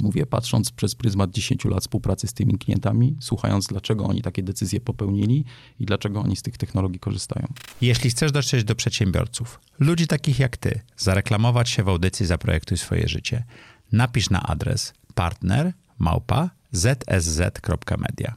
Mówię, 0.00 0.26
patrząc 0.26 0.70
przez 0.70 0.94
pryzmat 0.94 1.30
10 1.30 1.64
lat 1.64 1.80
współpracy 1.80 2.26
z 2.26 2.32
tymi 2.32 2.58
klientami, 2.58 3.16
słuchając, 3.20 3.66
dlaczego 3.66 4.04
oni 4.04 4.22
takie 4.22 4.42
decyzje 4.42 4.80
popełnili 4.80 5.44
i 5.80 5.86
dlaczego 5.86 6.20
oni 6.20 6.36
z 6.36 6.42
tych 6.42 6.58
technologii 6.58 7.00
korzystają. 7.00 7.46
Jeśli 7.80 8.10
chcesz 8.10 8.32
dotrzeć 8.32 8.64
do 8.64 8.74
przedsiębiorców, 8.74 9.60
ludzi 9.78 10.06
takich 10.06 10.38
jak 10.38 10.56
ty, 10.56 10.80
zareklamować 10.96 11.70
się 11.70 11.82
w 11.82 11.88
audycji 11.88 12.26
Zaprojektuj 12.26 12.78
swoje 12.78 13.08
życie, 13.08 13.44
napisz 13.92 14.30
na 14.30 14.42
adres 14.42 14.94
partner 15.14 15.72
małpa 15.98 16.50
zsz.media. 16.72 18.34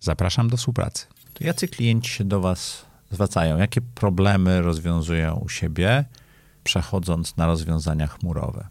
Zapraszam 0.00 0.48
do 0.48 0.56
współpracy. 0.56 1.06
To 1.34 1.44
jacy 1.44 1.68
klienci 1.68 2.10
się 2.10 2.24
do 2.24 2.40
was 2.40 2.86
zwracają? 3.10 3.58
Jakie 3.58 3.80
problemy 3.80 4.62
rozwiązują 4.62 5.34
u 5.34 5.48
siebie, 5.48 6.04
przechodząc 6.64 7.36
na 7.36 7.46
rozwiązania 7.46 8.06
chmurowe? 8.06 8.68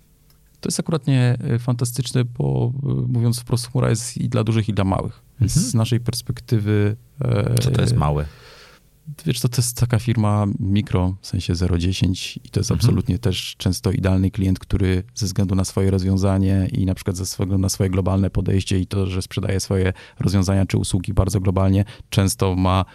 To 0.66 0.70
jest 0.70 0.80
akurat 0.80 1.08
nie 1.08 1.38
e, 1.40 1.60
fantastyczne, 1.60 2.26
bo 2.26 2.74
e, 2.84 2.88
mówiąc 2.88 3.40
wprost, 3.40 3.72
chmura 3.72 3.90
jest 3.90 4.18
i 4.18 4.30
dla 4.30 4.44
dużych, 4.44 4.70
i 4.70 4.74
dla 4.74 4.84
małych. 4.84 5.22
Więc 5.42 5.58
mhm. 5.58 5.72
z 5.72 5.74
naszej 5.74 6.00
perspektywy... 6.00 6.96
E, 7.22 7.56
Co 7.62 7.72
to 7.72 7.82
jest 7.82 7.96
mały? 7.96 8.26
Wiesz, 9.26 9.40
to, 9.40 9.50
to 9.50 9.58
jest 9.58 9.78
taka 9.78 10.00
firma 10.00 10.46
mikro, 10.60 11.16
w 11.22 11.28
sensie 11.28 11.54
0,10 11.54 12.40
i 12.44 12.50
to 12.50 12.60
jest 12.60 12.72
mhm. 12.72 12.80
absolutnie 12.80 13.20
też 13.20 13.56
często 13.58 13.92
idealny 13.92 14.32
klient, 14.32 14.60
który 14.60 15.04
ze 15.16 15.26
względu 15.26 15.56
na 15.56 15.66
swoje 15.66 15.92
rozwiązanie 15.92 16.70
i 16.72 16.86
na 16.86 16.96
przykład 16.96 17.18
ze 17.18 17.24
względu 17.24 17.58
na 17.58 17.70
swoje 17.70 17.90
globalne 17.90 18.30
podejście 18.30 18.80
i 18.80 18.88
to, 18.88 19.08
że 19.08 19.22
sprzedaje 19.22 19.60
swoje 19.60 19.94
rozwiązania 20.20 20.66
czy 20.66 20.78
usługi 20.78 21.14
bardzo 21.14 21.40
globalnie, 21.40 21.86
często 22.10 22.56
ma 22.56 22.86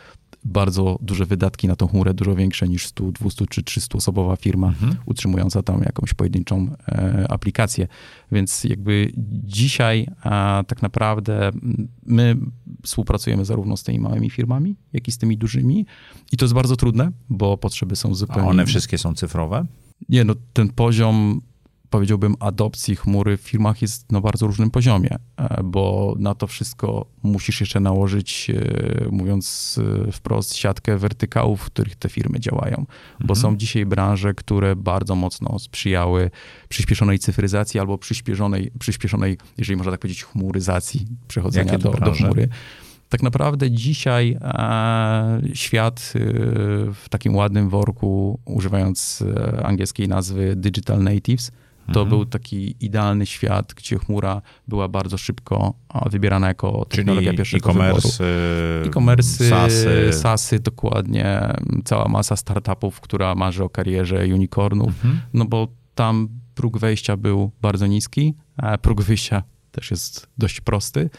bardzo 0.44 0.98
duże 1.02 1.26
wydatki 1.26 1.68
na 1.68 1.76
tą 1.76 1.86
chmurę, 1.86 2.14
dużo 2.14 2.34
większe 2.34 2.68
niż 2.68 2.86
100, 2.86 3.12
200 3.12 3.46
czy 3.46 3.62
300 3.62 3.98
osobowa 3.98 4.36
firma 4.36 4.68
mhm. 4.68 4.96
utrzymująca 5.06 5.62
tam 5.62 5.82
jakąś 5.82 6.14
pojedynczą 6.14 6.70
e, 6.88 7.26
aplikację. 7.30 7.88
Więc 8.32 8.64
jakby 8.64 9.12
dzisiaj 9.44 10.06
a, 10.22 10.64
tak 10.66 10.82
naprawdę 10.82 11.50
my 12.06 12.36
współpracujemy 12.82 13.44
zarówno 13.44 13.76
z 13.76 13.82
tymi 13.82 13.98
małymi 13.98 14.30
firmami, 14.30 14.76
jak 14.92 15.08
i 15.08 15.12
z 15.12 15.18
tymi 15.18 15.38
dużymi 15.38 15.86
i 16.32 16.36
to 16.36 16.44
jest 16.44 16.54
bardzo 16.54 16.76
trudne, 16.76 17.10
bo 17.30 17.58
potrzeby 17.58 17.96
są 17.96 18.14
zupełnie... 18.14 18.42
A 18.42 18.50
one 18.50 18.66
wszystkie 18.66 18.98
są 18.98 19.14
cyfrowe? 19.14 19.66
Nie, 20.08 20.24
no 20.24 20.34
ten 20.52 20.68
poziom 20.68 21.40
powiedziałbym, 21.90 22.34
adopcji 22.40 22.96
chmury 22.96 23.36
w 23.36 23.40
firmach 23.40 23.82
jest 23.82 24.12
na 24.12 24.20
bardzo 24.20 24.46
różnym 24.46 24.70
poziomie, 24.70 25.18
e, 25.36 25.62
bo 25.62 26.14
na 26.18 26.34
to 26.34 26.46
wszystko 26.46 27.06
musisz 27.22 27.60
jeszcze 27.60 27.80
nałożyć, 27.80 28.50
e, 28.50 29.08
mówiąc 29.10 29.78
e, 30.08 30.12
wprost, 30.12 30.56
siatkę 30.56 30.98
wertykałów, 30.98 31.60
w 31.60 31.64
których 31.64 31.96
te 31.96 32.08
firmy 32.08 32.40
działają. 32.40 32.76
Mhm. 32.76 32.88
Bo 33.20 33.34
są 33.34 33.56
dzisiaj 33.56 33.86
branże, 33.86 34.34
które 34.34 34.76
bardzo 34.76 35.14
mocno 35.14 35.58
sprzyjały 35.58 36.30
przyspieszonej 36.68 37.18
cyfryzacji 37.18 37.80
albo 37.80 37.98
przyspieszonej, 37.98 38.70
przyspieszonej 38.78 39.38
jeżeli 39.58 39.76
można 39.76 39.92
tak 39.92 40.00
powiedzieć, 40.00 40.24
chmuryzacji, 40.24 41.06
przechodzenia 41.28 41.78
do, 41.78 41.90
do 41.90 42.12
chmury. 42.12 42.48
Tak 43.08 43.22
naprawdę 43.22 43.70
dzisiaj 43.70 44.38
świat 45.54 46.12
w 46.94 47.04
takim 47.10 47.36
ładnym 47.36 47.68
worku, 47.68 48.38
używając 48.44 49.24
angielskiej 49.62 50.08
nazwy 50.08 50.56
digital 50.56 51.02
natives, 51.02 51.52
to 51.92 52.00
mhm. 52.00 52.08
był 52.08 52.26
taki 52.26 52.76
idealny 52.80 53.26
świat, 53.26 53.74
gdzie 53.74 53.98
chmura 53.98 54.42
była 54.68 54.88
bardzo 54.88 55.18
szybko 55.18 55.74
wybierana 56.10 56.48
jako 56.48 56.86
technologia 56.88 57.30
Czyli 57.30 57.36
pierwszego 57.36 57.70
e-commerce, 57.70 58.24
E-commerce, 58.86 59.48
SASy. 59.48 60.12
SASy, 60.12 60.58
dokładnie. 60.58 61.54
Cała 61.84 62.08
masa 62.08 62.36
startupów, 62.36 63.00
która 63.00 63.34
marzy 63.34 63.64
o 63.64 63.68
karierze 63.68 64.24
unicornów, 64.24 64.88
mhm. 64.88 65.20
no 65.34 65.44
bo 65.44 65.68
tam 65.94 66.28
próg 66.54 66.78
wejścia 66.78 67.16
był 67.16 67.50
bardzo 67.62 67.86
niski, 67.86 68.34
a 68.56 68.78
próg 68.78 69.02
wyjścia 69.02 69.42
też 69.70 69.90
jest 69.90 70.28
dość 70.38 70.60
prosty. 70.60 71.10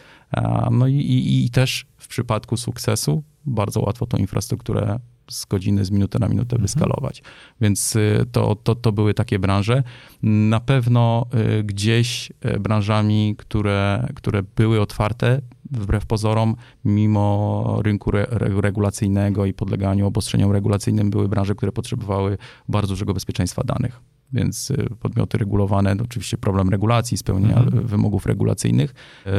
No 0.72 0.88
i, 0.88 0.96
i, 0.96 1.46
i 1.46 1.50
też 1.50 1.86
w 1.98 2.08
przypadku 2.08 2.58
sukcesu 2.58 3.24
bardzo 3.46 3.82
łatwo 3.82 4.06
tą 4.06 4.18
infrastrukturę 4.18 5.00
z 5.30 5.46
godziny, 5.46 5.86
z 5.86 5.92
minuty 5.92 6.20
na 6.20 6.28
minutę 6.28 6.56
mhm. 6.56 6.62
wyskalować. 6.62 7.24
Więc 7.62 7.96
y, 7.96 8.26
to, 8.32 8.56
to, 8.56 8.76
to 8.76 8.92
były 8.92 9.14
takie 9.14 9.40
branże. 9.40 9.84
Na 10.24 10.60
pewno 10.60 11.26
y, 11.60 11.64
gdzieś 11.64 12.32
y, 12.56 12.60
branżami, 12.60 13.36
które, 13.38 14.08
które 14.16 14.44
były 14.56 14.82
otwarte, 14.82 15.42
wbrew 15.72 16.06
pozorom, 16.06 16.56
mimo 16.86 17.80
rynku 17.84 18.10
re 18.14 18.28
regulacyjnego 18.40 19.46
i 19.46 19.54
podleganiu 19.54 20.08
obostrzeniom 20.08 20.52
regulacyjnym, 20.52 21.10
były 21.10 21.28
branże, 21.28 21.56
które 21.56 21.72
potrzebowały 21.72 22.38
bardzo 22.70 22.88
dużego 22.94 23.14
bezpieczeństwa 23.14 23.64
danych 23.64 24.02
więc 24.34 24.72
y, 24.72 24.90
podmioty 25.00 25.38
regulowane, 25.38 25.96
no 25.96 26.04
oczywiście 26.04 26.38
problem 26.38 26.70
regulacji, 26.70 27.18
spełnienia 27.18 27.58
mhm. 27.58 27.88
wymogów 27.88 28.26
regulacyjnych, 28.26 28.94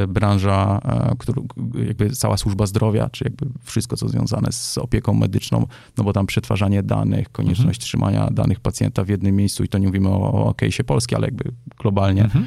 y, 0.04 0.06
branża, 0.06 0.80
y, 1.12 1.16
który, 1.16 1.42
jakby 1.86 2.10
cała 2.10 2.36
służba 2.36 2.66
zdrowia, 2.66 3.10
czy 3.10 3.24
jakby 3.24 3.46
wszystko, 3.62 3.96
co 3.96 4.08
związane 4.08 4.52
z 4.52 4.78
opieką 4.78 5.14
medyczną, 5.14 5.66
no 5.98 6.04
bo 6.04 6.12
tam 6.12 6.26
przetwarzanie 6.26 6.82
danych, 6.82 7.32
konieczność 7.32 7.78
mhm. 7.78 7.80
trzymania 7.80 8.30
danych 8.30 8.60
pacjenta 8.60 9.04
w 9.04 9.08
jednym 9.08 9.36
miejscu 9.36 9.64
i 9.64 9.68
to 9.68 9.78
nie 9.78 9.86
mówimy 9.86 10.08
o, 10.08 10.32
o 10.32 10.50
case'ie 10.52 10.84
Polski, 10.84 11.14
ale 11.14 11.26
jakby 11.26 11.52
globalnie. 11.78 12.24
Mhm 12.24 12.46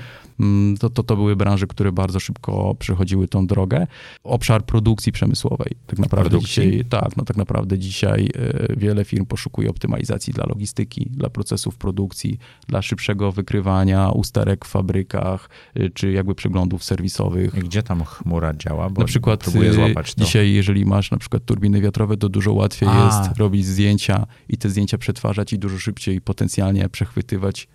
to, 0.79 0.89
to, 0.89 1.03
to 1.03 1.15
były 1.15 1.35
branże, 1.35 1.67
które 1.67 1.91
bardzo 1.91 2.19
szybko 2.19 2.75
przechodziły 2.79 3.27
tą 3.27 3.47
drogę. 3.47 3.87
Obszar 4.23 4.65
produkcji 4.65 5.11
przemysłowej. 5.11 5.71
Tak 5.87 5.99
naprawdę 5.99 6.29
produkcji? 6.29 6.63
dzisiaj, 6.63 6.85
tak, 6.89 7.17
no 7.17 7.25
tak 7.25 7.37
naprawdę 7.37 7.79
dzisiaj 7.79 8.29
e, 8.35 8.75
wiele 8.77 9.05
firm 9.05 9.25
poszukuje 9.25 9.69
optymalizacji 9.69 10.33
dla 10.33 10.45
logistyki, 10.45 11.07
dla 11.11 11.29
procesów 11.29 11.77
produkcji, 11.77 12.39
dla 12.67 12.81
szybszego 12.81 13.31
wykrywania 13.31 14.09
usterek 14.09 14.65
w 14.65 14.67
fabrykach, 14.67 15.49
e, 15.75 15.89
czy 15.89 16.11
jakby 16.11 16.35
przeglądów 16.35 16.83
serwisowych. 16.83 17.55
I 17.57 17.59
gdzie 17.59 17.83
tam 17.83 18.03
chmura 18.03 18.53
działa? 18.53 18.89
Bo 18.89 19.01
na 19.01 19.07
przykład 19.07 19.47
e, 19.47 20.03
dzisiaj, 20.17 20.53
jeżeli 20.53 20.85
masz 20.85 21.11
na 21.11 21.17
przykład 21.17 21.45
turbiny 21.45 21.81
wiatrowe, 21.81 22.17
to 22.17 22.29
dużo 22.29 22.53
łatwiej 22.53 22.89
A. 22.89 23.05
jest 23.05 23.37
robić 23.37 23.65
zdjęcia 23.65 24.27
i 24.49 24.57
te 24.57 24.69
zdjęcia 24.69 24.97
przetwarzać 24.97 25.53
i 25.53 25.59
dużo 25.59 25.79
szybciej 25.79 26.21
potencjalnie 26.21 26.89
przechwytywać 26.89 27.67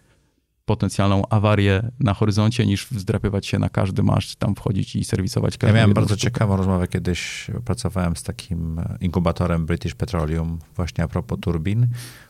potencjalną 0.70 1.22
awarię 1.28 1.82
na 2.00 2.14
horyzoncie, 2.14 2.66
niż 2.66 2.86
wzdrapywać 2.86 3.46
się 3.46 3.58
na 3.58 3.68
każdy 3.68 4.02
maszt, 4.02 4.36
tam 4.36 4.54
wchodzić 4.54 4.96
i 4.96 5.04
serwisować 5.04 5.58
każdy 5.58 5.66
Ja 5.66 5.82
miałem 5.82 5.94
bardzo 5.94 6.14
sztukę. 6.14 6.22
ciekawą 6.22 6.56
rozmowę 6.56 6.88
kiedyś, 6.88 7.50
pracowałem 7.64 8.16
z 8.16 8.22
takim 8.22 8.80
inkubatorem 9.00 9.66
British 9.66 9.94
Petroleum 9.94 10.58
właśnie 10.76 11.04
a 11.04 11.08
propos 11.08 11.38
turbin. 11.40 11.86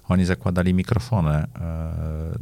Oni 0.09 0.25
zakładali 0.25 0.75
mikrofony 0.75 1.31
e, 1.31 1.47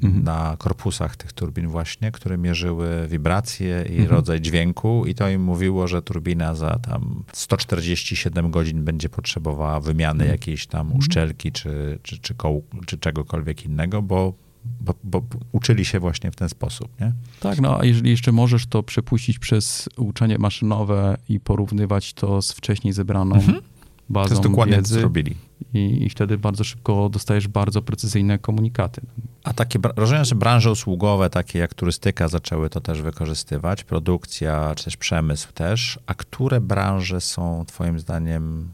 mhm. 0.03 0.25
na 0.25 0.57
korpusach 0.59 1.17
tych 1.17 1.33
turbin 1.33 1.69
właśnie, 1.69 2.13
które 2.13 2.39
mierzyły 2.39 3.09
wibracje 3.09 3.85
i 3.89 3.93
mhm. 3.93 4.11
rodzaj 4.11 4.41
dźwięku 4.41 5.07
i 5.07 5.15
to 5.15 5.29
im 5.29 5.43
mówiło, 5.43 5.89
że 5.89 6.03
turbina 6.03 6.55
za 6.55 6.79
tam 6.79 7.25
147 7.33 8.51
godzin 8.51 8.85
będzie 8.85 9.09
potrzebowała 9.09 9.81
wymiany 9.81 10.25
mhm. 10.25 10.31
jakiejś 10.31 10.67
tam 10.67 10.81
mhm. 10.81 10.99
uszczelki 10.99 11.53
czy, 11.53 11.99
czy, 12.03 12.19
czy, 12.19 12.35
koł, 12.35 12.65
czy 12.87 12.99
czegokolwiek 12.99 13.65
innego, 13.65 14.03
bo 14.03 14.48
bo, 14.81 14.95
bo, 15.05 15.23
uczyli 15.53 15.85
się 15.85 16.01
właśnie 16.01 16.31
w 16.31 16.37
ten 16.37 16.49
sposób, 16.49 17.01
nie? 17.01 17.13
Tak, 17.41 17.61
no 17.61 17.79
a 17.81 17.85
jeżeli 17.85 18.11
jeszcze 18.11 18.33
możesz 18.33 18.67
to 18.67 18.83
przepuścić 18.83 19.39
przez 19.39 19.89
uczenie 19.97 20.39
maszynowe 20.39 21.17
i 21.29 21.41
porównywać 21.41 22.13
to 22.15 22.43
z 22.43 22.53
wcześniej 22.53 22.93
zebraną 22.93 23.35
mhm. 23.35 23.61
bazą 24.09 24.29
to 24.29 24.35
jest 24.35 24.49
dokładnie 24.49 24.77
wiedzy. 24.77 24.95
To 24.95 25.01
zrobili. 25.01 25.37
I, 25.75 26.07
I 26.07 26.11
wtedy 26.11 26.39
bardzo 26.39 26.65
szybko 26.65 27.09
dostajesz 27.09 27.49
bardzo 27.49 27.83
precyzyjne 27.83 28.39
komunikaty. 28.39 29.01
A 29.45 29.53
takie, 29.53 29.79
rozumiem, 29.97 30.25
że 30.25 30.35
branże 30.35 30.73
usługowe, 30.73 31.31
takie 31.31 31.59
jak 31.59 31.75
turystyka, 31.75 32.29
zaczęły 32.29 32.71
to 32.71 32.81
też 32.81 33.03
wykorzystywać, 33.03 33.85
produkcja, 33.85 34.75
czy 34.77 34.85
też 34.85 34.97
przemysł 34.97 35.53
też. 35.53 35.99
A 36.07 36.15
które 36.15 36.61
branże 36.61 37.21
są 37.21 37.65
twoim 37.67 38.01
zdaniem 38.01 38.69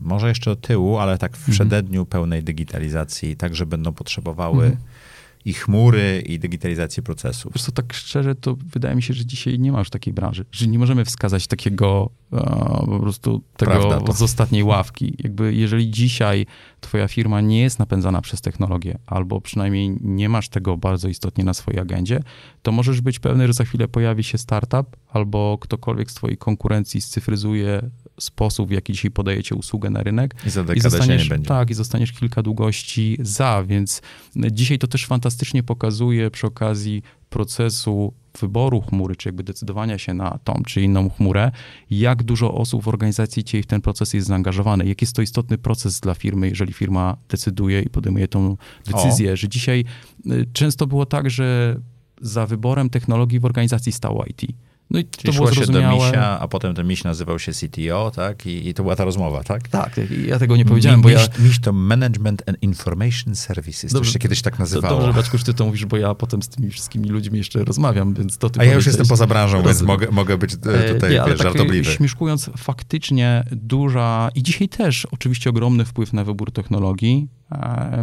może 0.00 0.28
jeszcze 0.28 0.50
do 0.50 0.56
tyłu, 0.56 0.98
ale 0.98 1.18
tak 1.18 1.32
w 1.36 1.40
mhm. 1.40 1.52
przededniu 1.52 2.06
pełnej 2.06 2.44
digitalizacji, 2.44 3.36
także 3.36 3.66
będą 3.66 3.92
potrzebowały 3.92 4.64
mhm. 4.64 4.84
i 5.44 5.52
chmury, 5.52 6.22
i 6.26 6.38
digitalizację 6.38 7.02
procesów. 7.02 7.52
Wiesz 7.54 7.62
co, 7.62 7.72
tak 7.72 7.92
szczerze, 7.92 8.34
to 8.34 8.56
wydaje 8.72 8.96
mi 8.96 9.02
się, 9.02 9.14
że 9.14 9.26
dzisiaj 9.26 9.58
nie 9.58 9.72
ma 9.72 9.78
już 9.78 9.90
takiej 9.90 10.12
branży, 10.12 10.44
że 10.52 10.66
nie 10.66 10.78
możemy 10.78 11.04
wskazać 11.04 11.46
takiego 11.46 12.10
e, 12.32 12.38
po 12.86 13.00
prostu 13.00 13.42
tego 13.56 14.12
z 14.14 14.22
ostatniej 14.22 14.62
ławki. 14.62 15.14
Jakby 15.18 15.54
jeżeli 15.54 15.90
dzisiaj 15.90 16.46
twoja 16.80 17.08
firma 17.08 17.40
nie 17.40 17.62
jest 17.62 17.78
napędzana 17.78 18.20
przez 18.20 18.40
technologię, 18.40 18.98
albo 19.06 19.40
przynajmniej 19.40 19.96
nie 20.00 20.28
masz 20.28 20.48
tego 20.48 20.76
bardzo 20.76 21.08
istotnie 21.08 21.44
na 21.44 21.54
swojej 21.54 21.80
agendzie, 21.80 22.22
to 22.62 22.72
możesz 22.72 23.00
być 23.00 23.18
pewny, 23.18 23.46
że 23.46 23.52
za 23.52 23.64
chwilę 23.64 23.88
pojawi 23.88 24.24
się 24.24 24.38
startup, 24.38 24.96
albo 25.08 25.58
ktokolwiek 25.60 26.10
z 26.10 26.14
twojej 26.14 26.36
konkurencji 26.36 27.00
scyfryzuje 27.00 27.90
sposób, 28.22 28.68
w 28.68 28.72
jaki 28.72 28.92
dzisiaj 28.92 29.10
podajecie 29.10 29.54
usługę 29.54 29.90
na 29.90 30.02
rynek. 30.02 30.34
I 30.46 30.50
za 30.50 30.64
I 30.74 30.80
zostaniesz, 30.80 31.28
Tak, 31.46 31.70
i 31.70 31.74
zostaniesz 31.74 32.12
kilka 32.12 32.42
długości 32.42 33.18
za, 33.20 33.64
więc 33.66 34.02
dzisiaj 34.36 34.78
to 34.78 34.86
też 34.86 35.06
fantastycznie 35.06 35.62
pokazuje 35.62 36.30
przy 36.30 36.46
okazji 36.46 37.02
procesu 37.30 38.14
wyboru 38.40 38.80
chmury, 38.80 39.16
czy 39.16 39.28
jakby 39.28 39.42
decydowania 39.42 39.98
się 39.98 40.14
na 40.14 40.38
tą 40.44 40.62
czy 40.66 40.82
inną 40.82 41.10
chmurę, 41.10 41.50
jak 41.90 42.22
dużo 42.22 42.54
osób 42.54 42.82
w 42.82 42.88
organizacji 42.88 43.44
dzisiaj 43.44 43.62
w 43.62 43.66
ten 43.66 43.80
proces 43.80 44.14
jest 44.14 44.26
zaangażowane, 44.26 44.84
jak 44.84 45.00
jest 45.00 45.16
to 45.16 45.22
istotny 45.22 45.58
proces 45.58 46.00
dla 46.00 46.14
firmy, 46.14 46.48
jeżeli 46.48 46.72
firma 46.72 47.16
decyduje 47.28 47.82
i 47.82 47.90
podejmuje 47.90 48.28
tą 48.28 48.56
decyzję, 48.86 49.32
o. 49.32 49.36
że 49.36 49.48
dzisiaj 49.48 49.84
y, 50.26 50.46
często 50.52 50.86
było 50.86 51.06
tak, 51.06 51.30
że 51.30 51.76
za 52.20 52.46
wyborem 52.46 52.90
technologii 52.90 53.40
w 53.40 53.44
organizacji 53.44 53.92
stało 53.92 54.24
IT. 54.24 54.42
No 54.92 54.98
i 54.98 55.04
Czyli 55.04 55.32
to 55.32 55.38
było 55.38 55.52
się 55.52 55.66
do 55.66 55.90
misia, 55.90 56.40
a 56.40 56.48
potem 56.48 56.74
ten 56.74 56.86
miś 56.86 57.04
nazywał 57.04 57.38
się 57.38 57.52
CTO, 57.52 58.10
tak? 58.14 58.46
I, 58.46 58.68
I, 58.68 58.74
to 58.74 58.82
była 58.82 58.96
ta 58.96 59.04
rozmowa, 59.04 59.44
tak? 59.44 59.68
Tak, 59.68 60.00
ja 60.26 60.38
tego 60.38 60.56
nie 60.56 60.64
powiedziałem, 60.64 60.98
Mi, 61.00 61.02
bo 61.02 61.08
miś, 61.08 61.18
ja... 61.18 61.44
Miś 61.44 61.60
to 61.60 61.72
Management 61.72 62.42
and 62.48 62.62
Information 62.62 63.34
Services, 63.34 63.92
dobrze, 63.92 64.10
to 64.10 64.12
się 64.12 64.18
kiedyś 64.18 64.42
tak 64.42 64.58
nazywało. 64.58 64.96
Dobrze, 65.00 65.12
Baczku, 65.12 65.38
że 65.38 65.44
ty 65.44 65.54
to 65.54 65.64
mówisz, 65.64 65.86
bo 65.86 65.96
ja 65.96 66.14
potem 66.14 66.42
z 66.42 66.48
tymi 66.48 66.70
wszystkimi 66.70 67.08
ludźmi 67.08 67.38
jeszcze 67.38 67.64
rozmawiam, 67.64 68.14
więc 68.14 68.38
to 68.38 68.50
ty 68.50 68.60
A 68.60 68.64
ja 68.64 68.74
już 68.74 68.86
jestem 68.86 69.06
poza 69.06 69.26
branżą, 69.26 69.62
więc 69.62 69.82
mogę, 69.82 70.10
mogę 70.10 70.38
być 70.38 70.54
e, 70.54 70.94
tutaj, 70.94 71.10
nie, 71.10 71.16
wiesz, 71.16 71.38
tak 71.38 71.38
żartobliwy. 71.38 71.92
śmieszkując, 71.92 72.50
faktycznie 72.56 73.44
duża 73.52 74.30
i 74.34 74.42
dzisiaj 74.42 74.68
też 74.68 75.06
oczywiście 75.10 75.50
ogromny 75.50 75.84
wpływ 75.84 76.12
na 76.12 76.24
wybór 76.24 76.52
technologii, 76.52 77.28
E, 77.41 77.41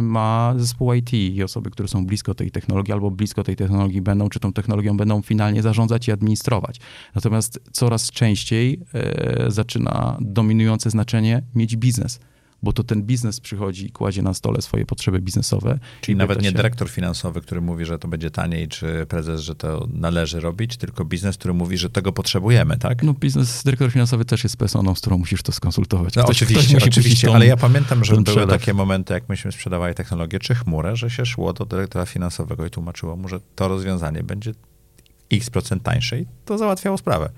ma 0.02 0.54
zespół 0.56 0.92
IT 0.92 1.14
i 1.14 1.42
osoby, 1.42 1.70
które 1.70 1.88
są 1.88 2.06
blisko 2.06 2.34
tej 2.34 2.50
technologii 2.50 2.92
albo 2.92 3.10
blisko 3.10 3.44
tej 3.44 3.56
technologii 3.56 4.02
będą, 4.02 4.28
czy 4.28 4.40
tą 4.40 4.52
technologią 4.52 4.96
będą 4.96 5.22
finalnie 5.22 5.62
zarządzać 5.62 6.08
i 6.08 6.12
administrować. 6.12 6.80
Natomiast 7.14 7.60
coraz 7.72 8.10
częściej 8.10 8.80
e, 8.94 9.50
zaczyna 9.50 10.16
dominujące 10.20 10.90
znaczenie 10.90 11.42
mieć 11.54 11.76
biznes 11.76 12.20
bo 12.62 12.72
to 12.72 12.84
ten 12.84 13.02
biznes 13.02 13.40
przychodzi 13.40 13.86
i 13.86 13.90
kładzie 13.90 14.22
na 14.22 14.34
stole 14.34 14.62
swoje 14.62 14.86
potrzeby 14.86 15.20
biznesowe. 15.20 15.78
Czyli 16.00 16.16
nawet 16.16 16.42
nie 16.42 16.48
się... 16.48 16.54
dyrektor 16.54 16.90
finansowy, 16.90 17.40
który 17.40 17.60
mówi, 17.60 17.84
że 17.84 17.98
to 17.98 18.08
będzie 18.08 18.30
taniej, 18.30 18.68
czy 18.68 19.06
prezes, 19.08 19.40
że 19.40 19.54
to 19.54 19.88
należy 19.92 20.40
robić, 20.40 20.76
tylko 20.76 21.04
biznes, 21.04 21.36
który 21.36 21.54
mówi, 21.54 21.78
że 21.78 21.90
tego 21.90 22.12
potrzebujemy, 22.12 22.76
tak? 22.78 23.02
No 23.02 23.14
biznes, 23.14 23.62
dyrektor 23.62 23.92
finansowy 23.92 24.24
też 24.24 24.44
jest 24.44 24.56
personą, 24.56 24.94
z 24.94 25.00
którą 25.00 25.18
musisz 25.18 25.42
to 25.42 25.52
skonsultować. 25.52 26.16
No, 26.16 26.24
ktoś, 26.24 26.42
oczywiście, 26.42 26.76
ktoś 26.76 26.88
oczywiście, 26.88 27.26
tą, 27.26 27.34
ale 27.34 27.46
ja 27.46 27.56
pamiętam, 27.56 28.04
że 28.04 28.16
były 28.16 28.46
takie 28.46 28.74
momenty, 28.74 29.14
jak 29.14 29.28
myśmy 29.28 29.52
sprzedawali 29.52 29.94
technologię 29.94 30.38
czy 30.38 30.54
chmurę, 30.54 30.96
że 30.96 31.10
się 31.10 31.26
szło 31.26 31.52
do 31.52 31.64
dyrektora 31.64 32.06
finansowego 32.06 32.66
i 32.66 32.70
tłumaczyło 32.70 33.16
mu, 33.16 33.28
że 33.28 33.40
to 33.54 33.68
rozwiązanie 33.68 34.22
będzie 34.22 34.52
x 35.32 35.50
procent 35.50 35.82
tańsze 35.82 36.20
i 36.20 36.26
to 36.44 36.58
załatwiało 36.58 36.98
sprawę. 36.98 37.30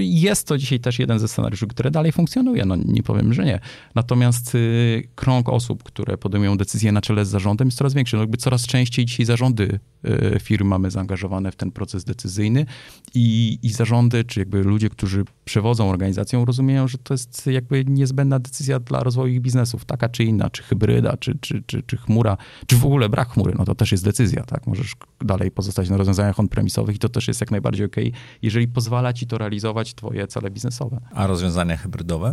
Jest 0.00 0.46
to 0.46 0.58
dzisiaj 0.58 0.80
też 0.80 0.98
jeden 0.98 1.18
ze 1.18 1.28
scenariuszy, 1.28 1.66
który 1.66 1.90
dalej 1.90 2.12
funkcjonuje, 2.12 2.64
no 2.64 2.76
nie 2.76 3.02
powiem, 3.02 3.34
że 3.34 3.44
nie. 3.44 3.60
Natomiast 3.94 4.54
y, 4.54 5.08
krąg 5.14 5.48
osób, 5.48 5.82
które 5.82 6.18
podejmują 6.18 6.56
decyzje 6.56 6.92
na 6.92 7.00
czele 7.00 7.24
z 7.24 7.28
zarządem 7.28 7.68
jest 7.68 7.78
coraz 7.78 7.94
większy. 7.94 8.16
No 8.16 8.22
jakby 8.22 8.36
coraz 8.36 8.66
częściej 8.66 9.04
dzisiaj 9.04 9.26
zarządy 9.26 9.78
y, 10.04 10.40
firm 10.40 10.68
mamy 10.68 10.90
zaangażowane 10.90 11.52
w 11.52 11.56
ten 11.56 11.70
proces 11.70 12.04
decyzyjny 12.04 12.66
i, 13.14 13.58
i 13.62 13.70
zarządy, 13.70 14.24
czy 14.24 14.40
jakby 14.40 14.62
ludzie, 14.62 14.88
którzy 14.88 15.24
przewodzą 15.44 15.90
organizacją, 15.90 16.44
rozumieją, 16.44 16.88
że 16.88 16.98
to 16.98 17.14
jest 17.14 17.46
jakby 17.46 17.84
niezbędna 17.84 18.38
decyzja 18.38 18.80
dla 18.80 19.02
rozwoju 19.02 19.32
ich 19.32 19.40
biznesów, 19.40 19.84
taka 19.84 20.08
czy 20.08 20.24
inna, 20.24 20.50
czy 20.50 20.62
hybryda, 20.62 21.16
czy, 21.16 21.38
czy, 21.40 21.62
czy, 21.66 21.82
czy 21.82 21.96
chmura, 21.96 22.36
czy 22.66 22.76
w 22.76 22.84
ogóle 22.84 23.08
brak 23.08 23.28
chmury, 23.28 23.54
no 23.58 23.64
to 23.64 23.74
też 23.74 23.92
jest 23.92 24.04
decyzja, 24.04 24.44
tak? 24.44 24.66
Możesz 24.66 24.92
dalej 25.20 25.50
pozostać 25.50 25.90
na 25.90 25.96
rozwiązaniach 25.96 26.40
on-premisowych 26.40 26.89
i 26.94 26.98
to 26.98 27.08
też 27.08 27.28
jest 27.28 27.40
jak 27.40 27.50
najbardziej 27.50 27.86
ok, 27.86 27.96
jeżeli 28.42 28.68
pozwala 28.68 29.12
ci 29.12 29.26
to 29.26 29.38
realizować 29.38 29.94
twoje 29.94 30.26
cele 30.26 30.50
biznesowe. 30.50 31.00
A 31.14 31.26
rozwiązania 31.26 31.76
hybrydowe? 31.76 32.32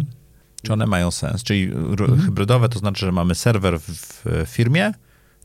Czy 0.62 0.74
one 0.74 0.86
mają 0.86 1.12
sens? 1.12 1.44
Czyli 1.44 1.64
mhm. 1.64 2.22
hybrydowe 2.22 2.70
to 2.70 2.80
znaczy, 2.80 3.06
że 3.06 3.12
mamy 3.12 3.36
serwer 3.36 3.80
w 3.80 4.24
firmie 4.46 4.92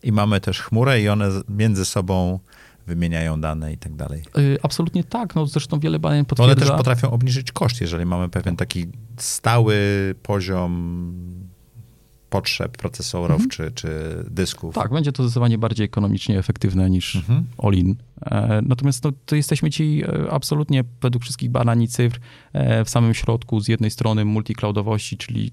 i 0.03 0.13
mamy 0.13 0.41
też 0.41 0.61
chmurę 0.61 1.03
i 1.03 1.09
one 1.09 1.29
między 1.49 1.85
sobą 1.85 2.39
wymieniają 2.87 3.41
dane 3.41 3.73
i 3.73 3.79
tak 3.79 3.95
dalej. 3.95 4.23
Y, 4.39 4.59
absolutnie 4.63 5.05
tak. 5.05 5.35
No, 5.35 5.47
zresztą 5.47 5.81
wiele 5.81 5.99
badań 5.99 6.25
potwierdza. 6.25 6.53
One 6.53 6.61
też 6.61 6.71
potrafią 6.71 7.11
obniżyć 7.11 7.53
koszt, 7.53 7.81
jeżeli 7.81 8.07
mamy 8.07 8.29
pewien 8.29 8.57
taki 8.57 8.87
stały 9.17 9.77
poziom 10.23 11.13
potrzeb 12.31 12.77
procesorów 12.77 13.41
mhm. 13.41 13.51
czy, 13.51 13.73
czy 13.73 13.89
dysków. 14.31 14.75
Tak, 14.75 14.93
będzie 14.93 15.13
to 15.13 15.23
zdecydowanie 15.23 15.59
bardziej 15.59 15.87
ekonomicznie 15.87 16.39
efektywne 16.39 16.91
niż 16.91 17.17
mhm. 17.17 17.45
all-in. 17.59 17.97
E, 18.27 18.63
natomiast 18.67 19.05
no, 19.05 19.13
to 19.27 19.37
jesteśmy 19.37 19.71
ci 19.71 20.03
e, 20.05 20.31
absolutnie 20.31 20.85
według 21.01 21.23
wszystkich 21.23 21.51
badań 21.51 21.83
i 21.83 21.89
cyfr 21.89 22.21
e, 22.53 22.85
w 22.85 22.91
samym 22.91 23.15
środku 23.15 23.61
z 23.61 23.69
jednej 23.69 23.91
strony 23.91 24.25
multicloudowości, 24.25 25.17
czyli 25.17 25.51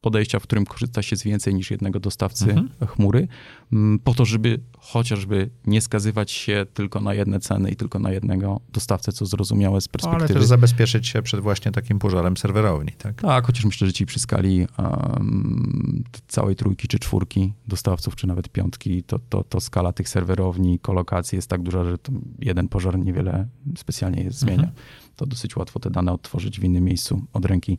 podejścia, 0.00 0.38
w 0.38 0.42
którym 0.42 0.66
korzysta 0.66 1.02
się 1.02 1.16
z 1.16 1.22
więcej 1.22 1.54
niż 1.54 1.70
jednego 1.70 2.00
dostawcy 2.00 2.50
mhm. 2.50 2.68
chmury, 2.86 3.28
mm, 3.72 3.98
po 3.98 4.14
to, 4.14 4.24
żeby 4.24 4.60
chociażby 4.78 5.50
nie 5.66 5.80
skazywać 5.80 6.30
się 6.30 6.66
tylko 6.74 7.00
na 7.00 7.14
jedne 7.14 7.40
ceny 7.40 7.70
i 7.70 7.76
tylko 7.76 7.98
na 7.98 8.12
jednego 8.12 8.60
dostawcę, 8.72 9.12
co 9.12 9.26
zrozumiałe 9.26 9.80
z 9.80 9.88
perspektywy. 9.88 10.24
Ale 10.24 10.34
też 10.34 10.44
zabezpieczyć 10.44 11.06
się 11.06 11.22
przed 11.22 11.40
właśnie 11.40 11.72
takim 11.72 11.98
pożarem 11.98 12.36
serwerowni, 12.36 12.92
tak? 12.92 13.22
Tak, 13.22 13.46
chociaż 13.46 13.64
myślę, 13.64 13.86
że 13.86 13.92
ci 13.92 14.06
przy 14.06 14.20
skali 14.20 14.66
um, 14.78 16.04
całej 16.28 16.56
trójki 16.56 16.88
czy 16.88 16.98
czwórki 16.98 17.52
dostawców, 17.68 18.16
czy 18.16 18.26
nawet 18.26 18.48
piątki, 18.48 19.02
to, 19.02 19.18
to, 19.28 19.44
to 19.44 19.60
skala 19.60 19.92
tych 19.92 20.08
serwerowni, 20.08 20.78
kolokacji 20.78 21.36
jest 21.36 21.48
tak 21.48 21.62
duża, 21.62 21.84
że 21.84 21.96
jeden 22.38 22.68
pożar 22.68 22.98
niewiele 22.98 23.48
specjalnie 23.76 24.30
zmienia. 24.30 24.62
Mhm 24.62 24.72
to 25.18 25.26
dosyć 25.26 25.56
łatwo 25.56 25.80
te 25.80 25.90
dane 25.90 26.12
odtworzyć 26.12 26.60
w 26.60 26.64
innym 26.64 26.84
miejscu 26.84 27.22
od 27.32 27.44
ręki. 27.44 27.78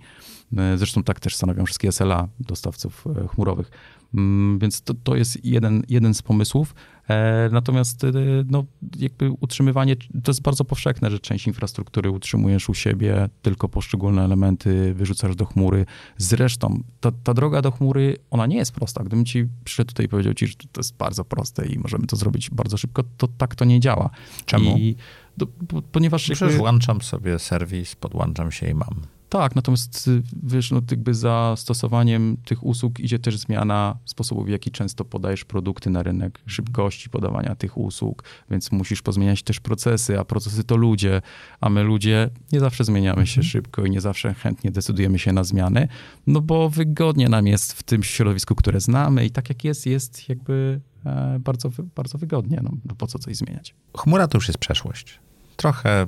E, 0.57 0.77
zresztą 0.77 1.03
tak 1.03 1.19
też 1.19 1.35
stanowią 1.35 1.65
wszystkie 1.65 1.91
SLA 1.91 2.27
dostawców 2.39 3.05
e, 3.07 3.27
chmurowych. 3.27 3.71
Mm, 4.13 4.59
więc 4.59 4.81
to, 4.81 4.93
to 4.93 5.15
jest 5.15 5.45
jeden, 5.45 5.83
jeden 5.89 6.13
z 6.13 6.21
pomysłów. 6.21 6.75
E, 7.09 7.49
natomiast 7.51 8.05
no, 8.45 8.65
jakby 8.99 9.31
utrzymywanie, 9.31 9.95
to 9.95 10.31
jest 10.31 10.41
bardzo 10.41 10.65
powszechne, 10.65 11.11
że 11.11 11.19
część 11.19 11.47
infrastruktury 11.47 12.11
utrzymujesz 12.11 12.69
u 12.69 12.73
siebie, 12.73 13.29
tylko 13.41 13.69
poszczególne 13.69 14.23
elementy 14.23 14.93
wyrzucasz 14.93 15.35
do 15.35 15.45
chmury. 15.45 15.85
Zresztą 16.17 16.83
ta, 16.99 17.11
ta 17.23 17.33
droga 17.33 17.61
do 17.61 17.71
chmury, 17.71 18.17
ona 18.31 18.45
nie 18.45 18.57
jest 18.57 18.71
prosta. 18.71 19.03
Gdybym 19.03 19.25
ci 19.25 19.47
przyszedł 19.63 19.87
tutaj 19.87 20.05
i 20.05 20.09
powiedział 20.09 20.33
ci, 20.33 20.47
że 20.47 20.53
to 20.71 20.79
jest 20.79 20.97
bardzo 20.97 21.25
proste 21.25 21.67
i 21.67 21.79
możemy 21.79 22.07
to 22.07 22.15
zrobić 22.15 22.49
bardzo 22.49 22.77
szybko, 22.77 23.03
to 23.17 23.27
tak 23.27 23.55
to 23.55 23.65
nie 23.65 23.79
działa. 23.79 24.09
Czemu? 24.45 24.77
I, 24.77 24.95
do, 25.39 25.81
ponieważ... 25.91 26.23
Przecież 26.23 26.41
jakby... 26.41 26.57
włączam 26.57 27.01
sobie 27.01 27.39
serwis, 27.39 27.95
podłączam 27.95 28.51
się 28.51 28.69
i 28.69 28.73
mam. 28.73 28.95
Tak, 29.29 29.55
natomiast 29.55 30.07
y, 30.07 30.21
wiesz, 30.43 30.71
no 30.71 30.81
jakby 30.91 31.13
za 31.13 31.53
stosowaniem 31.57 32.37
tych 32.45 32.65
usług 32.65 32.99
idzie 32.99 33.19
też 33.19 33.37
zmiana 33.37 33.97
sposobu, 34.05 34.43
w 34.43 34.49
jaki 34.49 34.71
często 34.71 35.05
podajesz 35.05 35.45
produkty 35.45 35.89
na 35.89 36.03
rynek, 36.03 36.41
szybkości 36.45 37.09
podawania 37.09 37.55
tych 37.55 37.77
usług, 37.77 38.23
więc 38.51 38.71
musisz 38.71 39.01
pozmieniać 39.01 39.43
też 39.43 39.59
procesy, 39.59 40.19
a 40.19 40.25
procesy 40.25 40.63
to 40.63 40.75
ludzie, 40.75 41.21
a 41.61 41.69
my 41.69 41.83
ludzie 41.83 42.29
nie 42.51 42.59
zawsze 42.59 42.83
zmieniamy 42.83 43.27
się 43.27 43.41
mhm. 43.41 43.51
szybko 43.51 43.85
i 43.85 43.91
nie 43.91 44.01
zawsze 44.01 44.33
chętnie 44.33 44.71
decydujemy 44.71 45.19
się 45.19 45.33
na 45.33 45.43
zmiany, 45.43 45.87
no 46.27 46.41
bo 46.41 46.69
wygodnie 46.69 47.29
nam 47.29 47.47
jest 47.47 47.73
w 47.73 47.83
tym 47.83 48.03
środowisku, 48.03 48.55
które 48.55 48.79
znamy 48.79 49.25
i 49.25 49.31
tak 49.31 49.49
jak 49.49 49.63
jest, 49.63 49.85
jest 49.85 50.29
jakby 50.29 50.81
e, 51.05 51.39
bardzo, 51.39 51.69
bardzo 51.95 52.17
wygodnie, 52.17 52.59
no, 52.63 52.71
no 52.85 52.95
po 52.95 53.07
co 53.07 53.19
coś 53.19 53.35
zmieniać. 53.35 53.75
Chmura 53.97 54.27
to 54.27 54.37
już 54.37 54.47
jest 54.47 54.59
przeszłość. 54.59 55.19
Trochę 55.59 56.05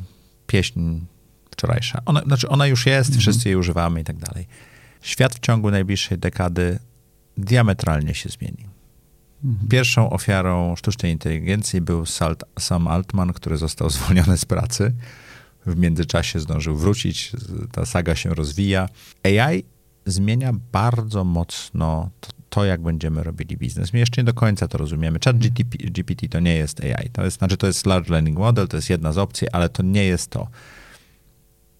pieśń 0.47 0.99
wczorajsza. 1.52 2.02
Ona, 2.06 2.22
znaczy 2.22 2.49
ona 2.49 2.68
już 2.68 2.86
jest, 2.86 3.10
mhm. 3.10 3.22
wszyscy 3.22 3.49
jej 3.49 3.56
używamy 3.56 4.02
i 4.02 4.04
tak 4.04 4.18
dalej. 4.18 4.47
Świat 5.02 5.36
w 5.36 5.39
ciągu 5.39 5.72
najbliższej 5.72 6.18
dekady 6.18 6.80
diametralnie 7.38 8.14
się 8.14 8.30
zmieni. 8.30 8.66
Mhm. 9.43 9.70
Pierwszą 9.70 10.10
ofiarą 10.10 10.76
sztucznej 10.76 11.12
inteligencji 11.12 11.82
był 11.82 12.06
Salt, 12.06 12.43
Sam 12.60 12.88
Altman, 12.88 13.34
który 13.34 13.58
został 13.58 13.89
zwolniony 13.89 14.38
z 14.38 14.45
pracy. 14.45 14.93
W 15.66 15.78
międzyczasie 15.78 16.39
zdążył 16.39 16.78
wrócić, 16.78 17.32
ta 17.72 17.86
saga 17.86 18.16
się 18.16 18.34
rozwija. 18.34 18.89
AI 19.24 19.64
zmienia 20.06 20.54
bardzo 20.72 21.24
mocno 21.24 22.10
to, 22.20 22.30
to, 22.52 22.66
jak 22.66 22.82
będziemy 22.82 23.24
robili 23.24 23.58
biznes. 23.58 23.93
My 23.93 23.99
jeszcze 23.99 24.22
nie 24.22 24.26
do 24.26 24.34
końca 24.34 24.68
to 24.68 24.78
rozumiemy. 24.78 25.20
Chat 25.26 25.38
GTP, 25.38 25.78
GPT 25.78 26.28
to 26.28 26.39
nie 26.39 26.56
jest 26.56 26.82
AI. 26.84 27.10
To 27.10 27.26
jest, 27.26 27.38
znaczy 27.38 27.58
to 27.58 27.68
jest 27.68 27.86
Large 27.86 28.12
Learning 28.12 28.38
Model, 28.38 28.68
to 28.68 28.78
jest 28.78 28.89
jedna 28.89 29.14
z 29.14 29.18
opcji, 29.18 29.49
ale 29.49 29.70
to 29.70 29.84
nie 29.84 30.06
jest 30.06 30.30
to. 30.30 30.47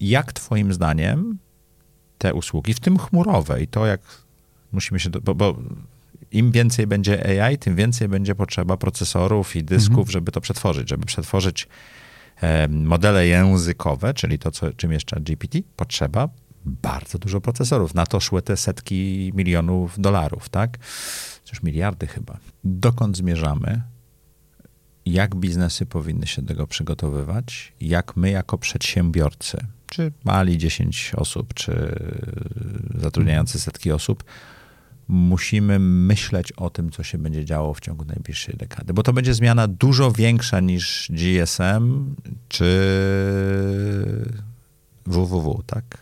Jak 0.00 0.32
Twoim 0.32 0.72
zdaniem 0.72 1.38
te 2.18 2.34
usługi, 2.34 2.74
w 2.74 2.80
tym 2.80 2.98
chmurowe 2.98 3.62
i 3.62 3.66
to, 3.66 3.86
jak 3.86 4.00
musimy 4.72 5.00
się, 5.00 5.10
do, 5.10 5.20
bo, 5.20 5.34
bo 5.34 5.56
im 6.30 6.52
więcej 6.52 6.86
będzie 6.86 7.42
AI, 7.44 7.58
tym 7.58 7.76
więcej 7.76 8.08
będzie 8.08 8.34
potrzeba 8.34 8.76
procesorów 8.76 9.56
i 9.56 9.64
dysków, 9.64 9.98
mhm. 9.98 10.10
żeby 10.10 10.32
to 10.32 10.40
przetworzyć, 10.40 10.88
żeby 10.88 11.06
przetworzyć 11.06 11.68
modele 12.68 13.26
językowe, 13.26 14.14
czyli 14.14 14.38
to, 14.38 14.50
co, 14.50 14.72
czym 14.72 14.92
jest 14.92 15.06
GPT, 15.20 15.58
potrzeba 15.76 16.28
bardzo 16.64 17.18
dużo 17.18 17.40
procesorów. 17.40 17.94
Na 17.94 18.06
to 18.06 18.20
szły 18.20 18.42
te 18.42 18.56
setki 18.56 19.32
milionów 19.34 20.00
dolarów, 20.00 20.48
tak? 20.48 20.78
Już 21.50 21.62
miliardy 21.62 22.06
chyba. 22.06 22.38
Dokąd 22.64 23.16
zmierzamy? 23.16 23.82
Jak 25.06 25.34
biznesy 25.34 25.86
powinny 25.86 26.26
się 26.26 26.42
do 26.42 26.48
tego 26.48 26.66
przygotowywać? 26.66 27.72
Jak 27.80 28.16
my 28.16 28.30
jako 28.30 28.58
przedsiębiorcy 28.58 29.66
czy 29.86 30.12
mali 30.24 30.58
10 30.58 31.12
osób, 31.16 31.54
czy 31.54 31.94
zatrudniający 32.94 33.60
setki 33.60 33.92
osób, 33.92 34.24
musimy 35.08 35.78
myśleć 35.78 36.52
o 36.52 36.70
tym, 36.70 36.90
co 36.90 37.02
się 37.02 37.18
będzie 37.18 37.44
działo 37.44 37.74
w 37.74 37.80
ciągu 37.80 38.04
najbliższej 38.04 38.56
dekady. 38.56 38.94
Bo 38.94 39.02
to 39.02 39.12
będzie 39.12 39.34
zmiana 39.34 39.68
dużo 39.68 40.12
większa 40.12 40.60
niż 40.60 41.10
GSM 41.10 42.14
czy 42.48 42.64
www, 45.06 45.62
tak? 45.66 46.01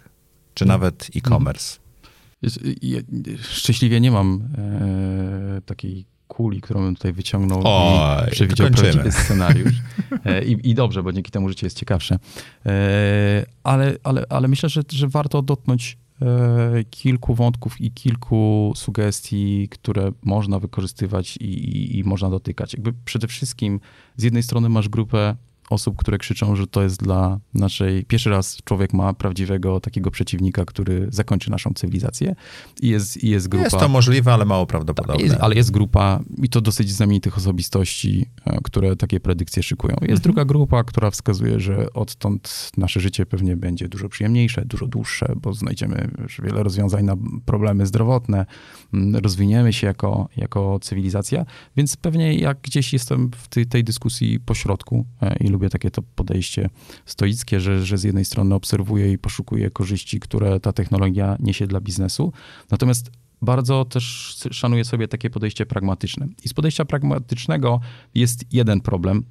Czy 0.61 0.65
mhm. 0.65 0.81
nawet 0.81 1.11
e-commerce. 1.17 1.79
Ja 2.83 3.01
szczęśliwie 3.43 4.01
nie 4.01 4.11
mam 4.11 4.49
e, 4.59 5.61
takiej 5.61 6.07
kuli, 6.29 6.61
którą 6.61 6.81
bym 6.81 6.95
tutaj 6.95 7.13
wyciągnął 7.13 7.63
Oj, 7.65 8.29
i 8.29 8.31
przewidział 8.31 8.71
prawdziwy 8.71 9.13
scenariusz. 9.25 9.75
E, 10.25 10.45
I, 10.45 10.71
I, 10.71 10.75
dobrze, 10.75 11.03
bo 11.03 11.13
dzięki 11.13 11.31
temu 11.31 11.49
życie 11.49 11.67
jest 11.67 11.79
ciekawsze. 11.79 12.19
E, 12.67 13.47
ale, 13.63 13.97
ale, 14.03 14.25
ale 14.29 14.49
myślę, 14.49 14.69
że, 14.69 14.83
że 14.93 15.09
warto 15.09 15.43
dotknąć 15.43 15.99
e, 16.23 16.85
kilku 16.91 17.35
wątków 17.35 17.81
i 17.81 17.91
kilku 17.91 18.73
sugestii, 18.77 19.69
które 19.71 20.13
można 20.23 20.59
wykorzystywać 20.59 21.37
i, 21.37 21.45
i, 21.45 21.99
i 21.99 22.05
można 22.05 22.31
dotykać. 22.31 22.73
Jakby 22.73 22.93
przede 23.05 23.27
wszystkim 23.27 23.81
z 24.17 24.23
jednej 24.23 24.43
strony 24.43 24.69
masz 24.69 24.89
grupę 24.89 25.37
osób, 25.71 25.97
które 25.97 26.19
krzyczą, 26.19 26.57
że 26.57 26.67
to 26.67 26.83
jest 26.83 27.03
dla 27.03 27.41
naszej. 27.55 28.05
Pierwszy 28.05 28.31
raz 28.31 28.57
człowiek 28.65 28.93
ma 28.93 29.15
prawdziwego 29.15 29.81
takiego 29.81 30.11
przeciwnika, 30.11 30.65
który 30.65 31.07
zakończy 31.11 31.51
naszą 31.51 31.71
cywilizację. 31.75 32.35
I 32.83 32.89
jest, 32.89 33.25
i 33.25 33.29
jest 33.29 33.49
grupa. 33.49 33.65
Jest 33.65 33.79
to 33.79 33.89
możliwe, 33.89 34.33
ale 34.33 34.45
mało 34.45 34.67
prawdopodobne. 34.67 35.23
Jest, 35.23 35.37
ale 35.41 35.55
jest 35.55 35.71
grupa, 35.71 36.21
i 36.43 36.49
to 36.49 36.61
dosyć 36.61 36.91
znamienitych 36.91 37.39
osobistości, 37.39 38.27
e, 38.45 38.59
które 38.65 38.97
takie 38.97 39.21
predykcje 39.21 39.63
szykują. 39.63 39.93
Jest 39.95 40.03
mhm. 40.03 40.21
druga 40.21 40.45
grupa, 40.45 40.85
która 40.85 41.11
wskazuje, 41.11 41.61
że 41.61 41.93
odtąd 41.93 42.71
nasze 42.77 43.01
życie 43.01 43.27
pewnie 43.27 43.57
będzie 43.57 43.89
dużo 43.89 44.09
przyjemniejsze, 44.09 44.65
dużo 44.65 44.87
dłuższe, 44.87 45.33
bo 45.37 45.53
znajdziemy 45.53 46.11
wiele 46.43 46.63
rozwiązań 46.63 47.05
na 47.05 47.17
problemy 47.45 47.87
zdrowotne, 47.87 48.47
mm, 48.95 49.17
rozwiniemy 49.17 49.73
się 49.73 49.87
jako, 49.87 50.29
jako 50.37 50.79
cywilizacja, 50.83 51.45
więc 51.77 51.97
pewnie 51.97 52.35
jak 52.35 52.61
gdzieś 52.61 52.93
jestem 52.93 53.31
w 53.37 53.49
tej, 53.49 53.67
tej 53.67 53.85
dyskusji 53.85 54.41
pośrodku 54.41 55.07
e, 55.23 55.37
i 55.41 55.49
lubię 55.49 55.60
takie 55.69 55.91
to 55.91 56.03
podejście 56.03 56.71
stoickie, 57.07 57.61
że, 57.61 57.87
że 57.87 57.99
z 57.99 58.05
jednej 58.05 58.25
strony 58.25 58.55
obserwuję 58.55 59.13
i 59.13 59.19
poszukuję 59.19 59.71
korzyści, 59.71 60.21
które 60.21 60.61
ta 60.61 60.73
technologia 60.73 61.37
niesie 61.41 61.67
dla 61.67 61.81
biznesu, 61.81 62.33
natomiast 62.71 63.11
bardzo 63.43 63.85
też 63.85 64.37
szanuję 64.51 64.85
sobie 64.85 65.09
takie 65.09 65.31
podejście 65.31 65.67
pragmatyczne. 65.67 66.29
I 66.45 66.49
z 66.49 66.55
podejścia 66.55 66.85
pragmatycznego 66.85 67.81
jest 68.15 68.45
jeden 68.53 68.81
problem, 68.81 69.25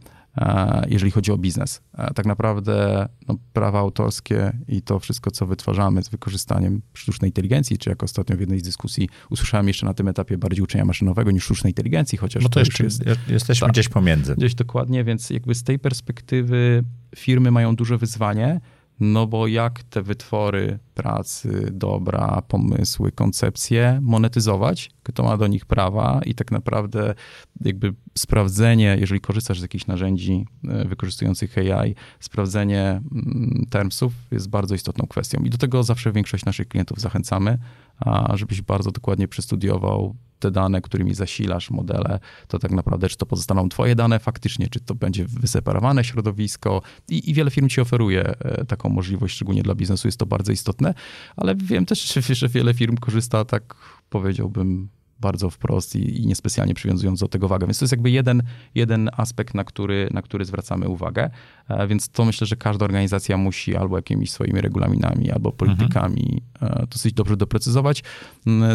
jeżeli 0.87 1.11
chodzi 1.11 1.31
o 1.31 1.37
biznes. 1.37 1.81
E, 1.93 2.13
tak 2.13 2.25
naprawdę 2.25 3.07
no, 3.27 3.37
prawa 3.53 3.79
autorskie 3.79 4.51
i 4.67 4.81
to 4.81 4.99
wszystko, 4.99 5.31
co 5.31 5.45
wytwarzamy 5.45 6.03
z 6.03 6.09
wykorzystaniem 6.09 6.81
sztucznej 6.93 7.29
inteligencji, 7.29 7.77
czy 7.77 7.89
jak 7.89 8.03
ostatnio 8.03 8.37
w 8.37 8.39
jednej 8.39 8.59
z 8.59 8.63
dyskusji 8.63 9.09
usłyszałem 9.29 9.67
jeszcze 9.67 9.85
na 9.85 9.93
tym 9.93 10.07
etapie 10.07 10.37
bardziej 10.37 10.63
uczenia 10.63 10.85
maszynowego 10.85 11.31
niż 11.31 11.43
sztucznej 11.43 11.71
inteligencji, 11.71 12.17
chociaż 12.17 12.43
no 12.43 12.49
to, 12.49 12.53
to 12.53 12.59
jeszcze 12.59 12.83
jest, 12.83 13.03
jesteśmy 13.27 13.65
tak, 13.65 13.73
gdzieś 13.73 13.89
pomiędzy. 13.89 14.35
Gdzieś 14.35 14.55
dokładnie, 14.55 15.03
więc 15.03 15.29
jakby 15.29 15.55
z 15.55 15.63
tej 15.63 15.79
perspektywy 15.79 16.83
firmy 17.15 17.51
mają 17.51 17.75
duże 17.75 17.97
wyzwanie, 17.97 18.61
no 18.99 19.27
bo 19.27 19.47
jak 19.47 19.83
te 19.83 20.01
wytwory 20.01 20.79
pracy, 20.93 21.69
dobra, 21.71 22.41
pomysły, 22.47 23.11
koncepcje 23.11 23.99
monetyzować, 24.01 24.91
kto 25.03 25.23
ma 25.23 25.37
do 25.37 25.47
nich 25.47 25.65
prawa 25.65 26.21
i 26.25 26.35
tak 26.35 26.51
naprawdę 26.51 27.15
jakby 27.61 27.93
sprawdzenie, 28.17 28.97
jeżeli 28.99 29.21
korzystasz 29.21 29.59
z 29.59 29.61
jakichś 29.61 29.87
narzędzi 29.87 30.45
e, 30.67 30.85
wykorzystujących 30.85 31.57
AI, 31.57 31.95
sprawdzenie 32.19 32.81
mm, 32.81 33.65
termsów 33.69 34.13
jest 34.31 34.49
bardzo 34.49 34.75
istotną 34.75 35.07
kwestią. 35.07 35.43
I 35.43 35.49
do 35.49 35.57
tego 35.57 35.83
zawsze 35.83 36.11
większość 36.11 36.45
naszych 36.45 36.67
klientów 36.67 36.99
zachęcamy, 36.99 37.57
żebyś 38.33 38.61
bardzo 38.61 38.91
dokładnie 38.91 39.27
przestudiował 39.27 40.15
te 40.39 40.51
dane, 40.51 40.81
którymi 40.81 41.13
zasilasz 41.13 41.71
modele, 41.71 42.19
to 42.47 42.59
tak 42.59 42.71
naprawdę, 42.71 43.09
czy 43.09 43.17
to 43.17 43.25
pozostaną 43.25 43.69
twoje 43.69 43.95
dane 43.95 44.19
faktycznie, 44.19 44.67
czy 44.67 44.79
to 44.79 44.95
będzie 44.95 45.25
wyseparowane 45.25 46.03
środowisko. 46.03 46.81
I, 47.09 47.29
i 47.29 47.33
wiele 47.33 47.51
firm 47.51 47.69
ci 47.69 47.81
oferuje 47.81 48.23
e, 48.23 48.65
taką 48.65 48.89
możliwość, 48.89 49.35
szczególnie 49.35 49.63
dla 49.63 49.75
biznesu 49.75 50.07
jest 50.07 50.17
to 50.17 50.25
bardzo 50.25 50.51
istotne, 50.51 50.93
ale 51.35 51.55
wiem 51.55 51.85
też, 51.85 52.13
że 52.39 52.47
wiele 52.47 52.73
firm 52.73 52.97
korzysta 52.97 53.45
tak, 53.45 53.75
powiedziałbym, 54.09 54.89
bardzo 55.19 55.49
wprost 55.49 55.95
i, 55.95 56.21
i 56.21 56.27
niespecjalnie 56.27 56.73
przywiązując 56.73 57.19
do 57.19 57.27
tego 57.27 57.47
wagę. 57.47 57.67
Więc 57.67 57.79
to 57.79 57.85
jest 57.85 57.91
jakby 57.91 58.11
jeden, 58.11 58.43
jeden 58.75 59.09
aspekt, 59.17 59.53
na 59.53 59.63
który, 59.63 60.09
na 60.13 60.21
który 60.21 60.45
zwracamy 60.45 60.87
uwagę. 60.87 61.29
E, 61.69 61.87
więc 61.87 62.09
to 62.09 62.25
myślę, 62.25 62.47
że 62.47 62.55
każda 62.55 62.85
organizacja 62.85 63.37
musi 63.37 63.75
albo 63.75 63.95
jakimiś 63.95 64.31
swoimi 64.31 64.61
regulaminami, 64.61 65.31
albo 65.31 65.51
politykami 65.51 66.41
mhm. 66.61 66.87
dosyć 66.87 67.13
dobrze 67.13 67.37
doprecyzować, 67.37 68.03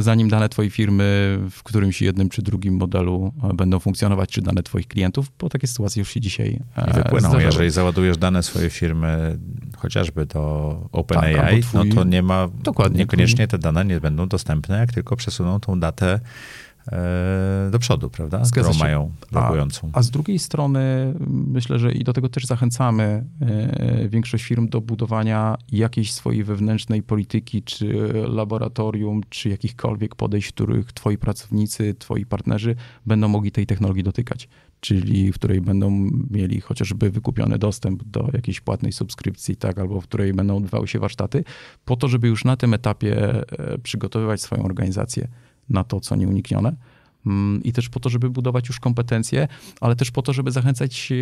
zanim 0.01 0.29
dane 0.29 0.49
twojej 0.49 0.71
firmy 0.71 1.05
w 1.51 1.63
którymś 1.63 2.03
jednym 2.03 2.29
czy 2.29 2.43
drugim 2.43 2.77
modelu 2.77 3.33
e, 3.43 3.55
będą 3.55 3.79
funkcjonować, 3.79 4.31
czy 4.31 4.43
dane 4.43 4.63
twoich 4.63 4.89
klientów, 4.89 5.33
bo 5.39 5.49
takie 5.49 5.67
sytuacje 5.67 6.01
już 6.01 6.09
się 6.11 6.21
dzisiaj 6.21 6.61
I 6.91 6.93
wypłyną. 6.93 7.29
Zdarzały. 7.29 7.43
Jeżeli 7.43 7.71
załadujesz 7.71 8.17
dane 8.19 8.43
swojej 8.43 8.71
firmy 8.71 9.39
chociażby 9.85 10.27
do 10.27 10.77
OpenAI, 10.93 11.35
tak, 11.35 11.61
twój... 11.61 11.89
no 11.89 11.95
to 11.95 12.05
nie 12.05 12.23
ma, 12.23 12.49
Dokładnie, 12.63 12.99
niekoniecznie 12.99 13.49
te 13.49 13.59
dane 13.59 13.85
nie 13.85 14.01
będą 14.01 14.29
dostępne, 14.29 14.79
jak 14.79 14.93
tylko 14.93 15.17
przesuną 15.17 15.61
tą 15.61 15.81
datę 15.81 16.21
E, 16.93 17.69
do 17.71 17.79
przodu, 17.79 18.11
prawda? 18.11 18.45
Zgadza 18.45 18.69
którą 18.69 18.73
się. 18.73 18.85
mają 18.85 19.13
logującą. 19.33 19.91
A, 19.93 19.99
a, 19.99 20.03
z 20.03 20.11
drugiej 20.11 20.39
strony 20.39 21.15
myślę, 21.29 21.79
że 21.79 21.93
i 21.93 22.05
do 22.05 22.13
tego 22.13 22.29
też 22.29 22.47
zachęcamy 22.47 23.25
e, 23.41 24.09
większość 24.09 24.45
firm 24.45 24.69
do 24.69 24.81
budowania 24.81 25.57
jakiejś 25.73 26.13
swojej 26.13 26.45
wewnętrznej 26.45 27.03
polityki, 27.03 27.63
czy 27.63 28.13
laboratorium, 28.29 29.21
czy 29.29 29.49
jakichkolwiek 29.49 30.15
podejść, 30.15 30.49
w 30.49 30.53
których 30.53 30.93
twoi 30.93 31.19
pracownicy, 31.19 31.95
twoi 31.95 32.27
partnerzy 32.27 32.77
będą 33.07 33.29
mogli 33.29 33.53
tej 33.53 33.67
technologii 33.67 34.03
dotykać. 34.03 34.49
Czyli 34.85 35.33
w 35.33 35.35
której 35.35 35.61
będą 35.61 36.11
mieli 36.31 36.61
chociażby 36.61 37.11
wykupiony 37.11 37.59
dostęp 37.59 38.05
do 38.05 38.29
jakiejś 38.33 38.61
płatnej 38.61 38.93
subskrypcji, 38.93 39.57
tak, 39.57 39.79
albo 39.79 40.01
w 40.01 40.05
której 40.05 40.33
będą 40.33 40.57
odbywały 40.57 40.89
się 40.89 40.99
warsztaty, 40.99 41.45
po 41.85 41.97
to, 41.97 42.09
żeby 42.09 42.29
już 42.29 42.45
na 42.45 42.57
tym 42.57 42.75
etapie 42.75 43.17
e, 43.19 43.79
przygotowywać 43.79 44.41
swoją 44.41 44.63
organizację 44.63 45.29
na 45.69 45.85
to, 45.85 46.01
co 46.01 46.17
nieuniknione. 46.17 46.77
Mm, 47.27 47.63
I 47.63 47.73
też 47.73 47.89
po 47.89 48.01
to, 48.01 48.09
żeby 48.09 48.31
budować 48.31 48.69
już 48.69 48.81
kompetencje, 48.81 49.49
ale 49.81 49.97
też 49.97 50.11
po 50.11 50.23
to, 50.23 50.33
żeby 50.33 50.51
zachęcać 50.51 51.13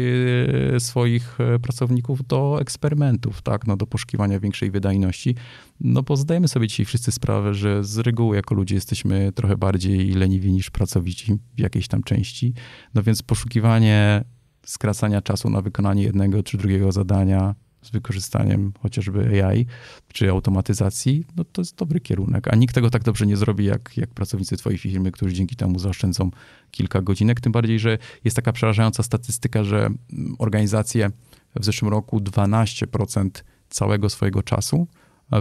e, 0.75 0.81
swoich 0.81 1.41
e, 1.41 1.59
pracowników 1.59 2.27
do 2.27 2.59
eksperymentów, 2.61 3.43
tak, 3.43 3.67
no, 3.67 3.77
do 3.77 3.87
poszukiwania 3.87 4.41
większej 4.41 4.71
wydajności. 4.71 5.35
No 5.81 6.03
bo 6.03 6.17
zdajemy 6.17 6.49
sobie 6.49 6.69
dzisiaj 6.69 6.87
wszyscy 6.87 7.13
sprawę, 7.13 7.55
że 7.55 7.85
z 7.85 7.99
reguły 7.99 8.37
jako 8.37 8.55
ludzie 8.55 8.75
jesteśmy 8.75 9.33
trochę 9.33 9.57
bardziej 9.57 10.13
leniwi 10.15 10.53
niż 10.53 10.71
pracowici 10.71 11.39
w 11.57 11.61
jakiejś 11.61 11.89
tam 11.89 12.03
części. 12.03 12.55
No 12.95 13.03
więc 13.03 13.23
poszukiwanie 13.23 14.25
skracania 14.67 15.23
czasu 15.23 15.51
na 15.51 15.63
wykonanie 15.63 16.03
jednego 16.03 16.43
czy 16.43 16.57
drugiego 16.57 16.93
zadania 16.93 17.55
z 17.83 17.91
wykorzystaniem 17.91 18.73
chociażby 18.83 19.45
AI 19.45 19.67
czy 20.13 20.31
automatyzacji, 20.31 21.25
no 21.37 21.45
to 21.45 21.61
jest 21.61 21.77
dobry 21.77 22.01
kierunek. 22.01 22.49
A 22.49 22.57
nikt 22.57 22.75
tego 22.75 22.91
tak 22.91 23.03
dobrze 23.03 23.27
nie 23.27 23.37
zrobi, 23.37 23.65
jak, 23.65 23.97
jak 23.97 24.11
pracownicy 24.11 24.57
twojej 24.57 24.79
firmy, 24.79 25.13
którzy 25.13 25.35
dzięki 25.35 25.57
temu 25.57 25.79
zaoszczędzą 25.79 26.31
kilka 26.71 27.03
godzinek. 27.03 27.41
Tym 27.41 27.53
bardziej, 27.53 27.79
że 27.79 27.99
jest 28.25 28.37
taka 28.37 28.53
przerażająca 28.53 29.03
statystyka, 29.03 29.65
że 29.65 29.91
organizacje 30.39 31.11
w 31.57 31.65
zeszłym 31.65 31.91
roku 31.91 32.19
12% 32.19 33.31
całego 33.69 34.11
swojego 34.11 34.43
czasu 34.43 34.87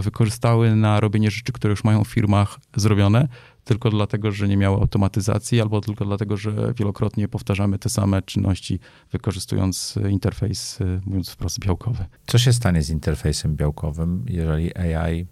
wykorzystały 0.00 0.76
na 0.76 1.00
robienie 1.00 1.30
rzeczy, 1.30 1.52
które 1.52 1.70
już 1.70 1.84
mają 1.84 2.04
w 2.04 2.08
firmach 2.08 2.58
zrobione, 2.76 3.28
tylko 3.64 3.90
dlatego, 3.90 4.32
że 4.32 4.48
nie 4.48 4.56
miały 4.56 4.76
automatyzacji, 4.76 5.60
albo 5.60 5.80
tylko 5.80 6.04
dlatego, 6.04 6.36
że 6.36 6.74
wielokrotnie 6.78 7.28
powtarzamy 7.28 7.78
te 7.78 7.88
same 7.88 8.22
czynności, 8.22 8.78
wykorzystując 9.12 9.98
interfejs, 10.10 10.78
mówiąc 11.06 11.30
wprost, 11.30 11.58
białkowy. 11.58 12.04
Co 12.26 12.38
się 12.38 12.52
stanie 12.52 12.82
z 12.82 12.90
interfejsem 12.90 13.56
białkowym, 13.56 14.24
jeżeli 14.28 14.76
AI 14.76 15.26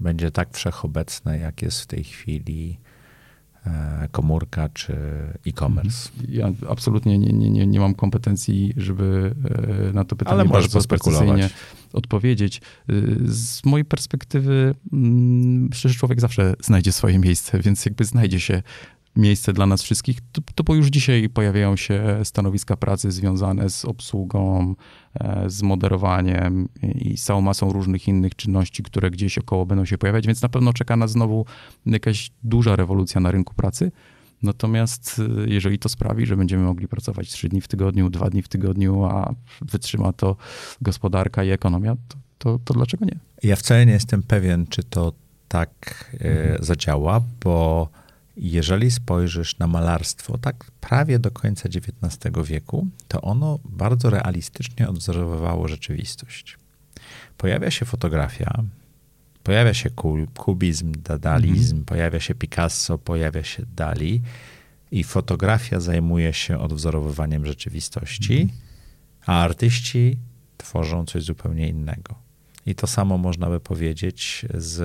będzie 0.00 0.30
tak 0.30 0.54
wszechobecne, 0.54 1.38
jak 1.38 1.62
jest 1.62 1.80
w 1.80 1.86
tej 1.86 2.04
chwili 2.04 2.78
E, 2.84 2.87
komórka 4.10 4.68
czy 4.68 4.92
e-commerce. 5.46 6.10
Mhm. 6.20 6.34
Ja 6.34 6.52
absolutnie 6.68 7.18
nie, 7.18 7.32
nie, 7.32 7.50
nie, 7.50 7.66
nie 7.66 7.80
mam 7.80 7.94
kompetencji, 7.94 8.72
żeby 8.76 9.34
e, 9.88 9.92
na 9.92 10.04
to 10.04 10.16
pytanie 10.16 10.40
Ale 10.40 10.48
bardzo 10.48 10.80
odpowiedzieć. 11.92 12.56
E, 12.58 12.92
z 13.24 13.64
mojej 13.64 13.84
perspektywy, 13.84 14.74
mm, 14.92 15.70
człowiek 15.96 16.20
zawsze 16.20 16.54
znajdzie 16.60 16.92
swoje 16.92 17.18
miejsce, 17.18 17.60
więc 17.60 17.84
jakby 17.84 18.04
znajdzie 18.04 18.40
się 18.40 18.62
miejsce 19.16 19.52
dla 19.52 19.66
nas 19.66 19.82
wszystkich, 19.82 20.18
to, 20.32 20.64
to 20.64 20.74
już 20.74 20.86
dzisiaj 20.86 21.28
pojawiają 21.28 21.76
się 21.76 22.20
stanowiska 22.24 22.76
pracy 22.76 23.12
związane 23.12 23.70
z 23.70 23.84
obsługą, 23.84 24.70
e, 24.70 24.74
z 25.46 25.62
moderowaniem 25.62 26.68
i 26.82 27.16
całą 27.16 27.40
masą 27.40 27.72
różnych 27.72 28.08
innych 28.08 28.36
czynności, 28.36 28.82
które 28.82 29.10
gdzieś 29.10 29.38
około 29.38 29.66
będą 29.66 29.84
się 29.84 29.98
pojawiać, 29.98 30.26
więc 30.26 30.42
na 30.42 30.48
pewno 30.48 30.72
czeka 30.72 30.96
nas 30.96 31.10
znowu 31.10 31.46
jakaś 31.86 32.30
duża 32.42 32.76
rewolucja 32.76 33.20
na 33.20 33.30
rynku 33.30 33.54
pracy. 33.54 33.92
Natomiast 34.42 35.20
e, 35.44 35.50
jeżeli 35.50 35.78
to 35.78 35.88
sprawi, 35.88 36.26
że 36.26 36.36
będziemy 36.36 36.62
mogli 36.62 36.88
pracować 36.88 37.30
trzy 37.30 37.48
dni 37.48 37.60
w 37.60 37.68
tygodniu, 37.68 38.10
dwa 38.10 38.30
dni 38.30 38.42
w 38.42 38.48
tygodniu, 38.48 39.04
a 39.04 39.34
wytrzyma 39.60 40.12
to 40.12 40.36
gospodarka 40.80 41.44
i 41.44 41.50
ekonomia, 41.50 41.96
to, 42.08 42.16
to, 42.38 42.58
to 42.64 42.74
dlaczego 42.74 43.04
nie? 43.04 43.18
Ja 43.42 43.56
wcale 43.56 43.86
nie 43.86 43.92
jestem 43.92 44.22
pewien, 44.22 44.66
czy 44.66 44.82
to 44.82 45.12
tak 45.48 46.04
e, 46.20 46.40
mhm. 46.40 46.64
zadziała, 46.64 47.20
bo 47.44 47.88
jeżeli 48.38 48.90
spojrzysz 48.90 49.58
na 49.58 49.66
malarstwo, 49.66 50.38
tak 50.38 50.70
prawie 50.80 51.18
do 51.18 51.30
końca 51.30 51.68
XIX 51.68 52.32
wieku, 52.44 52.86
to 53.08 53.20
ono 53.20 53.58
bardzo 53.64 54.10
realistycznie 54.10 54.88
odwzorowywało 54.88 55.68
rzeczywistość. 55.68 56.58
Pojawia 57.36 57.70
się 57.70 57.86
fotografia, 57.86 58.62
pojawia 59.42 59.74
się 59.74 59.90
kubizm, 60.36 60.92
dadalizm, 61.04 61.76
mhm. 61.76 61.84
pojawia 61.84 62.20
się 62.20 62.34
Picasso, 62.34 62.98
pojawia 62.98 63.44
się 63.44 63.66
Dali. 63.76 64.22
I 64.90 65.04
fotografia 65.04 65.80
zajmuje 65.80 66.32
się 66.32 66.58
odwzorowywaniem 66.58 67.46
rzeczywistości, 67.46 68.48
a 69.26 69.42
artyści 69.42 70.18
tworzą 70.56 71.06
coś 71.06 71.22
zupełnie 71.22 71.68
innego. 71.68 72.27
I 72.68 72.74
to 72.74 72.86
samo 72.86 73.18
można 73.18 73.48
by 73.48 73.60
powiedzieć 73.60 74.46
z 74.54 74.80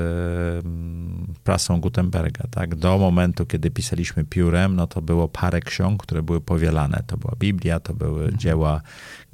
mm, 0.65 1.33
prasą 1.43 1.81
Gutenberga. 1.81 2.43
Tak? 2.51 2.75
Do 2.75 2.97
momentu, 2.97 3.45
kiedy 3.45 3.71
pisaliśmy 3.71 4.23
piórem, 4.23 4.75
no 4.75 4.87
to 4.87 5.01
było 5.01 5.27
parę 5.27 5.61
ksiąg, 5.61 6.03
które 6.03 6.23
były 6.23 6.41
powielane. 6.41 7.03
To 7.07 7.17
była 7.17 7.33
Biblia, 7.39 7.79
to 7.79 7.93
były 7.93 8.21
mhm. 8.21 8.37
dzieła 8.37 8.81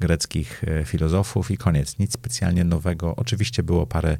greckich 0.00 0.64
e, 0.64 0.84
filozofów 0.84 1.50
i 1.50 1.56
koniec. 1.56 1.98
Nic 1.98 2.12
specjalnie 2.12 2.64
nowego. 2.64 3.16
Oczywiście 3.16 3.62
było 3.62 3.86
parę 3.86 4.18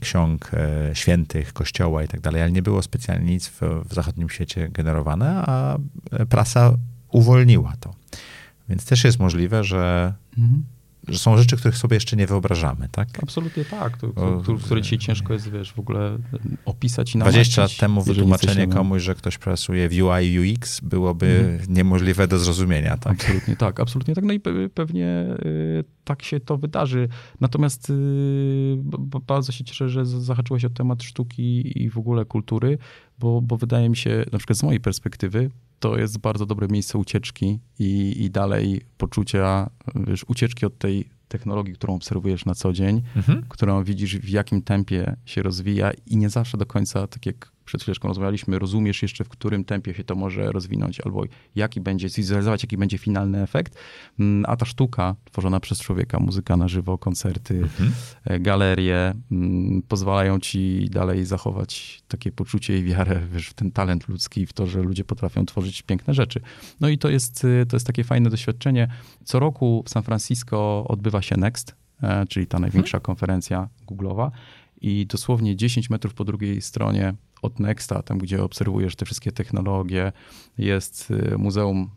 ksiąg 0.00 0.50
e, 0.54 0.90
świętych, 0.94 1.52
kościoła 1.52 2.02
i 2.02 2.08
tak 2.08 2.20
dalej, 2.20 2.42
ale 2.42 2.52
nie 2.52 2.62
było 2.62 2.82
specjalnie 2.82 3.32
nic 3.32 3.48
w, 3.48 3.60
w 3.88 3.94
zachodnim 3.94 4.30
świecie 4.30 4.68
generowane, 4.68 5.42
a 5.46 5.78
prasa 6.28 6.72
uwolniła 7.08 7.74
to. 7.80 7.94
Więc 8.68 8.84
też 8.84 9.04
jest 9.04 9.18
możliwe, 9.18 9.64
że 9.64 10.14
mhm 10.38 10.64
że 11.10 11.18
są 11.18 11.36
rzeczy, 11.36 11.56
których 11.56 11.76
sobie 11.76 11.96
jeszcze 11.96 12.16
nie 12.16 12.26
wyobrażamy, 12.26 12.88
tak? 12.92 13.08
Absolutnie 13.22 13.64
tak, 13.64 13.98
to, 13.98 14.08
to, 14.08 14.42
to, 14.46 14.54
które 14.54 14.82
dzisiaj 14.82 14.98
ciężko 14.98 15.32
jest, 15.32 15.50
wiesz, 15.50 15.72
w 15.72 15.78
ogóle 15.78 16.18
opisać 16.64 17.14
i 17.14 17.18
namacić. 17.18 17.34
20 17.34 17.62
lat 17.62 17.76
temu 17.76 18.02
wytłumaczenie 18.02 18.66
komuś, 18.66 19.02
że 19.02 19.14
ktoś 19.14 19.38
pracuje 19.38 19.88
w 19.88 19.92
UI 19.92 20.52
UX 20.52 20.80
byłoby 20.80 21.26
mhm. 21.26 21.74
niemożliwe 21.74 22.28
do 22.28 22.38
zrozumienia, 22.38 22.96
tak? 22.96 23.12
Absolutnie 23.12 23.56
tak, 23.56 23.80
absolutnie 23.80 24.14
tak. 24.14 24.24
No 24.24 24.32
i 24.32 24.40
pewnie 24.74 25.36
y, 25.44 25.84
tak 26.04 26.22
się 26.22 26.40
to 26.40 26.58
wydarzy. 26.58 27.08
Natomiast 27.40 27.90
y, 27.90 27.94
bardzo 29.26 29.52
się 29.52 29.64
cieszę, 29.64 29.88
że 29.88 30.06
zahaczyłeś 30.06 30.64
o 30.64 30.70
temat 30.70 31.02
sztuki 31.02 31.82
i 31.82 31.90
w 31.90 31.98
ogóle 31.98 32.24
kultury, 32.24 32.78
bo, 33.18 33.40
bo 33.40 33.56
wydaje 33.56 33.88
mi 33.88 33.96
się, 33.96 34.24
na 34.32 34.38
przykład 34.38 34.58
z 34.58 34.62
mojej 34.62 34.80
perspektywy, 34.80 35.50
to 35.80 35.98
jest 35.98 36.18
bardzo 36.18 36.46
dobre 36.46 36.68
miejsce 36.68 36.98
ucieczki 36.98 37.60
i, 37.78 38.22
i 38.24 38.30
dalej 38.30 38.80
poczucia, 38.98 39.70
wiesz, 39.94 40.24
ucieczki 40.28 40.66
od 40.66 40.78
tej 40.78 41.08
technologii, 41.28 41.74
którą 41.74 41.94
obserwujesz 41.94 42.44
na 42.44 42.54
co 42.54 42.72
dzień, 42.72 43.02
mhm. 43.16 43.44
którą 43.48 43.84
widzisz 43.84 44.18
w 44.18 44.28
jakim 44.28 44.62
tempie 44.62 45.16
się 45.24 45.42
rozwija 45.42 45.90
i 46.06 46.16
nie 46.16 46.30
zawsze 46.30 46.58
do 46.58 46.66
końca, 46.66 47.06
tak 47.06 47.26
jak 47.26 47.52
przed 47.70 47.82
chwileczką 47.82 48.08
rozmawialiśmy, 48.08 48.58
rozumiesz 48.58 49.02
jeszcze, 49.02 49.24
w 49.24 49.28
którym 49.28 49.64
tempie 49.64 49.94
się 49.94 50.04
to 50.04 50.14
może 50.14 50.52
rozwinąć, 50.52 51.00
albo 51.00 51.24
jaki 51.54 51.80
będzie, 51.80 52.08
zrealizować, 52.08 52.62
jaki 52.62 52.76
będzie 52.76 52.98
finalny 52.98 53.42
efekt. 53.42 53.74
Mm, 54.18 54.44
a 54.48 54.56
ta 54.56 54.66
sztuka 54.66 55.16
tworzona 55.24 55.60
przez 55.60 55.80
człowieka, 55.80 56.18
muzyka 56.18 56.56
na 56.56 56.68
żywo, 56.68 56.98
koncerty, 56.98 57.54
mhm. 57.54 57.92
E, 58.24 58.40
galerie, 58.40 59.14
mm, 59.32 59.82
pozwalają 59.88 60.40
ci 60.40 60.88
dalej 60.90 61.24
zachować 61.24 62.02
takie 62.08 62.32
poczucie 62.32 62.78
i 62.78 62.84
wiarę 62.84 63.20
wiesz, 63.32 63.48
w 63.48 63.54
ten 63.54 63.70
talent 63.70 64.08
ludzki, 64.08 64.46
w 64.46 64.52
to, 64.52 64.66
że 64.66 64.82
ludzie 64.82 65.04
potrafią 65.04 65.46
tworzyć 65.46 65.82
piękne 65.82 66.14
rzeczy. 66.14 66.40
No 66.80 66.88
i 66.88 66.98
to 66.98 67.08
jest, 67.08 67.44
y, 67.44 67.66
to 67.68 67.76
jest 67.76 67.86
takie 67.86 68.04
fajne 68.04 68.30
doświadczenie. 68.30 68.88
Co 69.24 69.38
roku 69.38 69.82
w 69.86 69.90
San 69.90 70.02
Francisco 70.02 70.84
odbywa 70.88 71.22
się 71.22 71.36
Next, 71.36 71.74
e, 72.02 72.26
czyli 72.26 72.46
ta 72.46 72.58
największa 72.58 72.98
mhm. 72.98 73.02
konferencja 73.02 73.68
Google'owa 73.86 74.30
i 74.80 75.06
dosłownie 75.06 75.56
10 75.56 75.90
metrów 75.90 76.14
po 76.14 76.24
drugiej 76.24 76.62
stronie 76.62 77.14
od 77.42 77.60
Nexta, 77.60 78.02
tam 78.02 78.18
gdzie 78.18 78.42
obserwujesz 78.42 78.96
te 78.96 79.04
wszystkie 79.04 79.32
technologie, 79.32 80.12
jest 80.58 81.10
y, 81.10 81.38
Muzeum 81.38 81.90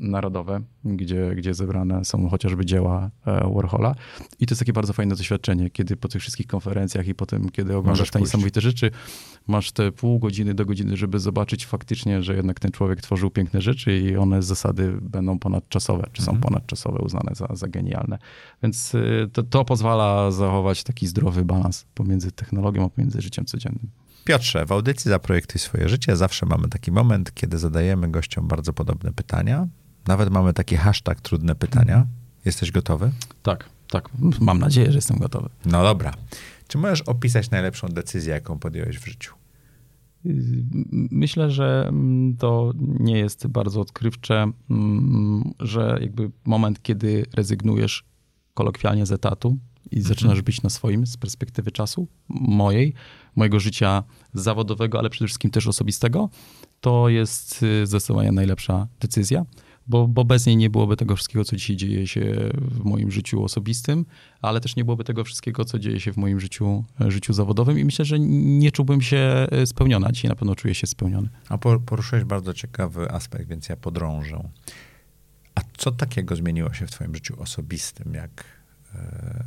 Narodowe, 0.00 0.60
gdzie, 0.84 1.34
gdzie 1.36 1.54
zebrane 1.54 2.04
są 2.04 2.28
chociażby 2.28 2.66
dzieła 2.66 3.10
e, 3.26 3.50
Warhola. 3.54 3.94
I 4.40 4.46
to 4.46 4.52
jest 4.52 4.58
takie 4.58 4.72
bardzo 4.72 4.92
fajne 4.92 5.16
doświadczenie, 5.16 5.70
kiedy 5.70 5.96
po 5.96 6.08
tych 6.08 6.22
wszystkich 6.22 6.46
konferencjach 6.46 7.08
i 7.08 7.14
potem, 7.14 7.48
kiedy 7.48 7.76
oglądasz 7.76 8.10
te 8.10 8.20
niesamowite 8.20 8.60
rzeczy, 8.60 8.90
masz 9.46 9.72
te 9.72 9.92
pół 9.92 10.18
godziny 10.18 10.54
do 10.54 10.64
godziny, 10.64 10.96
żeby 10.96 11.18
zobaczyć 11.18 11.66
faktycznie, 11.66 12.22
że 12.22 12.36
jednak 12.36 12.60
ten 12.60 12.70
człowiek 12.70 13.00
tworzył 13.00 13.30
piękne 13.30 13.62
rzeczy 13.62 13.98
i 13.98 14.16
one 14.16 14.42
z 14.42 14.46
zasady 14.46 14.92
będą 15.02 15.38
ponadczasowe, 15.38 16.06
czy 16.12 16.22
są 16.22 16.32
mhm. 16.32 16.42
ponadczasowe, 16.42 16.98
uznane 16.98 17.34
za, 17.34 17.48
za 17.52 17.68
genialne. 17.68 18.18
Więc 18.62 18.94
y, 18.94 19.30
to, 19.32 19.42
to 19.42 19.64
pozwala 19.64 20.30
zachować 20.30 20.84
taki 20.84 21.06
zdrowy 21.06 21.44
balans 21.44 21.86
pomiędzy 21.94 22.32
technologią, 22.32 22.84
a 22.84 22.88
pomiędzy 22.88 23.22
życiem 23.22 23.44
codziennym. 23.44 23.90
Piotrze, 24.24 24.66
w 24.66 24.72
audycji 24.72 25.08
Zaprojektuj 25.08 25.58
swoje 25.58 25.88
życie 25.88 26.16
zawsze 26.16 26.46
mamy 26.46 26.68
taki 26.68 26.92
moment, 26.92 27.34
kiedy 27.34 27.58
zadajemy 27.58 28.10
gościom 28.10 28.48
bardzo 28.48 28.72
podobne 28.72 29.12
pytania. 29.12 29.68
Nawet 30.06 30.30
mamy 30.30 30.52
taki 30.52 30.76
hashtag 30.76 31.20
trudne 31.20 31.54
pytania. 31.54 31.94
Mhm. 31.94 32.06
Jesteś 32.44 32.70
gotowy? 32.70 33.12
Tak, 33.42 33.68
tak. 33.90 34.08
Mam 34.40 34.58
nadzieję, 34.58 34.92
że 34.92 34.98
jestem 34.98 35.18
gotowy. 35.18 35.48
No 35.64 35.82
dobra. 35.82 36.14
Czy 36.68 36.78
możesz 36.78 37.02
opisać 37.02 37.50
najlepszą 37.50 37.88
decyzję, 37.88 38.32
jaką 38.32 38.58
podjąłeś 38.58 38.98
w 38.98 39.06
życiu? 39.06 39.34
Myślę, 41.10 41.50
że 41.50 41.92
to 42.38 42.72
nie 42.78 43.18
jest 43.18 43.46
bardzo 43.46 43.80
odkrywcze, 43.80 44.52
że 45.60 45.98
jakby 46.00 46.30
moment, 46.44 46.82
kiedy 46.82 47.26
rezygnujesz 47.34 48.04
kolokwialnie 48.54 49.06
z 49.06 49.12
etatu 49.12 49.56
i 49.90 49.96
mhm. 49.96 50.14
zaczynasz 50.14 50.42
być 50.42 50.62
na 50.62 50.70
swoim 50.70 51.06
z 51.06 51.16
perspektywy 51.16 51.70
czasu, 51.70 52.08
mojej, 52.28 52.94
mojego 53.40 53.60
życia 53.60 54.04
zawodowego, 54.34 54.98
ale 54.98 55.10
przede 55.10 55.26
wszystkim 55.26 55.50
też 55.50 55.66
osobistego, 55.66 56.28
to 56.80 57.08
jest 57.08 57.62
y, 57.62 57.86
zdecydowanie 57.86 58.32
najlepsza 58.32 58.86
decyzja, 59.00 59.44
bo, 59.86 60.08
bo 60.08 60.24
bez 60.24 60.46
niej 60.46 60.56
nie 60.56 60.70
byłoby 60.70 60.96
tego 60.96 61.16
wszystkiego, 61.16 61.44
co 61.44 61.56
dzisiaj 61.56 61.76
dzieje 61.76 62.06
się 62.06 62.50
w 62.54 62.84
moim 62.84 63.10
życiu 63.10 63.44
osobistym, 63.44 64.06
ale 64.42 64.60
też 64.60 64.76
nie 64.76 64.84
byłoby 64.84 65.04
tego 65.04 65.24
wszystkiego, 65.24 65.64
co 65.64 65.78
dzieje 65.78 66.00
się 66.00 66.12
w 66.12 66.16
moim 66.16 66.40
życiu, 66.40 66.84
życiu 67.08 67.32
zawodowym 67.32 67.78
i 67.78 67.84
myślę, 67.84 68.04
że 68.04 68.18
nie 68.18 68.72
czułbym 68.72 69.02
się 69.02 69.46
y, 69.62 69.66
spełniony, 69.66 70.06
a 70.06 70.12
dzisiaj 70.12 70.28
na 70.28 70.34
pewno 70.34 70.54
czuję 70.54 70.74
się 70.74 70.86
spełniony. 70.86 71.28
A 71.48 71.58
poruszyłeś 71.58 72.24
bardzo 72.24 72.54
ciekawy 72.54 73.10
aspekt, 73.10 73.48
więc 73.48 73.68
ja 73.68 73.76
podrążę. 73.76 74.48
A 75.54 75.60
co 75.76 75.92
takiego 75.92 76.36
zmieniło 76.36 76.72
się 76.72 76.86
w 76.86 76.90
twoim 76.90 77.14
życiu 77.14 77.42
osobistym, 77.42 78.14
jak 78.14 78.44
e, 78.94 79.44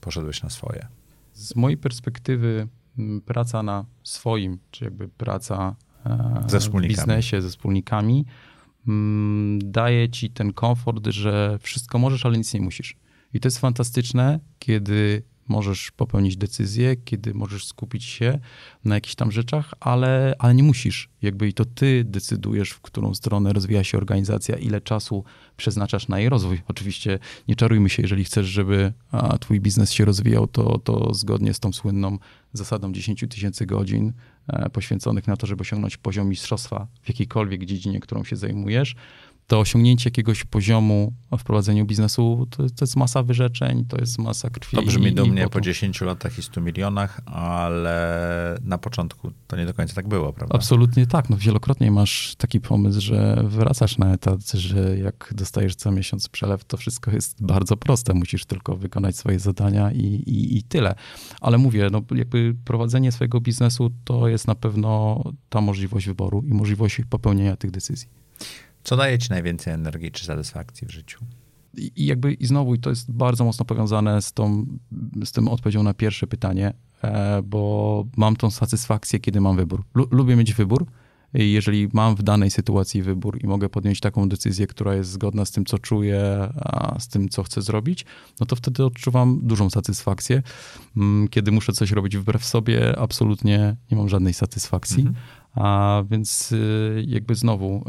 poszedłeś 0.00 0.42
na 0.42 0.50
swoje? 0.50 0.86
Z 1.32 1.56
mojej 1.56 1.78
perspektywy 1.78 2.68
praca 3.24 3.62
na 3.62 3.84
swoim, 4.02 4.58
czy 4.70 4.84
jakby 4.84 5.08
praca 5.08 5.76
e, 6.06 6.44
ze 6.46 6.58
w 6.58 6.80
biznesie 6.80 7.42
ze 7.42 7.48
wspólnikami, 7.48 8.24
daje 9.58 10.08
ci 10.08 10.30
ten 10.30 10.52
komfort, 10.52 11.06
że 11.06 11.58
wszystko 11.62 11.98
możesz, 11.98 12.26
ale 12.26 12.38
nic 12.38 12.54
nie 12.54 12.60
musisz. 12.60 12.96
I 13.34 13.40
to 13.40 13.46
jest 13.46 13.58
fantastyczne, 13.58 14.40
kiedy 14.58 15.22
możesz 15.50 15.90
popełnić 15.90 16.36
decyzję, 16.36 16.96
kiedy 16.96 17.34
możesz 17.34 17.66
skupić 17.66 18.04
się 18.04 18.38
na 18.84 18.94
jakichś 18.94 19.14
tam 19.14 19.32
rzeczach, 19.32 19.74
ale, 19.80 20.34
ale 20.38 20.54
nie 20.54 20.62
musisz. 20.62 21.08
Jakby 21.22 21.48
i 21.48 21.52
to 21.52 21.64
ty 21.64 22.04
decydujesz, 22.04 22.70
w 22.70 22.80
którą 22.80 23.14
stronę 23.14 23.52
rozwija 23.52 23.84
się 23.84 23.98
organizacja, 23.98 24.56
ile 24.56 24.80
czasu 24.80 25.24
przeznaczasz 25.56 26.08
na 26.08 26.18
jej 26.18 26.28
rozwój. 26.28 26.62
Oczywiście 26.68 27.18
nie 27.48 27.56
czarujmy 27.56 27.88
się, 27.88 28.02
jeżeli 28.02 28.24
chcesz, 28.24 28.46
żeby 28.46 28.92
twój 29.40 29.60
biznes 29.60 29.92
się 29.92 30.04
rozwijał, 30.04 30.46
to, 30.46 30.78
to 30.78 31.14
zgodnie 31.14 31.54
z 31.54 31.60
tą 31.60 31.72
słynną 31.72 32.18
zasadą 32.52 32.92
10 32.92 33.24
tysięcy 33.28 33.66
godzin 33.66 34.12
e, 34.48 34.70
poświęconych 34.70 35.26
na 35.26 35.36
to, 35.36 35.46
żeby 35.46 35.60
osiągnąć 35.60 35.96
poziom 35.96 36.28
mistrzostwa 36.28 36.86
w 37.02 37.08
jakiejkolwiek 37.08 37.64
dziedzinie, 37.64 38.00
którą 38.00 38.24
się 38.24 38.36
zajmujesz, 38.36 38.94
to 39.50 39.60
osiągnięcie 39.60 40.10
jakiegoś 40.10 40.44
poziomu 40.44 41.12
w 41.38 41.44
prowadzeniu 41.44 41.84
biznesu 41.86 42.46
to, 42.50 42.56
to 42.56 42.80
jest 42.80 42.96
masa 42.96 43.22
wyrzeczeń, 43.22 43.84
to 43.84 43.96
jest 44.00 44.18
masa 44.18 44.50
krwi. 44.50 44.76
To 44.76 44.82
brzmi 44.82 45.12
do 45.12 45.26
mnie 45.26 45.48
po 45.48 45.60
10 45.60 46.00
latach 46.00 46.38
i 46.38 46.42
100 46.42 46.60
milionach, 46.60 47.20
ale 47.26 48.58
na 48.62 48.78
początku 48.78 49.32
to 49.46 49.56
nie 49.56 49.66
do 49.66 49.74
końca 49.74 49.94
tak 49.94 50.08
było, 50.08 50.32
prawda? 50.32 50.54
Absolutnie 50.54 51.06
tak. 51.06 51.30
No, 51.30 51.36
wielokrotnie 51.36 51.90
masz 51.90 52.34
taki 52.36 52.60
pomysł, 52.60 53.00
że 53.00 53.42
wracasz 53.44 53.98
na 53.98 54.12
etat, 54.12 54.50
że 54.50 54.98
jak 54.98 55.32
dostajesz 55.36 55.74
co 55.74 55.90
miesiąc 55.90 56.28
przelew, 56.28 56.64
to 56.64 56.76
wszystko 56.76 57.10
jest 57.10 57.44
bardzo 57.44 57.76
proste. 57.76 58.14
Musisz 58.14 58.44
tylko 58.44 58.76
wykonać 58.76 59.16
swoje 59.16 59.38
zadania 59.38 59.92
i, 59.92 60.04
i, 60.04 60.58
i 60.58 60.62
tyle. 60.62 60.94
Ale 61.40 61.58
mówię, 61.58 61.88
no, 61.92 62.02
jakby 62.14 62.56
prowadzenie 62.64 63.12
swojego 63.12 63.40
biznesu 63.40 63.90
to 64.04 64.28
jest 64.28 64.46
na 64.46 64.54
pewno 64.54 65.22
ta 65.48 65.60
możliwość 65.60 66.06
wyboru 66.06 66.42
i 66.46 66.54
możliwość 66.54 67.00
popełnienia 67.10 67.56
tych 67.56 67.70
decyzji. 67.70 68.08
Co 68.84 68.96
daje 68.96 69.18
ci 69.18 69.30
najwięcej 69.30 69.74
energii 69.74 70.10
czy 70.10 70.24
satysfakcji 70.24 70.86
w 70.86 70.90
życiu? 70.90 71.18
I, 71.76 72.06
jakby 72.06 72.32
i 72.32 72.46
znowu, 72.46 72.74
i 72.74 72.78
to 72.78 72.90
jest 72.90 73.12
bardzo 73.12 73.44
mocno 73.44 73.64
powiązane 73.64 74.22
z, 74.22 74.32
tą, 74.32 74.66
z 75.24 75.32
tym 75.32 75.48
odpowiedzią 75.48 75.82
na 75.82 75.94
pierwsze 75.94 76.26
pytanie, 76.26 76.72
e, 77.02 77.42
bo 77.42 78.04
mam 78.16 78.36
tą 78.36 78.50
satysfakcję, 78.50 79.18
kiedy 79.20 79.40
mam 79.40 79.56
wybór. 79.56 79.84
lubię 80.10 80.36
mieć 80.36 80.54
wybór. 80.54 80.86
I 81.34 81.52
jeżeli 81.52 81.88
mam 81.92 82.16
w 82.16 82.22
danej 82.22 82.50
sytuacji 82.50 83.02
wybór 83.02 83.44
i 83.44 83.46
mogę 83.46 83.68
podjąć 83.68 84.00
taką 84.00 84.28
decyzję, 84.28 84.66
która 84.66 84.94
jest 84.94 85.10
zgodna 85.10 85.44
z 85.44 85.50
tym, 85.50 85.64
co 85.64 85.78
czuję, 85.78 86.48
a 86.54 86.96
z 86.98 87.08
tym, 87.08 87.28
co 87.28 87.42
chcę 87.42 87.62
zrobić, 87.62 88.06
no 88.40 88.46
to 88.46 88.56
wtedy 88.56 88.84
odczuwam 88.84 89.40
dużą 89.42 89.70
satysfakcję. 89.70 90.42
Mm, 90.96 91.28
kiedy 91.28 91.52
muszę 91.52 91.72
coś 91.72 91.90
robić 91.90 92.16
wbrew 92.16 92.44
sobie, 92.44 92.98
absolutnie 92.98 93.76
nie 93.90 93.96
mam 93.96 94.08
żadnej 94.08 94.34
satysfakcji. 94.34 95.00
Mhm. 95.00 95.16
A 95.54 96.02
więc 96.10 96.52
y, 96.52 97.04
jakby 97.06 97.34
znowu, 97.34 97.84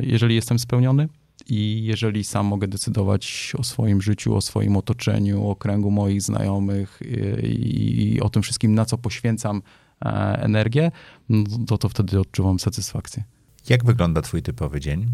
jeżeli 0.00 0.34
jestem 0.34 0.58
spełniony 0.58 1.08
i 1.48 1.84
jeżeli 1.84 2.24
sam 2.24 2.46
mogę 2.46 2.68
decydować 2.68 3.52
o 3.58 3.64
swoim 3.64 4.02
życiu, 4.02 4.36
o 4.36 4.40
swoim 4.40 4.76
otoczeniu, 4.76 5.48
o 5.48 5.56
kręgu 5.56 5.90
moich 5.90 6.22
znajomych 6.22 7.02
y, 7.02 7.40
i, 7.42 8.20
o 8.20 8.28
tym 8.28 8.42
wszystkim, 8.42 8.74
na 8.74 8.84
co 8.84 8.98
poświęcam 8.98 9.62
e, 10.04 10.08
energię, 10.42 10.90
to, 11.66 11.78
to 11.78 11.88
wtedy 11.88 12.20
odczuwam 12.20 12.58
satysfakcję. 12.58 13.24
Jak 13.68 13.84
wygląda 13.84 14.22
twój 14.22 14.42
typowy 14.42 14.80
dzień? 14.80 15.06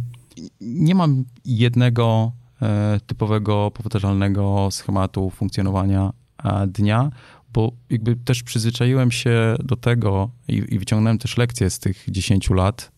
Nie 0.61 0.95
mam 0.95 1.25
jednego 1.45 2.33
e, 2.63 3.01
typowego, 3.07 3.71
powtarzalnego 3.71 4.69
schematu 4.71 5.31
funkcjonowania 5.31 6.13
e, 6.45 6.67
dnia, 6.67 7.11
bo 7.53 7.73
jakby 7.91 8.17
też 8.17 8.43
przyzwyczaiłem 8.43 9.11
się 9.11 9.57
do 9.65 9.77
tego 9.77 10.31
i, 10.49 10.63
i 10.69 10.79
wyciągnąłem 10.79 11.19
też 11.19 11.37
lekcje 11.37 11.71
z 11.71 11.79
tych 11.79 12.05
10 12.09 12.51
lat, 12.51 12.93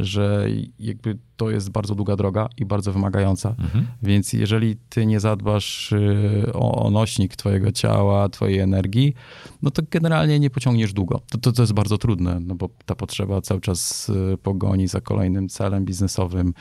że 0.00 0.46
jakby 0.78 1.18
to 1.36 1.50
jest 1.50 1.70
bardzo 1.70 1.94
długa 1.94 2.16
droga 2.16 2.48
i 2.56 2.64
bardzo 2.64 2.92
wymagająca. 2.92 3.48
Mhm. 3.48 3.86
Więc 4.02 4.32
jeżeli 4.32 4.76
ty 4.88 5.06
nie 5.06 5.20
zadbasz 5.20 5.92
y, 5.92 6.52
o, 6.52 6.90
nośnik 6.90 7.36
twojego 7.36 7.72
ciała, 7.72 8.28
twojej 8.28 8.58
energii, 8.58 9.14
no 9.62 9.70
to 9.70 9.82
generalnie 9.90 10.40
nie 10.40 10.50
pociągniesz 10.50 10.92
długo. 10.92 11.20
To, 11.30 11.38
to, 11.38 11.52
to 11.52 11.62
jest 11.62 11.72
bardzo 11.72 11.98
trudne, 11.98 12.40
no 12.40 12.54
bo 12.54 12.68
ta 12.86 12.94
potrzeba 12.94 13.40
cały 13.40 13.60
czas 13.60 14.08
y, 14.08 14.38
pogoni 14.38 14.88
za 14.88 15.00
kolejnym 15.00 15.48
celem 15.48 15.84
biznesowym, 15.84 16.54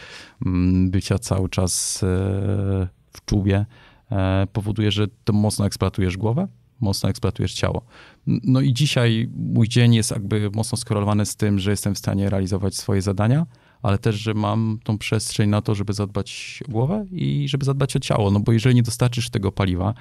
mm, 0.45 0.91
bycia 0.91 1.19
cały 1.19 1.49
czas 1.49 2.03
y, 2.03 2.07
w 3.13 3.25
czubie, 3.25 3.65
e, 4.11 4.47
powoduje, 4.53 4.91
że 4.91 5.07
to 5.23 5.33
mocno 5.33 5.65
eksploatujesz 5.65 6.17
głowę, 6.17 6.47
mocno 6.81 7.09
eksploatujesz 7.09 7.53
ciało. 7.53 7.85
No 8.27 8.61
i 8.61 8.73
dzisiaj 8.73 9.29
mój 9.35 9.67
dzień 9.67 9.95
jest 9.95 10.11
jakby 10.11 10.49
mocno 10.53 10.77
skorelowany 10.77 11.25
z 11.25 11.35
tym, 11.35 11.59
że 11.59 11.71
jestem 11.71 11.95
w 11.95 11.97
stanie 11.97 12.29
realizować 12.29 12.75
swoje 12.75 13.01
zadania, 13.01 13.45
ale 13.81 13.97
też, 13.97 14.15
że 14.15 14.33
mam 14.33 14.79
tą 14.83 14.97
przestrzeń 14.97 15.49
na 15.49 15.61
to, 15.61 15.75
żeby 15.75 15.93
zadbać 15.93 16.59
o 16.67 16.71
głowę 16.71 17.05
i 17.11 17.47
żeby 17.49 17.65
zadbać 17.65 17.95
o 17.95 17.99
ciało. 17.99 18.31
No 18.31 18.39
bo 18.39 18.51
jeżeli 18.51 18.75
nie 18.75 18.83
dostarczysz 18.83 19.29
tego 19.29 19.51
paliwa, 19.51 19.93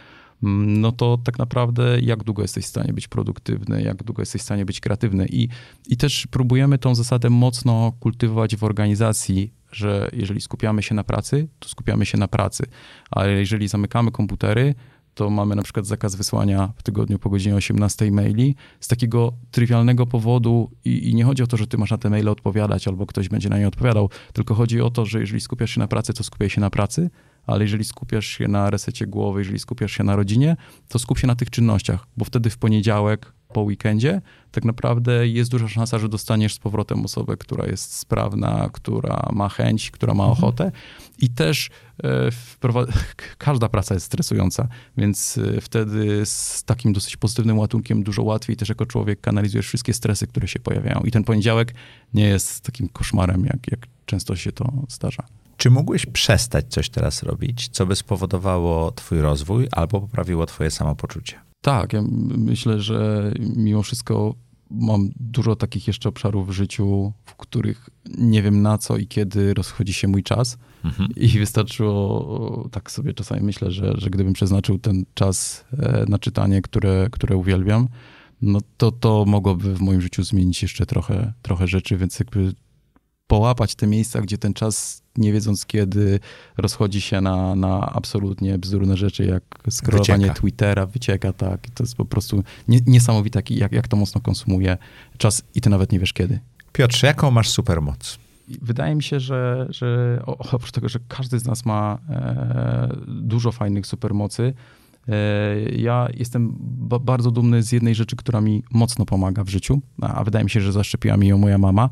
mm, 0.42 0.80
no 0.80 0.92
to 0.92 1.18
tak 1.24 1.38
naprawdę 1.38 2.00
jak 2.00 2.24
długo 2.24 2.42
jesteś 2.42 2.64
w 2.64 2.68
stanie 2.68 2.92
być 2.92 3.08
produktywny, 3.08 3.82
jak 3.82 4.02
długo 4.02 4.22
jesteś 4.22 4.42
w 4.42 4.44
stanie 4.44 4.64
być 4.64 4.80
kreatywny. 4.80 5.26
I, 5.26 5.48
i 5.88 5.96
też 5.96 6.26
próbujemy 6.26 6.78
tą 6.78 6.94
zasadę 6.94 7.30
mocno 7.30 7.92
kultywować 8.00 8.56
w 8.56 8.64
organizacji, 8.64 9.52
że 9.72 10.10
jeżeli 10.12 10.40
skupiamy 10.40 10.82
się 10.82 10.94
na 10.94 11.04
pracy, 11.04 11.48
to 11.58 11.68
skupiamy 11.68 12.06
się 12.06 12.18
na 12.18 12.28
pracy, 12.28 12.64
ale 13.10 13.32
jeżeli 13.32 13.68
zamykamy 13.68 14.10
komputery, 14.10 14.74
to 15.14 15.30
mamy 15.30 15.56
na 15.56 15.62
przykład 15.62 15.86
zakaz 15.86 16.14
wysłania 16.14 16.72
w 16.76 16.82
tygodniu 16.82 17.18
po 17.18 17.30
godzinie 17.30 17.54
18 17.54 18.10
maili 18.10 18.54
z 18.80 18.88
takiego 18.88 19.32
trywialnego 19.50 20.06
powodu 20.06 20.70
i, 20.84 21.10
i, 21.10 21.14
nie 21.14 21.24
chodzi 21.24 21.42
o 21.42 21.46
to, 21.46 21.56
że 21.56 21.66
ty 21.66 21.78
masz 21.78 21.90
na 21.90 21.98
te 21.98 22.10
maile 22.10 22.28
odpowiadać 22.28 22.88
albo 22.88 23.06
ktoś 23.06 23.28
będzie 23.28 23.48
na 23.48 23.58
nie 23.58 23.68
odpowiadał, 23.68 24.10
tylko 24.32 24.54
chodzi 24.54 24.80
o 24.80 24.90
to, 24.90 25.06
że 25.06 25.20
jeżeli 25.20 25.40
skupiasz 25.40 25.70
się 25.70 25.80
na 25.80 25.88
pracy, 25.88 26.12
to 26.12 26.24
skupiaj 26.24 26.50
się 26.50 26.60
na 26.60 26.70
pracy, 26.70 27.10
ale 27.50 27.64
jeżeli 27.64 27.84
skupiasz 27.84 28.26
się 28.26 28.48
na 28.48 28.70
resecie 28.70 29.06
głowy, 29.06 29.40
jeżeli 29.40 29.58
skupiasz 29.58 29.92
się 29.92 30.04
na 30.04 30.16
rodzinie, 30.16 30.56
to 30.88 30.98
skup 30.98 31.18
się 31.18 31.26
na 31.26 31.36
tych 31.36 31.50
czynnościach, 31.50 32.06
bo 32.16 32.24
wtedy 32.24 32.50
w 32.50 32.58
poniedziałek 32.58 33.32
po 33.52 33.60
weekendzie, 33.60 34.20
tak 34.50 34.64
naprawdę 34.64 35.28
jest 35.28 35.50
duża 35.50 35.68
szansa, 35.68 35.98
że 35.98 36.08
dostaniesz 36.08 36.54
z 36.54 36.58
powrotem 36.58 37.04
osobę, 37.04 37.36
która 37.36 37.66
jest 37.66 37.96
sprawna, 37.96 38.70
która 38.72 39.28
ma 39.32 39.48
chęć, 39.48 39.90
która 39.90 40.14
ma 40.14 40.24
mhm. 40.24 40.38
ochotę. 40.38 40.72
I 41.18 41.28
też 41.28 41.70
e, 42.04 42.30
każda 43.38 43.68
praca 43.68 43.94
jest 43.94 44.06
stresująca, 44.06 44.68
więc 44.96 45.38
e, 45.38 45.60
wtedy 45.60 46.26
z 46.26 46.64
takim 46.64 46.92
dosyć 46.92 47.16
pozytywnym 47.16 47.58
ładunkiem 47.58 48.02
dużo 48.02 48.22
łatwiej 48.22 48.56
też 48.56 48.68
jako 48.68 48.86
człowiek 48.86 49.20
kanalizujesz 49.20 49.66
wszystkie 49.66 49.94
stresy, 49.94 50.26
które 50.26 50.48
się 50.48 50.60
pojawiają. 50.60 51.00
I 51.00 51.10
ten 51.10 51.24
poniedziałek 51.24 51.74
nie 52.14 52.24
jest 52.24 52.60
takim 52.60 52.88
koszmarem, 52.88 53.44
jak, 53.44 53.70
jak 53.70 53.86
często 54.06 54.36
się 54.36 54.52
to 54.52 54.72
zdarza. 54.88 55.39
Czy 55.60 55.70
mógłbyś 55.70 56.06
przestać 56.06 56.66
coś 56.68 56.90
teraz 56.90 57.22
robić, 57.22 57.68
co 57.68 57.86
by 57.86 57.96
spowodowało 57.96 58.90
twój 58.90 59.20
rozwój 59.20 59.68
albo 59.72 60.00
poprawiło 60.00 60.46
twoje 60.46 60.70
samopoczucie? 60.70 61.40
Tak, 61.60 61.92
ja 61.92 62.02
myślę, 62.36 62.80
że 62.80 63.32
mimo 63.56 63.82
wszystko 63.82 64.34
mam 64.70 65.10
dużo 65.16 65.56
takich 65.56 65.86
jeszcze 65.86 66.08
obszarów 66.08 66.48
w 66.48 66.52
życiu, 66.52 67.12
w 67.24 67.34
których 67.34 67.90
nie 68.18 68.42
wiem 68.42 68.62
na 68.62 68.78
co 68.78 68.96
i 68.96 69.06
kiedy 69.06 69.54
rozchodzi 69.54 69.92
się 69.92 70.08
mój 70.08 70.22
czas. 70.22 70.58
Mhm. 70.84 71.08
I 71.16 71.28
wystarczyło, 71.28 72.68
tak 72.72 72.90
sobie 72.90 73.14
czasami 73.14 73.42
myślę, 73.42 73.70
że, 73.70 73.94
że 73.98 74.10
gdybym 74.10 74.32
przeznaczył 74.32 74.78
ten 74.78 75.04
czas 75.14 75.64
e, 75.78 76.04
na 76.08 76.18
czytanie, 76.18 76.62
które, 76.62 77.08
które 77.12 77.36
uwielbiam, 77.36 77.88
no 78.42 78.58
to 78.76 78.92
to 78.92 79.24
mogłoby 79.26 79.74
w 79.74 79.80
moim 79.80 80.00
życiu 80.00 80.22
zmienić 80.22 80.62
jeszcze 80.62 80.86
trochę, 80.86 81.32
trochę 81.42 81.68
rzeczy, 81.68 81.96
więc 81.96 82.18
jakby 82.18 82.52
połapać 83.30 83.74
te 83.74 83.86
miejsca, 83.86 84.20
gdzie 84.20 84.38
ten 84.38 84.54
czas, 84.54 85.02
nie 85.16 85.32
wiedząc 85.32 85.66
kiedy, 85.66 86.20
rozchodzi 86.56 87.00
się 87.00 87.20
na, 87.20 87.54
na 87.54 87.92
absolutnie 87.92 88.58
bzdurne 88.58 88.96
rzeczy, 88.96 89.24
jak 89.24 89.42
scrollowanie 89.70 90.26
wycieka. 90.26 90.40
Twittera, 90.40 90.86
wycieka, 90.86 91.32
tak. 91.32 91.70
To 91.74 91.84
jest 91.84 91.96
po 91.96 92.04
prostu 92.04 92.42
nie, 92.68 92.80
niesamowite, 92.86 93.42
jak, 93.50 93.72
jak 93.72 93.88
to 93.88 93.96
mocno 93.96 94.20
konsumuje 94.20 94.78
czas 95.18 95.42
i 95.54 95.60
ty 95.60 95.70
nawet 95.70 95.92
nie 95.92 95.98
wiesz 95.98 96.12
kiedy. 96.12 96.40
Piotrze, 96.72 97.06
jaką 97.06 97.30
masz 97.30 97.50
supermoc? 97.50 98.18
Wydaje 98.62 98.94
mi 98.94 99.02
się, 99.02 99.20
że, 99.20 99.66
że 99.70 100.20
oprócz 100.26 100.72
tego, 100.72 100.88
że 100.88 100.98
każdy 101.08 101.38
z 101.38 101.44
nas 101.44 101.66
ma 101.66 101.98
e, 102.08 102.96
dużo 103.06 103.52
fajnych 103.52 103.86
supermocy, 103.86 104.54
ja 105.76 106.08
jestem 106.14 106.56
bardzo 107.00 107.30
dumny 107.30 107.62
z 107.62 107.72
jednej 107.72 107.94
rzeczy, 107.94 108.16
która 108.16 108.40
mi 108.40 108.62
mocno 108.70 109.04
pomaga 109.04 109.44
w 109.44 109.48
życiu, 109.48 109.80
a 110.00 110.24
wydaje 110.24 110.44
mi 110.44 110.50
się, 110.50 110.60
że 110.60 110.72
zaszczepiła 110.72 111.16
mi 111.16 111.28
ją 111.28 111.38
moja 111.38 111.58
mama 111.58 111.90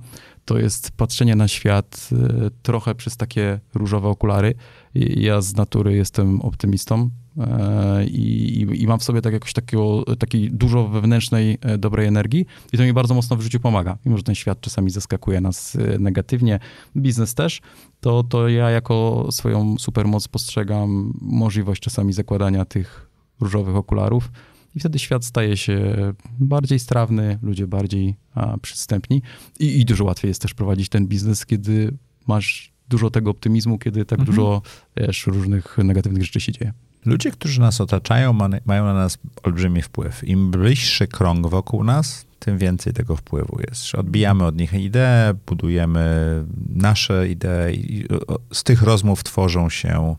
to 0.49 0.59
jest 0.59 0.91
patrzenie 0.91 1.37
na 1.37 1.49
świat 1.49 2.09
y, 2.13 2.51
trochę 2.63 2.95
przez 2.95 3.17
takie 3.17 3.61
różowe 3.75 4.09
okulary. 4.09 4.55
Ja 4.95 5.41
z 5.41 5.57
natury 5.57 5.97
jestem 5.97 6.41
optymistą 6.41 7.11
e, 7.39 8.05
i, 8.05 8.61
i, 8.83 8.87
mam 8.87 8.99
w 8.99 9.05
sobie 9.05 9.23
tak 9.23 9.33
jakoś 9.33 9.53
takiego, 9.53 10.05
takiej 10.19 10.51
dużo 10.51 10.89
wewnętrznej, 10.89 11.59
e, 11.61 11.79
dobrej 11.79 12.07
energii 12.07 12.47
i 12.73 12.77
to 12.77 12.83
mi 12.83 12.93
bardzo 12.93 13.15
mocno 13.15 13.37
w 13.37 13.41
życiu 13.41 13.61
pomaga. 13.61 13.99
Mimo, 14.05 14.17
że 14.17 14.23
ten 14.23 14.35
świat 14.35 14.61
czasami 14.61 14.91
zaskakuje 14.91 15.41
nas 15.41 15.77
e, 15.77 15.99
negatywnie, 15.99 16.59
biznes 16.97 17.35
też, 17.35 17.61
to, 18.01 18.23
to 18.23 18.49
ja 18.49 18.71
jako 18.71 19.29
swoją 19.31 19.79
supermoc 19.79 20.29
postrzegam 20.29 21.13
możliwość 21.21 21.83
czasami 21.83 22.13
zakładania 22.13 22.65
tych 22.65 23.08
różowych 23.41 23.77
okularów 23.77 24.31
i 24.75 24.81
wtedy 24.81 24.99
świat 24.99 25.25
staje 25.25 25.57
się 25.57 25.95
bardziej 26.39 26.79
strawny, 26.79 27.39
ludzie 27.43 27.67
bardziej 27.67 28.17
a, 28.35 28.59
przystępni 28.59 29.23
I, 29.61 29.81
i 29.81 29.85
dużo 29.85 30.05
łatwiej 30.05 30.29
jest 30.29 30.43
też 30.43 30.55
prowadzić 30.55 30.89
ten 30.89 31.07
biznes, 31.07 31.47
kiedy 31.47 31.95
masz 32.27 32.73
dużo 32.89 33.11
tego 33.11 33.31
optymizmu, 33.31 33.79
kiedy 33.79 34.05
tak 34.05 34.19
mhm. 34.19 34.37
dużo 34.37 34.63
wiesz, 34.97 35.27
różnych 35.27 35.79
negatywnych 35.79 36.25
rzeczy 36.25 36.41
się 36.41 36.53
dzieje. 36.53 36.73
Ludzie, 37.05 37.31
którzy 37.31 37.61
nas 37.61 37.81
otaczają, 37.81 38.33
mają 38.65 38.85
na 38.85 38.95
nas 38.95 39.19
olbrzymi 39.43 39.83
wpływ. 39.83 40.29
Im 40.29 40.51
bliższy 40.51 41.07
krąg 41.07 41.47
wokół 41.47 41.85
nas, 41.85 42.27
tym 42.39 42.59
więcej 42.59 42.93
tego 42.93 43.17
wpływu 43.17 43.59
jest. 43.69 43.95
Odbijamy 43.95 44.45
od 44.45 44.57
nich 44.57 44.75
idee, 44.75 45.35
budujemy 45.47 46.45
nasze 46.69 47.29
idee 47.29 47.75
i 47.75 48.07
z 48.53 48.65
tych 48.65 48.83
rozmów 48.83 49.25
tworzą 49.25 49.71
się. 49.71 50.17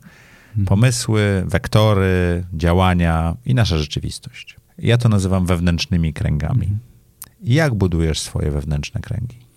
Pomysły, 0.66 1.44
wektory, 1.46 2.44
działania 2.54 3.38
i 3.46 3.56
nasza 3.56 3.78
rzeczywistość. 3.78 4.56
Ja 4.78 4.98
to 4.98 5.10
nazywam 5.10 5.46
wewnętrznymi 5.46 6.14
kręgami. 6.14 6.64
Mhm. 6.64 6.80
Jak 7.42 7.76
budujesz 7.76 8.20
swoje 8.20 8.52
wewnętrzne 8.52 9.02
kręgi? 9.02 9.50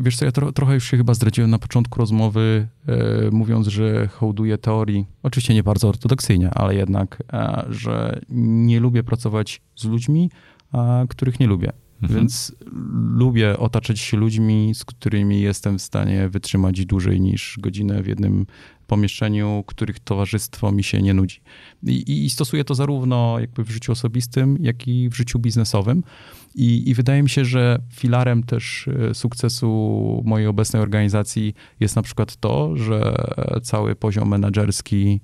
Wiesz 0.00 0.16
co, 0.16 0.24
ja 0.24 0.32
tro, 0.32 0.52
trochę 0.52 0.74
już 0.74 0.84
się 0.84 0.96
chyba 0.96 1.14
zdradziłem 1.14 1.50
na 1.50 1.58
początku 1.58 1.98
rozmowy, 1.98 2.68
e, 2.86 3.30
mówiąc, 3.30 3.66
że 3.66 4.08
hołduję 4.08 4.58
teorii, 4.58 5.06
oczywiście 5.22 5.54
nie 5.54 5.62
bardzo 5.62 5.88
ortodoksyjnie, 5.88 6.50
ale 6.50 6.74
jednak, 6.74 7.22
e, 7.32 7.64
że 7.68 8.20
nie 8.28 8.80
lubię 8.80 9.02
pracować 9.02 9.62
z 9.76 9.84
ludźmi, 9.84 10.30
a, 10.72 11.04
których 11.08 11.40
nie 11.40 11.46
lubię. 11.46 11.72
Mhm. 12.02 12.20
Więc 12.20 12.54
lubię 13.14 13.58
otaczać 13.58 14.00
się 14.00 14.16
ludźmi, 14.16 14.72
z 14.74 14.84
którymi 14.84 15.40
jestem 15.40 15.78
w 15.78 15.82
stanie 15.82 16.28
wytrzymać 16.28 16.86
dłużej 16.86 17.20
niż 17.20 17.58
godzinę 17.60 18.02
w 18.02 18.06
jednym 18.06 18.46
pomieszczeniu, 18.86 19.64
których 19.66 20.00
towarzystwo 20.00 20.72
mi 20.72 20.84
się 20.84 21.02
nie 21.02 21.14
nudzi. 21.14 21.40
I, 21.86 22.24
i 22.24 22.30
stosuję 22.30 22.64
to 22.64 22.74
zarówno 22.74 23.40
jakby 23.40 23.64
w 23.64 23.70
życiu 23.70 23.92
osobistym, 23.92 24.56
jak 24.60 24.88
i 24.88 25.08
w 25.08 25.14
życiu 25.14 25.38
biznesowym. 25.38 26.02
I, 26.54 26.90
I, 26.90 26.94
wydaje 26.94 27.22
mi 27.22 27.30
się, 27.30 27.44
że 27.44 27.78
filarem 27.92 28.42
też 28.42 28.88
e, 28.88 29.14
sukcesu 29.14 30.22
mojej 30.24 30.46
obecnej 30.46 30.82
organizacji 30.82 31.54
jest 31.80 31.96
na 31.96 32.02
przykład 32.02 32.36
to, 32.36 32.76
że 32.76 33.16
cały 33.62 33.96
poziom 33.96 34.28
menedżerski, 34.28 35.20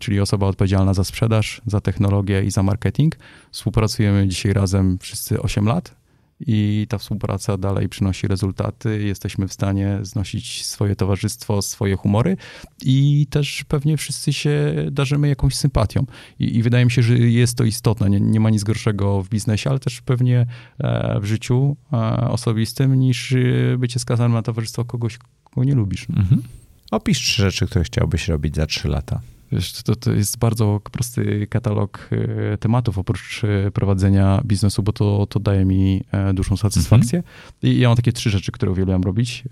czyli 0.00 0.20
osoba 0.20 0.46
odpowiedzialna 0.46 0.94
za 0.94 1.04
sprzedaż, 1.04 1.62
za 1.66 1.80
technologię 1.80 2.44
i 2.44 2.50
za 2.50 2.62
marketing, 2.62 3.16
współpracujemy 3.50 4.28
dzisiaj 4.28 4.52
razem 4.52 4.98
wszyscy 4.98 5.42
8 5.42 5.64
lat 5.64 6.01
i 6.46 6.86
ta 6.88 6.98
współpraca 6.98 7.56
dalej 7.56 7.88
przynosi 7.88 8.28
rezultaty. 8.28 9.02
Jesteśmy 9.02 9.48
w 9.48 9.52
stanie 9.52 9.98
znosić 10.02 10.66
swoje 10.66 10.96
towarzystwo, 10.96 11.62
swoje 11.62 11.96
humory 11.96 12.36
i 12.84 13.26
też 13.30 13.64
pewnie 13.68 13.96
wszyscy 13.96 14.32
się 14.32 14.74
darzymy 14.90 15.28
jakąś 15.28 15.54
sympatią. 15.54 16.06
I, 16.38 16.56
i 16.56 16.62
wydaje 16.62 16.84
mi 16.84 16.90
się, 16.90 17.02
że 17.02 17.18
jest 17.18 17.56
to 17.56 17.64
istotne. 17.64 18.10
Nie, 18.10 18.20
nie, 18.20 18.40
ma 18.40 18.50
nic 18.50 18.64
gorszego 18.64 19.22
w 19.22 19.28
biznesie, 19.28 19.70
ale 19.70 19.78
też 19.78 20.00
pewnie 20.00 20.46
e, 20.78 21.20
w 21.20 21.24
życiu 21.24 21.76
e, 21.92 21.96
osobistym 22.28 22.94
niż 22.94 23.32
e, 23.32 23.38
bycie 23.78 24.00
skazanym 24.00 24.32
na 24.32 24.42
towarzystwo 24.42 24.84
kogoś, 24.84 25.18
kogo 25.44 25.64
nie 25.64 25.74
lubisz. 25.74 26.06
Mhm. 26.10 26.42
Opisz 26.90 27.18
trzy 27.18 27.42
rzeczy, 27.42 27.66
które 27.66 27.84
chciałbyś 27.84 28.28
robić 28.28 28.56
za 28.56 28.66
trzy 28.66 28.88
lata. 28.88 29.20
Wiesz, 29.52 29.82
to, 29.82 29.96
to 29.96 30.12
jest 30.12 30.38
bardzo 30.38 30.80
prosty 30.92 31.46
katalog 31.46 32.08
e, 32.52 32.58
tematów 32.58 32.98
oprócz 32.98 33.42
e, 33.44 33.70
prowadzenia 33.70 34.40
biznesu, 34.44 34.82
bo 34.82 34.92
to, 34.92 35.26
to 35.26 35.40
daje 35.40 35.64
mi 35.64 36.04
e, 36.12 36.34
dużą 36.34 36.56
satysfakcję. 36.56 37.18
Mhm. 37.18 37.34
I 37.62 37.78
ja 37.78 37.88
mam 37.88 37.96
takie 37.96 38.12
trzy 38.12 38.30
rzeczy, 38.30 38.52
które 38.52 38.72
uwielbiam 38.72 39.02
robić 39.02 39.44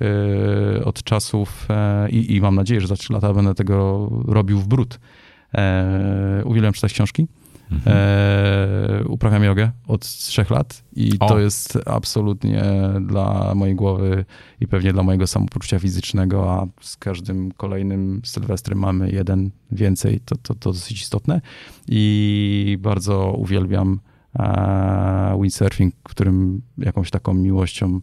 od 0.85 1.03
czasów 1.03 1.69
i, 2.11 2.37
i 2.37 2.41
mam 2.41 2.55
nadzieję, 2.55 2.81
że 2.81 2.87
za 2.87 2.97
trzy 2.97 3.13
lata 3.13 3.35
będę 3.35 3.55
tego 3.55 4.09
robił 4.27 4.59
w 4.59 4.69
brud. 4.69 5.01
Uwielbiam 6.45 6.73
czytać 6.73 6.93
książki. 6.93 7.27
Mhm. 7.71 7.97
E, 7.97 9.05
uprawiam 9.05 9.45
jogę 9.45 9.71
od 9.87 10.01
trzech 10.01 10.51
lat 10.51 10.85
i 10.97 11.13
o. 11.21 11.29
to 11.29 11.39
jest 11.39 11.79
absolutnie 11.87 12.65
dla 13.01 13.55
mojej 13.55 13.75
głowy 13.75 14.25
i 14.61 14.67
pewnie 14.67 14.93
dla 14.93 15.03
mojego 15.03 15.27
samopoczucia 15.27 15.79
fizycznego, 15.79 16.53
a 16.53 16.67
z 16.81 16.97
każdym 16.97 17.53
kolejnym 17.53 18.21
sylwestrem 18.25 18.79
mamy 18.79 19.11
jeden 19.11 19.51
więcej, 19.73 20.21
to, 20.21 20.37
to, 20.37 20.55
to 20.55 20.73
dosyć 20.73 21.01
istotne. 21.03 21.41
I 21.89 22.79
bardzo 22.81 23.33
uwielbiam 23.33 24.01
e, 24.39 25.39
windsurfing, 25.41 25.95
którym 26.03 26.63
jakąś 26.79 27.11
taką 27.11 27.35
miłością 27.35 28.01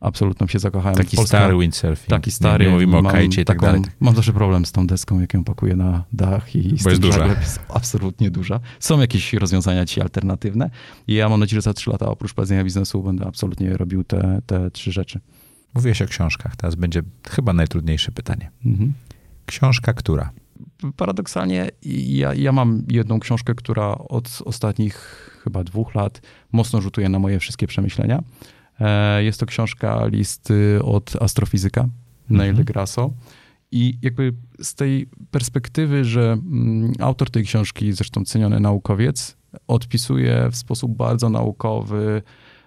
absolutną 0.00 0.46
się 0.46 0.58
zakochałem. 0.58 0.96
Taki 0.98 1.16
Polska, 1.16 1.38
stary 1.38 1.58
windsurfing. 1.58 2.08
Taki 2.08 2.30
stary. 2.30 2.64
Nie, 2.64 2.70
nie 2.70 2.74
mówimy 2.74 2.96
o 2.96 3.02
kajcie 3.02 3.42
i 3.42 3.44
tak 3.44 3.60
dalej. 3.60 3.82
Mam 4.00 4.14
zawsze 4.14 4.32
problem 4.32 4.66
z 4.66 4.72
tą 4.72 4.86
deską, 4.86 5.20
jak 5.20 5.34
ją 5.34 5.44
pakuję 5.44 5.76
na 5.76 6.04
dach 6.12 6.56
i 6.56 6.76
Bo 6.84 6.90
jest 6.90 7.02
duża. 7.02 7.26
Jest 7.26 7.60
absolutnie 7.68 8.30
duża. 8.30 8.60
Są 8.80 9.00
jakieś 9.00 9.32
rozwiązania 9.32 9.84
dzisiaj 9.84 10.02
alternatywne 10.02 10.70
i 11.06 11.14
ja 11.14 11.28
mam 11.28 11.40
nadzieję, 11.40 11.58
że 11.58 11.62
za 11.62 11.74
trzy 11.74 11.90
lata 11.90 12.06
oprócz 12.06 12.34
prowadzenia 12.34 12.64
biznesu 12.64 13.02
będę 13.02 13.26
absolutnie 13.26 13.76
robił 13.76 14.04
te, 14.04 14.40
te 14.46 14.70
trzy 14.70 14.92
rzeczy. 14.92 15.20
Mówiłeś 15.74 16.02
o 16.02 16.06
książkach, 16.06 16.56
teraz 16.56 16.74
będzie 16.74 17.02
chyba 17.28 17.52
najtrudniejsze 17.52 18.12
pytanie. 18.12 18.50
Mhm. 18.66 18.92
Książka 19.46 19.92
która? 19.92 20.30
Paradoksalnie 20.96 21.70
ja, 22.06 22.34
ja 22.34 22.52
mam 22.52 22.82
jedną 22.88 23.20
książkę, 23.20 23.54
która 23.54 23.98
od 23.98 24.42
ostatnich 24.44 24.96
chyba 25.44 25.64
dwóch 25.64 25.94
lat 25.94 26.20
mocno 26.52 26.80
rzutuje 26.80 27.08
na 27.08 27.18
moje 27.18 27.38
wszystkie 27.38 27.66
przemyślenia. 27.66 28.22
E, 28.80 29.24
jest 29.24 29.40
to 29.40 29.46
książka 29.46 30.06
listy 30.06 30.78
od 30.84 31.22
astrofizyka 31.22 31.88
Neil 32.30 32.50
mhm. 32.50 32.56
deGrasse. 32.56 33.10
I 33.72 33.98
jakby 34.02 34.32
z 34.62 34.74
tej 34.74 35.08
perspektywy, 35.30 36.04
że 36.04 36.32
mm, 36.32 36.92
autor 36.98 37.30
tej 37.30 37.44
książki, 37.44 37.92
zresztą 37.92 38.24
ceniony 38.24 38.60
naukowiec, 38.60 39.36
odpisuje 39.66 40.48
w 40.50 40.56
sposób 40.56 40.96
bardzo 40.96 41.28
naukowy 41.30 42.22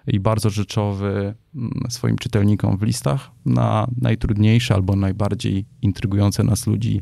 i 0.06 0.20
bardzo 0.20 0.50
rzeczowy 0.50 1.34
mm, 1.54 1.70
swoim 1.88 2.18
czytelnikom 2.18 2.78
w 2.78 2.82
listach 2.82 3.30
na 3.46 3.88
najtrudniejsze 4.00 4.74
albo 4.74 4.96
najbardziej 4.96 5.66
intrygujące 5.82 6.44
nas 6.44 6.66
ludzi 6.66 7.00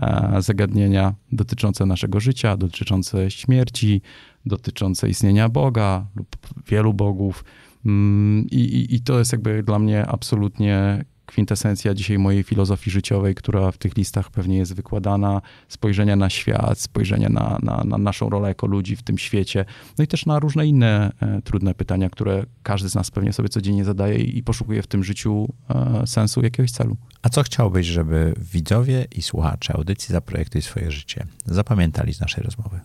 e, 0.00 0.36
zagadnienia 0.42 1.14
dotyczące 1.32 1.86
naszego 1.86 2.20
życia, 2.20 2.56
dotyczące 2.56 3.30
śmierci, 3.30 4.02
dotyczące 4.46 5.08
istnienia 5.08 5.48
Boga 5.48 6.06
lub 6.16 6.36
wielu 6.66 6.94
bogów. 6.94 7.44
Mm, 7.86 8.46
I, 8.50 8.58
i, 8.58 8.94
I, 8.94 9.00
to 9.00 9.18
jest 9.18 9.32
jakby 9.32 9.62
dla 9.62 9.78
mnie 9.78 10.06
absolutnie 10.06 11.04
kwintesencja 11.26 11.94
dzisiaj 11.94 12.18
mojej 12.18 12.42
filozofii 12.42 12.90
życiowej, 12.90 13.34
która 13.34 13.70
w 13.70 13.78
tych 13.78 13.96
listach 13.96 14.30
pewnie 14.30 14.58
jest 14.58 14.74
wykładana, 14.74 15.42
spojrzenia 15.68 16.16
na 16.16 16.30
świat, 16.30 16.78
spojrzenia 16.78 17.28
na, 17.28 17.58
na, 17.62 17.84
na 17.84 17.98
naszą 17.98 18.30
rolę 18.30 18.48
jako 18.48 18.66
ludzi 18.66 18.96
w 18.96 19.02
tym 19.02 19.18
świecie, 19.18 19.64
no 19.98 20.04
i 20.04 20.06
też 20.06 20.26
na 20.26 20.38
różne 20.38 20.66
inne 20.66 21.12
e, 21.20 21.42
trudne 21.42 21.74
pytania, 21.74 22.10
które 22.10 22.46
każdy 22.62 22.88
z 22.88 22.94
nas 22.94 23.10
pewnie 23.10 23.32
sobie 23.32 23.48
codziennie 23.48 23.84
zadaje 23.84 24.18
i 24.18 24.42
poszukuje 24.42 24.82
w 24.82 24.86
tym 24.86 25.04
życiu 25.04 25.48
e, 25.68 26.06
sensu, 26.06 26.42
jakiegoś 26.42 26.70
celu. 26.70 26.96
A 27.22 27.28
co 27.28 27.42
chciałbyś, 27.42 27.86
żeby 27.86 28.34
widzowie 28.52 29.06
i 29.16 29.22
słuchacze 29.22 29.74
audycji 29.74 30.12
Zaprojektuj 30.12 30.62
swoje 30.62 30.90
życie 30.90 31.26
zapamiętali 31.44 32.14
z 32.14 32.20
naszej 32.20 32.44
rozmowy? 32.44 32.80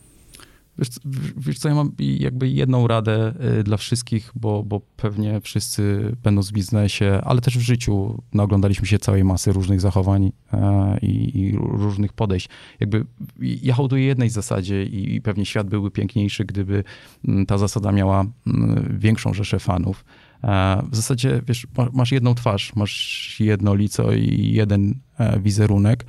Wiesz, 0.79 0.89
wiesz 1.37 1.59
co, 1.59 1.69
ja 1.69 1.75
mam 1.75 1.91
jakby 1.99 2.49
jedną 2.49 2.87
radę 2.87 3.33
y, 3.59 3.63
dla 3.63 3.77
wszystkich, 3.77 4.31
bo, 4.35 4.63
bo 4.63 4.81
pewnie 4.97 5.41
wszyscy 5.41 6.15
będą 6.23 6.41
w 6.41 6.51
biznesie, 6.51 7.21
ale 7.23 7.41
też 7.41 7.57
w 7.57 7.61
życiu 7.61 8.23
naoglądaliśmy 8.33 8.87
się 8.87 8.99
całej 8.99 9.23
masy 9.23 9.53
różnych 9.53 9.81
zachowań 9.81 10.31
e, 10.53 10.97
i, 11.01 11.39
i 11.39 11.57
różnych 11.57 12.13
podejść. 12.13 12.49
Jakby 12.79 13.05
ja 13.39 13.73
hołduję 13.73 14.05
jednej 14.05 14.29
zasadzie 14.29 14.83
i, 14.83 15.15
i 15.15 15.21
pewnie 15.21 15.45
świat 15.45 15.67
byłby 15.67 15.91
piękniejszy, 15.91 16.45
gdyby 16.45 16.83
mm, 17.27 17.45
ta 17.45 17.57
zasada 17.57 17.91
miała 17.91 18.25
mm, 18.47 18.97
większą 18.99 19.33
rzeszę 19.33 19.59
fanów. 19.59 20.05
E, 20.43 20.83
w 20.91 20.95
zasadzie, 20.95 21.41
wiesz, 21.47 21.67
masz 21.93 22.11
jedną 22.11 22.35
twarz, 22.35 22.75
masz 22.75 23.35
jedno 23.39 23.75
lico 23.75 24.13
i 24.13 24.51
jeden 24.53 24.99
e, 25.17 25.39
wizerunek 25.39 26.05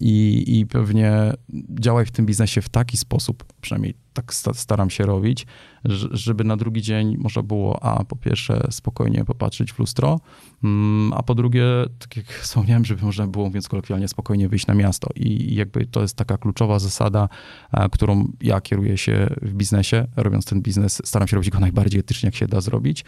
i, 0.00 0.44
i 0.58 0.66
pewnie 0.66 1.32
działaj 1.80 2.06
w 2.06 2.10
tym 2.10 2.26
biznesie 2.26 2.62
w 2.62 2.68
taki 2.68 2.96
sposób, 2.96 3.44
przynajmniej 3.60 3.94
tak 4.12 4.34
staram 4.54 4.90
się 4.90 5.06
robić, 5.06 5.46
żeby 6.10 6.44
na 6.44 6.56
drugi 6.56 6.82
dzień 6.82 7.16
można 7.18 7.42
było, 7.42 7.82
a 7.82 8.04
po 8.04 8.16
pierwsze 8.16 8.68
spokojnie 8.70 9.24
popatrzeć 9.24 9.72
w 9.72 9.78
lustro, 9.78 10.20
mm, 10.64 11.12
a 11.12 11.22
po 11.22 11.34
drugie, 11.34 11.64
tak 11.98 12.16
jak 12.16 12.26
wspomniałem, 12.46 12.84
żeby 12.84 13.04
można 13.04 13.26
było, 13.26 13.44
mówiąc 13.44 13.68
kolokwialnie, 13.68 14.08
spokojnie 14.08 14.48
wyjść 14.48 14.66
na 14.66 14.74
miasto. 14.74 15.08
I 15.16 15.54
jakby 15.54 15.86
to 15.86 16.02
jest 16.02 16.16
taka 16.16 16.38
kluczowa 16.38 16.78
zasada, 16.78 17.28
którą 17.92 18.32
ja 18.40 18.60
kieruję 18.60 18.98
się 18.98 19.26
w 19.42 19.54
biznesie. 19.54 20.06
Robiąc 20.16 20.44
ten 20.44 20.62
biznes, 20.62 21.02
staram 21.04 21.28
się 21.28 21.36
robić 21.36 21.50
go 21.50 21.60
najbardziej 21.60 22.00
etycznie, 22.00 22.26
jak 22.26 22.34
się 22.34 22.46
da 22.46 22.60
zrobić. 22.60 23.04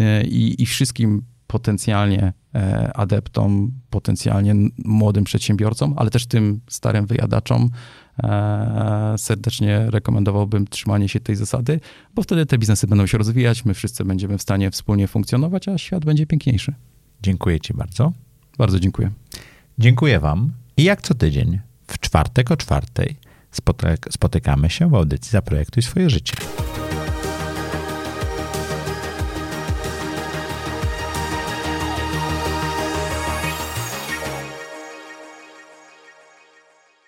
E, 0.00 0.24
I, 0.24 0.62
i 0.62 0.66
wszystkim 0.66 1.22
potencjalnie 1.48 2.32
e, 2.54 2.92
adeptom, 2.96 3.72
potencjalnie 3.90 4.54
młodym 4.84 5.24
przedsiębiorcom, 5.24 5.94
ale 5.96 6.10
też 6.10 6.26
tym 6.26 6.60
starym 6.68 7.06
wyjadaczom 7.06 7.70
e, 8.22 9.14
serdecznie 9.18 9.90
rekomendowałbym 9.90 10.66
trzymanie 10.66 11.08
się 11.08 11.20
tej 11.20 11.36
zasady, 11.36 11.80
bo 12.14 12.22
wtedy 12.22 12.46
te 12.46 12.58
biznesy 12.58 12.86
będą 12.86 13.06
się 13.06 13.18
rozwijać, 13.18 13.64
my 13.64 13.74
wszyscy 13.74 14.04
będziemy 14.04 14.38
w 14.38 14.42
stanie 14.42 14.70
wspólnie 14.70 15.08
funkcjonować, 15.08 15.68
a 15.68 15.78
świat 15.78 16.04
będzie 16.04 16.26
piękniejszy. 16.26 16.74
Dziękuję 17.22 17.60
Ci 17.60 17.74
bardzo. 17.74 18.12
Bardzo 18.58 18.80
dziękuję. 18.80 19.10
Dziękuję 19.78 20.20
Wam 20.20 20.52
i 20.76 20.84
jak 20.84 21.02
co 21.02 21.14
tydzień 21.14 21.60
w 21.86 21.98
czwartek 21.98 22.50
o 22.50 22.56
czwartej 22.56 23.16
spotykamy 24.10 24.70
się 24.70 24.88
w 24.90 24.94
audycji 24.94 25.30
Zaprojektuj 25.30 25.82
swoje 25.82 26.10
życie. 26.10 26.34